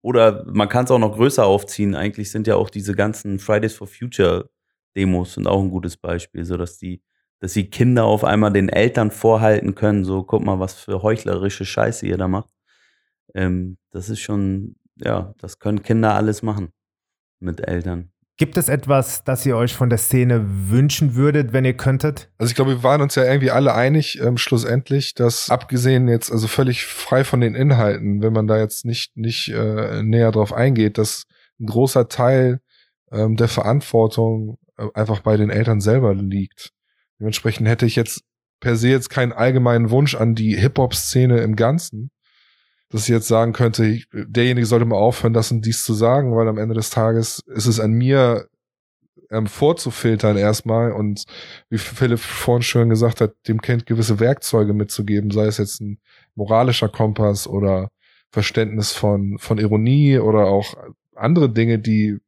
oder 0.00 0.44
man 0.46 0.68
kann 0.68 0.84
es 0.84 0.90
auch 0.90 0.98
noch 0.98 1.16
größer 1.16 1.44
aufziehen. 1.44 1.94
Eigentlich 1.94 2.30
sind 2.30 2.46
ja 2.46 2.54
auch 2.54 2.70
diese 2.70 2.94
ganzen 2.94 3.38
Fridays 3.38 3.74
for 3.74 3.88
Future 3.88 4.48
Demos 4.96 5.34
sind 5.34 5.46
auch 5.46 5.62
ein 5.62 5.70
gutes 5.70 5.96
Beispiel, 5.96 6.44
so 6.44 6.56
dass 6.56 6.78
die, 6.78 7.02
dass 7.40 7.52
die 7.52 7.70
Kinder 7.70 8.04
auf 8.04 8.24
einmal 8.24 8.52
den 8.52 8.68
Eltern 8.68 9.10
vorhalten 9.10 9.74
können, 9.74 10.04
so 10.04 10.22
guck 10.24 10.44
mal, 10.44 10.58
was 10.58 10.74
für 10.74 11.02
heuchlerische 11.02 11.64
Scheiße 11.64 12.06
ihr 12.06 12.18
da 12.18 12.28
macht. 12.28 12.50
Ähm, 13.34 13.78
das 13.90 14.08
ist 14.08 14.20
schon, 14.20 14.76
ja, 14.96 15.34
das 15.38 15.58
können 15.58 15.82
Kinder 15.82 16.14
alles 16.14 16.42
machen 16.42 16.72
mit 17.40 17.66
Eltern. 17.66 18.10
Gibt 18.38 18.56
es 18.56 18.68
etwas, 18.68 19.24
das 19.24 19.44
ihr 19.46 19.56
euch 19.56 19.74
von 19.74 19.90
der 19.90 19.98
Szene 19.98 20.44
wünschen 20.70 21.16
würdet, 21.16 21.52
wenn 21.52 21.64
ihr 21.64 21.76
könntet? 21.76 22.30
Also 22.38 22.52
ich 22.52 22.54
glaube, 22.54 22.70
wir 22.70 22.82
waren 22.84 23.02
uns 23.02 23.16
ja 23.16 23.24
irgendwie 23.24 23.50
alle 23.50 23.74
einig, 23.74 24.20
ähm, 24.20 24.38
schlussendlich, 24.38 25.14
dass 25.14 25.50
abgesehen 25.50 26.06
jetzt, 26.06 26.30
also 26.30 26.46
völlig 26.46 26.86
frei 26.86 27.24
von 27.24 27.40
den 27.40 27.56
Inhalten, 27.56 28.22
wenn 28.22 28.32
man 28.32 28.46
da 28.46 28.56
jetzt 28.56 28.84
nicht, 28.84 29.16
nicht 29.16 29.48
äh, 29.48 30.04
näher 30.04 30.30
drauf 30.30 30.52
eingeht, 30.52 30.98
dass 30.98 31.24
ein 31.58 31.66
großer 31.66 32.08
Teil 32.08 32.60
ähm, 33.10 33.36
der 33.36 33.48
Verantwortung 33.48 34.56
einfach 34.94 35.20
bei 35.20 35.36
den 35.36 35.50
Eltern 35.50 35.80
selber 35.80 36.14
liegt. 36.14 36.72
Dementsprechend 37.18 37.68
hätte 37.68 37.86
ich 37.86 37.96
jetzt 37.96 38.22
per 38.60 38.76
se 38.76 38.88
jetzt 38.88 39.10
keinen 39.10 39.32
allgemeinen 39.32 39.90
Wunsch 39.90 40.14
an 40.14 40.34
die 40.34 40.56
Hip-Hop-Szene 40.56 41.38
im 41.40 41.56
Ganzen, 41.56 42.10
dass 42.90 43.02
ich 43.02 43.08
jetzt 43.08 43.28
sagen 43.28 43.52
könnte, 43.52 44.00
derjenige 44.12 44.66
sollte 44.66 44.84
mal 44.84 44.96
aufhören, 44.96 45.32
das 45.32 45.52
und 45.52 45.64
dies 45.64 45.84
zu 45.84 45.94
sagen, 45.94 46.34
weil 46.34 46.48
am 46.48 46.58
Ende 46.58 46.74
des 46.74 46.90
Tages 46.90 47.42
ist 47.46 47.66
es 47.66 47.80
an 47.80 47.92
mir, 47.92 48.48
ähm, 49.30 49.46
vorzufiltern 49.46 50.36
erstmal 50.36 50.92
und 50.92 51.24
wie 51.68 51.78
Philipp 51.78 52.18
vorhin 52.18 52.62
schön 52.62 52.88
gesagt 52.88 53.20
hat, 53.20 53.34
dem 53.46 53.60
Kind 53.60 53.86
gewisse 53.86 54.20
Werkzeuge 54.20 54.72
mitzugeben, 54.72 55.30
sei 55.30 55.46
es 55.46 55.58
jetzt 55.58 55.80
ein 55.80 55.98
moralischer 56.34 56.88
Kompass 56.88 57.46
oder 57.46 57.90
Verständnis 58.30 58.92
von, 58.92 59.38
von 59.38 59.58
Ironie 59.58 60.18
oder 60.18 60.46
auch 60.46 60.74
andere 61.14 61.50
Dinge, 61.52 61.78
die 61.78 62.18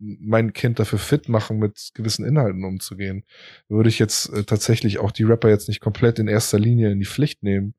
mein 0.00 0.52
Kind 0.52 0.78
dafür 0.78 0.98
fit 0.98 1.28
machen, 1.28 1.58
mit 1.58 1.90
gewissen 1.94 2.24
Inhalten 2.24 2.64
umzugehen. 2.64 3.24
Würde 3.68 3.88
ich 3.88 3.98
jetzt 3.98 4.32
äh, 4.32 4.44
tatsächlich 4.44 4.98
auch 4.98 5.12
die 5.12 5.24
Rapper 5.24 5.48
jetzt 5.48 5.68
nicht 5.68 5.80
komplett 5.80 6.18
in 6.18 6.28
erster 6.28 6.58
Linie 6.58 6.90
in 6.90 6.98
die 6.98 7.06
Pflicht 7.06 7.42
nehmen, 7.42 7.74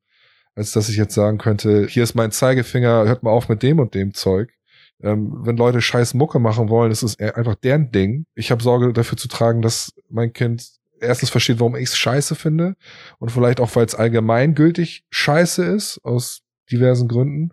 als 0.56 0.72
dass 0.72 0.90
ich 0.90 0.98
jetzt 0.98 1.16
sagen 1.16 1.38
könnte, 1.38 1.88
hier 1.88 2.04
ist 2.04 2.16
mein 2.16 2.32
Zeigefinger, 2.32 3.06
hört 3.06 3.24
mal 3.24 3.32
auf 3.32 3.50
mit 3.50 3.64
dem 3.64 3.80
und 3.80 3.96
dem 3.96 4.14
Zeug. 4.14 4.54
Ähm, 5.02 5.34
wenn 5.44 5.58
Leute 5.58 5.82
scheiß 5.82 6.14
Mucke 6.14 6.40
machen 6.40 6.70
wollen, 6.70 6.92
ist 6.92 7.02
es 7.04 7.20
einfach 7.20 7.56
deren 7.56 7.92
Ding. 7.92 8.26
Ich 8.36 8.52
habe 8.52 8.62
Sorge 8.62 8.94
dafür 8.94 9.18
zu 9.18 9.28
tragen, 9.28 9.62
dass 9.62 9.94
mein 10.10 10.32
Kind 10.32 10.70
erstens 11.00 11.32
versteht, 11.32 11.60
warum 11.60 11.76
ich 11.76 11.90
es 11.90 11.98
scheiße 11.98 12.36
finde 12.36 12.76
und 13.18 13.32
vielleicht 13.32 13.60
auch, 13.60 13.76
weil 13.76 13.86
es 13.86 13.96
allgemeingültig 13.96 15.04
scheiße 15.10 15.66
ist, 15.66 16.00
aus 16.04 16.42
diversen 16.72 17.08
Gründen. 17.08 17.50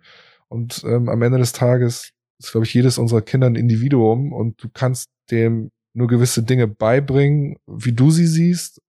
Und 0.47 0.83
ähm, 0.83 1.09
am 1.09 1.21
Ende 1.21 1.37
des 1.37 1.51
Tages 1.51 2.11
ist, 2.39 2.51
glaube 2.51 2.65
ich, 2.65 2.73
jedes 2.73 2.97
unserer 2.97 3.21
Kinder 3.21 3.47
ein 3.47 3.55
Individuum 3.55 4.33
und 4.33 4.63
du 4.63 4.69
kannst 4.69 5.09
dem 5.31 5.71
nur 5.93 6.07
gewisse 6.07 6.43
Dinge 6.43 6.67
beibringen, 6.67 7.57
wie 7.67 7.91
du 7.91 8.11
sie 8.11 8.27
siehst, 8.27 8.81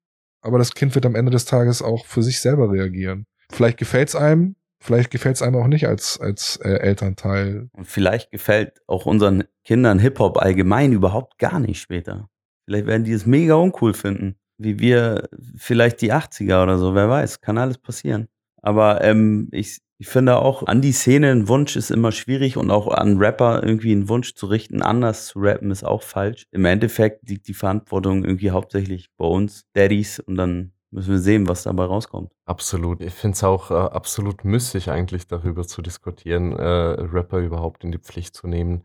aber 0.42 0.58
das 0.58 0.74
Kind 0.74 0.94
wird 0.94 1.06
am 1.06 1.14
Ende 1.14 1.30
des 1.30 1.44
Tages 1.44 1.82
auch 1.82 2.06
für 2.06 2.22
sich 2.22 2.40
selber 2.40 2.70
reagieren. 2.70 3.26
Vielleicht 3.50 3.78
gefällt's 3.78 4.14
einem, 4.14 4.56
vielleicht 4.80 5.10
gefällt's 5.10 5.42
einem 5.42 5.56
auch 5.56 5.66
nicht 5.66 5.86
als, 5.86 6.20
als 6.20 6.56
äh, 6.58 6.70
Elternteil. 6.70 7.68
Und 7.72 7.86
vielleicht 7.86 8.30
gefällt 8.30 8.80
auch 8.86 9.06
unseren 9.06 9.44
Kindern 9.64 9.98
Hip-Hop 9.98 10.38
allgemein 10.38 10.92
überhaupt 10.92 11.38
gar 11.38 11.58
nicht 11.58 11.80
später. 11.80 12.28
Vielleicht 12.64 12.86
werden 12.86 13.04
die 13.04 13.12
es 13.12 13.26
mega 13.26 13.54
uncool 13.54 13.94
finden. 13.94 14.36
Wie 14.56 14.78
wir 14.78 15.28
vielleicht 15.56 16.02
die 16.02 16.12
80er 16.12 16.62
oder 16.62 16.78
so, 16.78 16.94
wer 16.94 17.08
weiß, 17.08 17.40
kann 17.40 17.58
alles 17.58 17.78
passieren. 17.78 18.28
Aber 18.62 19.02
ähm, 19.02 19.48
ich, 19.52 19.78
ich 19.98 20.08
finde 20.08 20.38
auch, 20.38 20.66
an 20.66 20.80
die 20.80 20.92
Szene 20.92 21.30
ein 21.30 21.48
Wunsch 21.48 21.76
ist 21.76 21.90
immer 21.90 22.12
schwierig 22.12 22.56
und 22.56 22.70
auch 22.70 22.88
an 22.88 23.18
Rapper 23.18 23.62
irgendwie 23.62 23.92
einen 23.92 24.08
Wunsch 24.08 24.34
zu 24.34 24.46
richten, 24.46 24.82
anders 24.82 25.26
zu 25.26 25.40
rappen, 25.40 25.70
ist 25.70 25.84
auch 25.84 26.02
falsch. 26.02 26.44
Im 26.50 26.64
Endeffekt 26.64 27.28
liegt 27.28 27.48
die 27.48 27.54
Verantwortung 27.54 28.24
irgendwie 28.24 28.50
hauptsächlich 28.50 29.08
bei 29.16 29.26
uns, 29.26 29.64
Daddies, 29.74 30.20
und 30.20 30.36
dann 30.36 30.72
müssen 30.90 31.12
wir 31.12 31.18
sehen, 31.18 31.48
was 31.48 31.62
dabei 31.62 31.84
rauskommt. 31.84 32.32
Absolut. 32.46 33.00
Ich 33.00 33.14
finde 33.14 33.36
es 33.36 33.44
auch 33.44 33.70
äh, 33.70 33.74
absolut 33.74 34.44
müßig, 34.44 34.90
eigentlich 34.90 35.26
darüber 35.26 35.66
zu 35.66 35.82
diskutieren, 35.82 36.52
äh, 36.52 36.62
Rapper 36.62 37.38
überhaupt 37.38 37.84
in 37.84 37.92
die 37.92 37.98
Pflicht 37.98 38.34
zu 38.34 38.48
nehmen, 38.48 38.84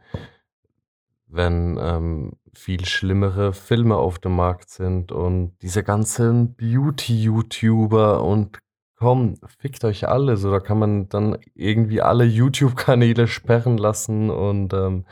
wenn 1.27 1.77
ähm, 1.81 2.33
viel 2.53 2.85
schlimmere 2.85 3.53
Filme 3.53 3.95
auf 3.95 4.19
dem 4.19 4.35
Markt 4.35 4.69
sind 4.69 5.11
und 5.11 5.55
diese 5.61 5.83
ganzen 5.83 6.55
Beauty-YouTuber 6.55 8.23
und 8.23 8.59
komm, 8.95 9.35
fickt 9.59 9.83
euch 9.83 10.07
alle. 10.07 10.37
So, 10.37 10.51
da 10.51 10.59
kann 10.59 10.79
man 10.79 11.09
dann 11.09 11.37
irgendwie 11.53 12.01
alle 12.01 12.25
YouTube-Kanäle 12.25 13.27
sperren 13.27 13.77
lassen 13.77 14.29
und 14.29 14.73
ähm, 14.73 15.05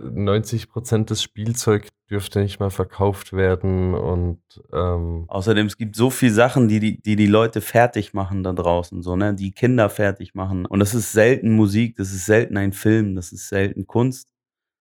90% 0.00 1.06
des 1.06 1.22
Spielzeug 1.22 1.88
dürfte 2.10 2.40
nicht 2.40 2.60
mal 2.60 2.70
verkauft 2.70 3.32
werden 3.32 3.94
und 3.94 4.40
ähm 4.72 5.24
außerdem 5.28 5.66
es 5.66 5.76
gibt 5.76 5.96
so 5.96 6.08
viele 6.08 6.32
Sachen, 6.32 6.68
die 6.68 6.80
die, 6.80 7.02
die 7.02 7.16
die 7.16 7.26
Leute 7.26 7.60
fertig 7.60 8.14
machen 8.14 8.42
da 8.42 8.52
draußen, 8.52 9.02
so 9.02 9.16
ne, 9.16 9.34
die 9.34 9.50
Kinder 9.52 9.90
fertig 9.90 10.34
machen. 10.34 10.66
Und 10.66 10.78
das 10.80 10.94
ist 10.94 11.12
selten 11.12 11.50
Musik, 11.54 11.96
das 11.96 12.12
ist 12.12 12.26
selten 12.26 12.56
ein 12.56 12.72
Film, 12.72 13.14
das 13.16 13.32
ist 13.32 13.48
selten 13.48 13.86
Kunst, 13.86 14.32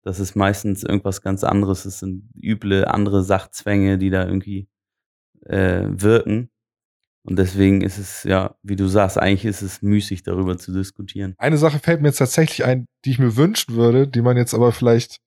das 0.04 0.20
ist 0.20 0.36
meistens 0.36 0.84
irgendwas 0.84 1.22
ganz 1.22 1.44
anderes, 1.44 1.84
das 1.84 2.00
sind 2.00 2.30
üble 2.36 2.86
andere 2.86 3.24
Sachzwänge, 3.24 3.98
die 3.98 4.10
da 4.10 4.26
irgendwie 4.26 4.68
äh, 5.46 5.84
wirken 5.88 6.50
und 7.26 7.40
deswegen 7.40 7.82
ist 7.82 7.98
es, 7.98 8.24
ja, 8.24 8.56
wie 8.62 8.76
du 8.76 8.88
sagst, 8.88 9.18
eigentlich 9.18 9.46
ist 9.46 9.64
es 9.64 9.82
müßig, 9.82 10.22
darüber 10.22 10.58
zu 10.60 10.72
diskutieren. 10.72 11.34
Eine 11.40 11.58
Sache 11.58 11.80
fällt 11.80 12.02
mir 12.02 12.10
jetzt 12.10 12.20
tatsächlich 12.20 12.64
ein, 12.64 12.86
die 13.04 13.12
ich 13.12 13.20
mir 13.20 13.36
wünschen 13.36 13.76
würde, 13.76 14.08
die 14.08 14.22
man 14.22 14.38
jetzt 14.38 14.54
aber 14.54 14.72
vielleicht, 14.72 15.18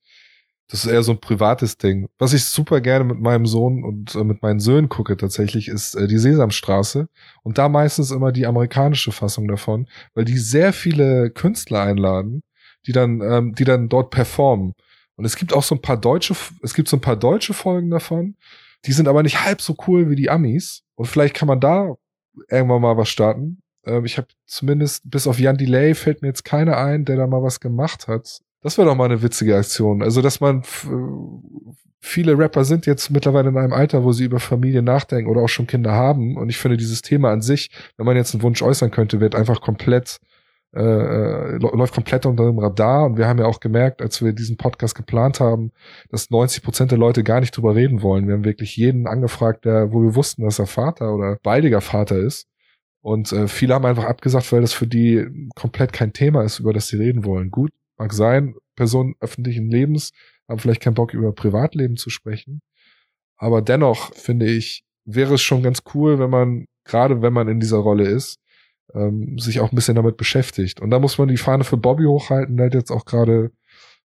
das 0.69 0.85
ist 0.85 0.93
eher 0.93 1.03
so 1.03 1.13
ein 1.13 1.21
privates 1.21 1.77
Ding. 1.77 2.09
Was 2.17 2.35
ich 2.35 2.45
super 2.45 2.81
gerne 2.81 3.05
mit 3.05 3.19
meinem 3.19 3.47
Sohn 3.47 3.83
und 3.83 4.15
äh, 4.15 4.23
mit 4.23 4.43
meinen 4.43 4.61
Söhnen 4.61 4.89
gucke 4.89 5.17
tatsächlich, 5.17 5.67
ist 5.67 5.97
äh, 5.97 6.07
die 6.07 6.19
Sesamstraße. 6.19 7.09
Und 7.43 7.59
da 7.59 7.69
meistens 7.69 8.13
immer 8.13 8.31
die 8.31 8.47
amerikanische 8.47 9.11
Fassung 9.11 9.49
davon, 9.49 9.89
weil 10.15 10.25
die 10.25 10.39
sehr 10.39 10.73
viele 10.73 11.31
Künstler 11.31 11.83
einladen, 11.83 12.43
die 12.87 12.93
dann, 12.93 13.21
ähm, 13.23 13.55
die 13.57 13.65
dann 13.65 13.89
dort 13.89 14.11
performen. 14.11 14.75
Und 15.17 15.25
es 15.25 15.35
gibt 15.35 15.53
auch 15.53 15.65
so 15.65 15.75
ein 15.75 15.83
paar 15.83 15.97
deutsche, 15.97 16.37
es 16.63 16.75
gibt 16.75 16.89
so 16.89 16.97
ein 16.97 17.01
paar 17.01 17.17
deutsche 17.17 17.55
Folgen 17.55 17.91
davon. 17.91 18.37
Die 18.85 18.93
sind 18.93 19.09
aber 19.09 19.25
nicht 19.25 19.45
halb 19.45 19.61
so 19.61 19.75
cool 19.89 20.11
wie 20.11 20.15
die 20.15 20.31
Amis. 20.31 20.85
Und 20.99 21.07
vielleicht 21.07 21.35
kann 21.35 21.47
man 21.47 21.61
da 21.61 21.95
irgendwann 22.51 22.83
mal 22.83 22.97
was 22.97 23.09
starten. 23.09 23.63
Ähm, 23.87 24.05
ich 24.05 24.19
habe 24.19 24.27
zumindest, 24.47 25.09
bis 25.09 25.29
auf 25.29 25.39
Jan 25.39 25.57
Delay 25.57 25.95
fällt 25.95 26.23
mir 26.23 26.29
jetzt 26.29 26.45
keiner 26.45 26.77
ein, 26.77 27.05
der 27.05 27.17
da 27.17 27.29
mal 27.29 27.43
was 27.43 27.61
gemacht 27.61 28.09
hat. 28.09 28.41
Das 28.63 28.77
wäre 28.77 28.89
doch 28.89 28.97
mal 28.97 29.05
eine 29.05 29.23
witzige 29.23 29.57
Aktion. 29.57 30.03
Also, 30.03 30.21
dass 30.23 30.41
man 30.41 30.65
viele 32.01 32.37
Rapper 32.37 32.65
sind 32.65 32.87
jetzt 32.87 33.11
mittlerweile 33.11 33.51
in 33.51 33.57
einem 33.57 33.73
Alter, 33.73 34.03
wo 34.03 34.11
sie 34.11 34.25
über 34.25 34.41
Familie 34.41 34.83
nachdenken 34.83 35.31
oder 35.31 35.43
auch 35.43 35.49
schon 35.49 35.69
Kinder 35.69 35.93
haben. 35.93 36.37
Und 36.37 36.49
ich 36.49 36.59
finde 36.59 36.77
dieses 36.77 37.01
Thema 37.01 37.31
an 37.31 37.43
sich, 37.43 37.71
wenn 37.97 38.05
man 38.05 38.17
jetzt 38.17 38.35
einen 38.35 38.43
Wunsch 38.43 38.61
äußern 38.61 38.91
könnte, 38.91 39.21
wird 39.21 39.37
einfach 39.37 39.61
komplett 39.61 40.19
äh, 40.75 40.81
äh 40.81 41.57
läuft 41.59 41.95
komplett 41.95 42.27
unter 42.27 42.45
dem 42.45 42.59
Radar. 42.59 43.07
Und 43.07 43.19
wir 43.19 43.27
haben 43.27 43.39
ja 43.39 43.47
auch 43.47 43.61
gemerkt, 43.61 44.03
als 44.03 44.23
wir 44.23 44.33
diesen 44.33 44.57
Podcast 44.57 44.95
geplant 44.95 45.41
haben, 45.41 45.73
dass 46.11 46.31
90 46.31 46.63
Prozent 46.63 46.91
der 46.91 46.99
Leute 46.99 47.25
gar 47.25 47.41
nicht 47.41 47.57
drüber 47.57 47.75
reden 47.75 48.03
wollen. 48.03 48.27
Wir 48.27 48.35
haben 48.35 48.45
wirklich 48.45 48.77
jeden 48.77 49.07
angefragt, 49.07 49.65
der, 49.65 49.93
wo 49.93 50.03
wir 50.03 50.15
wussten, 50.15 50.45
dass 50.45 50.59
er 50.59 50.67
Vater 50.67 51.15
oder 51.15 51.39
baldiger 51.43 51.81
Vater 51.81 52.17
ist. 52.17 52.49
Und 53.01 53.33
äh, 53.33 53.49
viele 53.49 53.75
haben 53.75 53.87
einfach 53.87 54.05
abgesagt, 54.05 54.53
weil 54.53 54.61
das 54.61 54.73
für 54.73 54.87
die 54.87 55.27
komplett 55.55 55.93
kein 55.93 56.13
Thema 56.13 56.43
ist, 56.43 56.59
über 56.59 56.73
das 56.73 56.89
sie 56.89 56.97
reden 56.97 57.25
wollen. 57.25 57.51
Gut, 57.51 57.71
mag 57.97 58.13
sein, 58.13 58.55
Personen 58.77 59.15
öffentlichen 59.21 59.71
Lebens 59.71 60.13
haben 60.49 60.59
vielleicht 60.59 60.83
keinen 60.83 60.95
Bock, 60.95 61.15
über 61.15 61.33
Privatleben 61.33 61.97
zu 61.97 62.11
sprechen. 62.11 62.61
Aber 63.37 63.63
dennoch 63.63 64.15
finde 64.15 64.47
ich, 64.47 64.85
wäre 65.05 65.35
es 65.35 65.43
schon 65.43 65.63
ganz 65.63 65.83
cool, 65.95 66.19
wenn 66.19 66.31
man, 66.31 66.67
gerade 66.85 67.23
wenn 67.23 67.33
man 67.33 67.49
in 67.49 67.61
dieser 67.61 67.79
Rolle 67.79 68.09
ist, 68.09 68.39
ähm, 68.95 69.39
sich 69.39 69.61
auch 69.61 69.73
ein 69.73 69.77
bisschen 69.77 69.97
damit 69.97 70.17
beschäftigt. 70.17 70.81
Und 70.81 70.91
da 70.91 70.99
muss 70.99 71.19
man 71.19 71.29
die 71.29 71.37
Fahne 71.37 71.65
für 71.65 71.77
Bobby 71.77 72.05
hochhalten. 72.05 72.57
Der 72.57 72.67
hat 72.67 72.75
jetzt 72.75 72.91
auch 72.91 73.05
gerade 73.05 73.51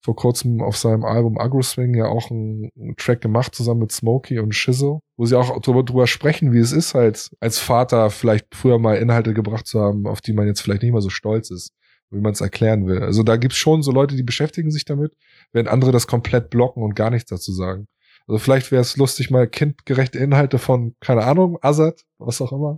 vor 0.02 0.16
kurzem 0.16 0.62
auf 0.62 0.78
seinem 0.78 1.04
Album 1.04 1.38
Agro 1.38 1.62
Swing 1.62 1.94
ja 1.94 2.06
auch 2.06 2.32
einen, 2.32 2.70
einen 2.80 2.96
Track 2.96 3.22
gemacht, 3.22 3.54
zusammen 3.54 3.82
mit 3.82 3.92
Smokey 3.92 4.40
und 4.40 4.56
Shizzo, 4.56 5.02
wo 5.18 5.26
sie 5.26 5.38
auch 5.38 5.60
drüber, 5.62 5.84
drüber 5.84 6.08
sprechen, 6.08 6.54
wie 6.54 6.60
es 6.60 6.72
ist, 6.72 6.94
halt 6.94 7.30
als 7.40 7.60
Vater 7.60 8.10
vielleicht 8.10 8.48
früher 8.56 8.80
mal 8.80 8.96
Inhalte 8.96 9.34
gebracht 9.34 9.68
zu 9.68 9.82
haben, 9.82 10.08
auf 10.08 10.22
die 10.22 10.34
man 10.34 10.48
jetzt 10.48 10.62
vielleicht 10.62 10.84
nicht 10.84 10.94
mehr 10.94 11.02
so 11.02 11.10
stolz 11.10 11.52
ist, 11.52 11.74
wie 12.12 12.22
man 12.22 12.32
es 12.32 12.42
erklären 12.42 12.88
will. 12.88 13.04
Also 13.04 13.24
da 13.24 13.36
gibt's 13.36 13.58
schon 13.58 13.82
so 13.82 13.92
Leute, 13.92 14.16
die 14.16 14.24
beschäftigen 14.24 14.72
sich 14.72 14.86
damit, 14.86 15.14
während 15.52 15.70
andere 15.70 15.92
das 15.92 16.08
komplett 16.08 16.50
blocken 16.50 16.82
und 16.82 16.96
gar 16.96 17.10
nichts 17.10 17.30
dazu 17.30 17.52
sagen. 17.52 17.88
Also 18.26 18.40
vielleicht 18.40 18.72
wäre 18.72 18.82
es 18.82 18.96
lustig, 18.96 19.32
mal 19.32 19.48
kindgerechte 19.48 20.20
Inhalte 20.20 20.60
von, 20.60 20.96
keine 21.02 21.26
Ahnung, 21.26 21.58
Azad, 21.62 22.04
was 22.20 22.42
auch 22.42 22.54
immer, 22.54 22.78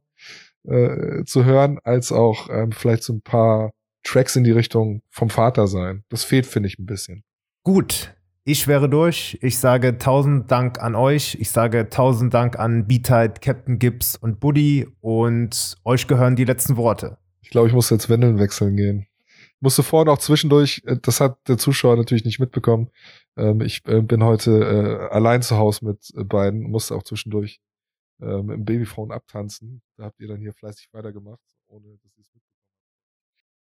äh, 0.68 1.24
zu 1.26 1.46
hören, 1.46 1.80
als 1.84 2.12
auch 2.12 2.50
ähm, 2.50 2.72
vielleicht 2.72 3.04
so 3.04 3.14
ein 3.14 3.22
paar 3.22 3.72
Tracks 4.04 4.36
in 4.36 4.44
die 4.44 4.52
Richtung 4.52 5.02
vom 5.10 5.30
Vater 5.30 5.68
sein. 5.68 6.04
Das 6.10 6.24
fehlt, 6.24 6.46
finde 6.46 6.68
ich, 6.68 6.80
ein 6.80 6.86
bisschen. 6.86 7.24
Gut, 7.64 8.14
ich 8.44 8.68
wäre 8.68 8.90
durch. 8.90 9.38
Ich 9.42 9.60
sage 9.60 10.00
tausend 10.00 10.50
Dank 10.50 10.82
an 10.82 10.96
euch. 10.96 11.38
Ich 11.40 11.52
sage 11.52 11.90
tausend 11.90 12.34
Dank 12.34 12.58
an 12.58 12.88
Beatite, 12.88 13.36
Captain 13.40 13.78
Gibbs 13.78 14.16
und 14.16 14.40
Buddy. 14.40 14.88
Und 15.00 15.78
euch 15.86 16.08
gehören 16.08 16.36
die 16.36 16.46
letzten 16.46 16.76
Worte. 16.76 17.18
Ich 17.42 17.52
glaube, 17.52 17.68
ich 17.68 17.74
muss 17.74 17.92
jetzt 17.92 18.10
Wendeln 18.10 18.40
wechseln 18.40 18.76
gehen. 18.76 19.06
Ich 19.28 19.62
musste 19.62 19.84
vorhin 19.84 20.10
auch 20.10 20.18
zwischendurch, 20.18 20.82
äh, 20.86 20.98
das 21.00 21.20
hat 21.20 21.38
der 21.48 21.60
Zuschauer 21.60 21.98
natürlich 21.98 22.26
nicht 22.26 22.40
mitbekommen. 22.40 22.90
Ähm, 23.38 23.62
ich 23.62 23.84
äh, 23.86 24.02
bin 24.02 24.24
heute 24.24 25.10
allein 25.12 25.44
zu 25.44 25.58
Hause 25.58 25.86
mit 25.86 26.12
beiden, 26.28 26.64
musste 26.64 26.96
auch 26.96 27.04
zwischendurch 27.04 27.60
äh, 28.22 28.42
mit 28.42 28.58
dem 28.58 28.66
Babyfrauen 28.66 29.12
abtanzen. 29.12 29.82
Da 29.98 30.06
habt 30.06 30.20
ihr 30.20 30.28
dann 30.28 30.40
hier 30.40 30.54
fleißig 30.54 30.90
weitergemacht, 30.94 31.42
ohne 31.68 31.98
dass 31.98 32.18
ihr 32.18 32.22
es 32.24 32.34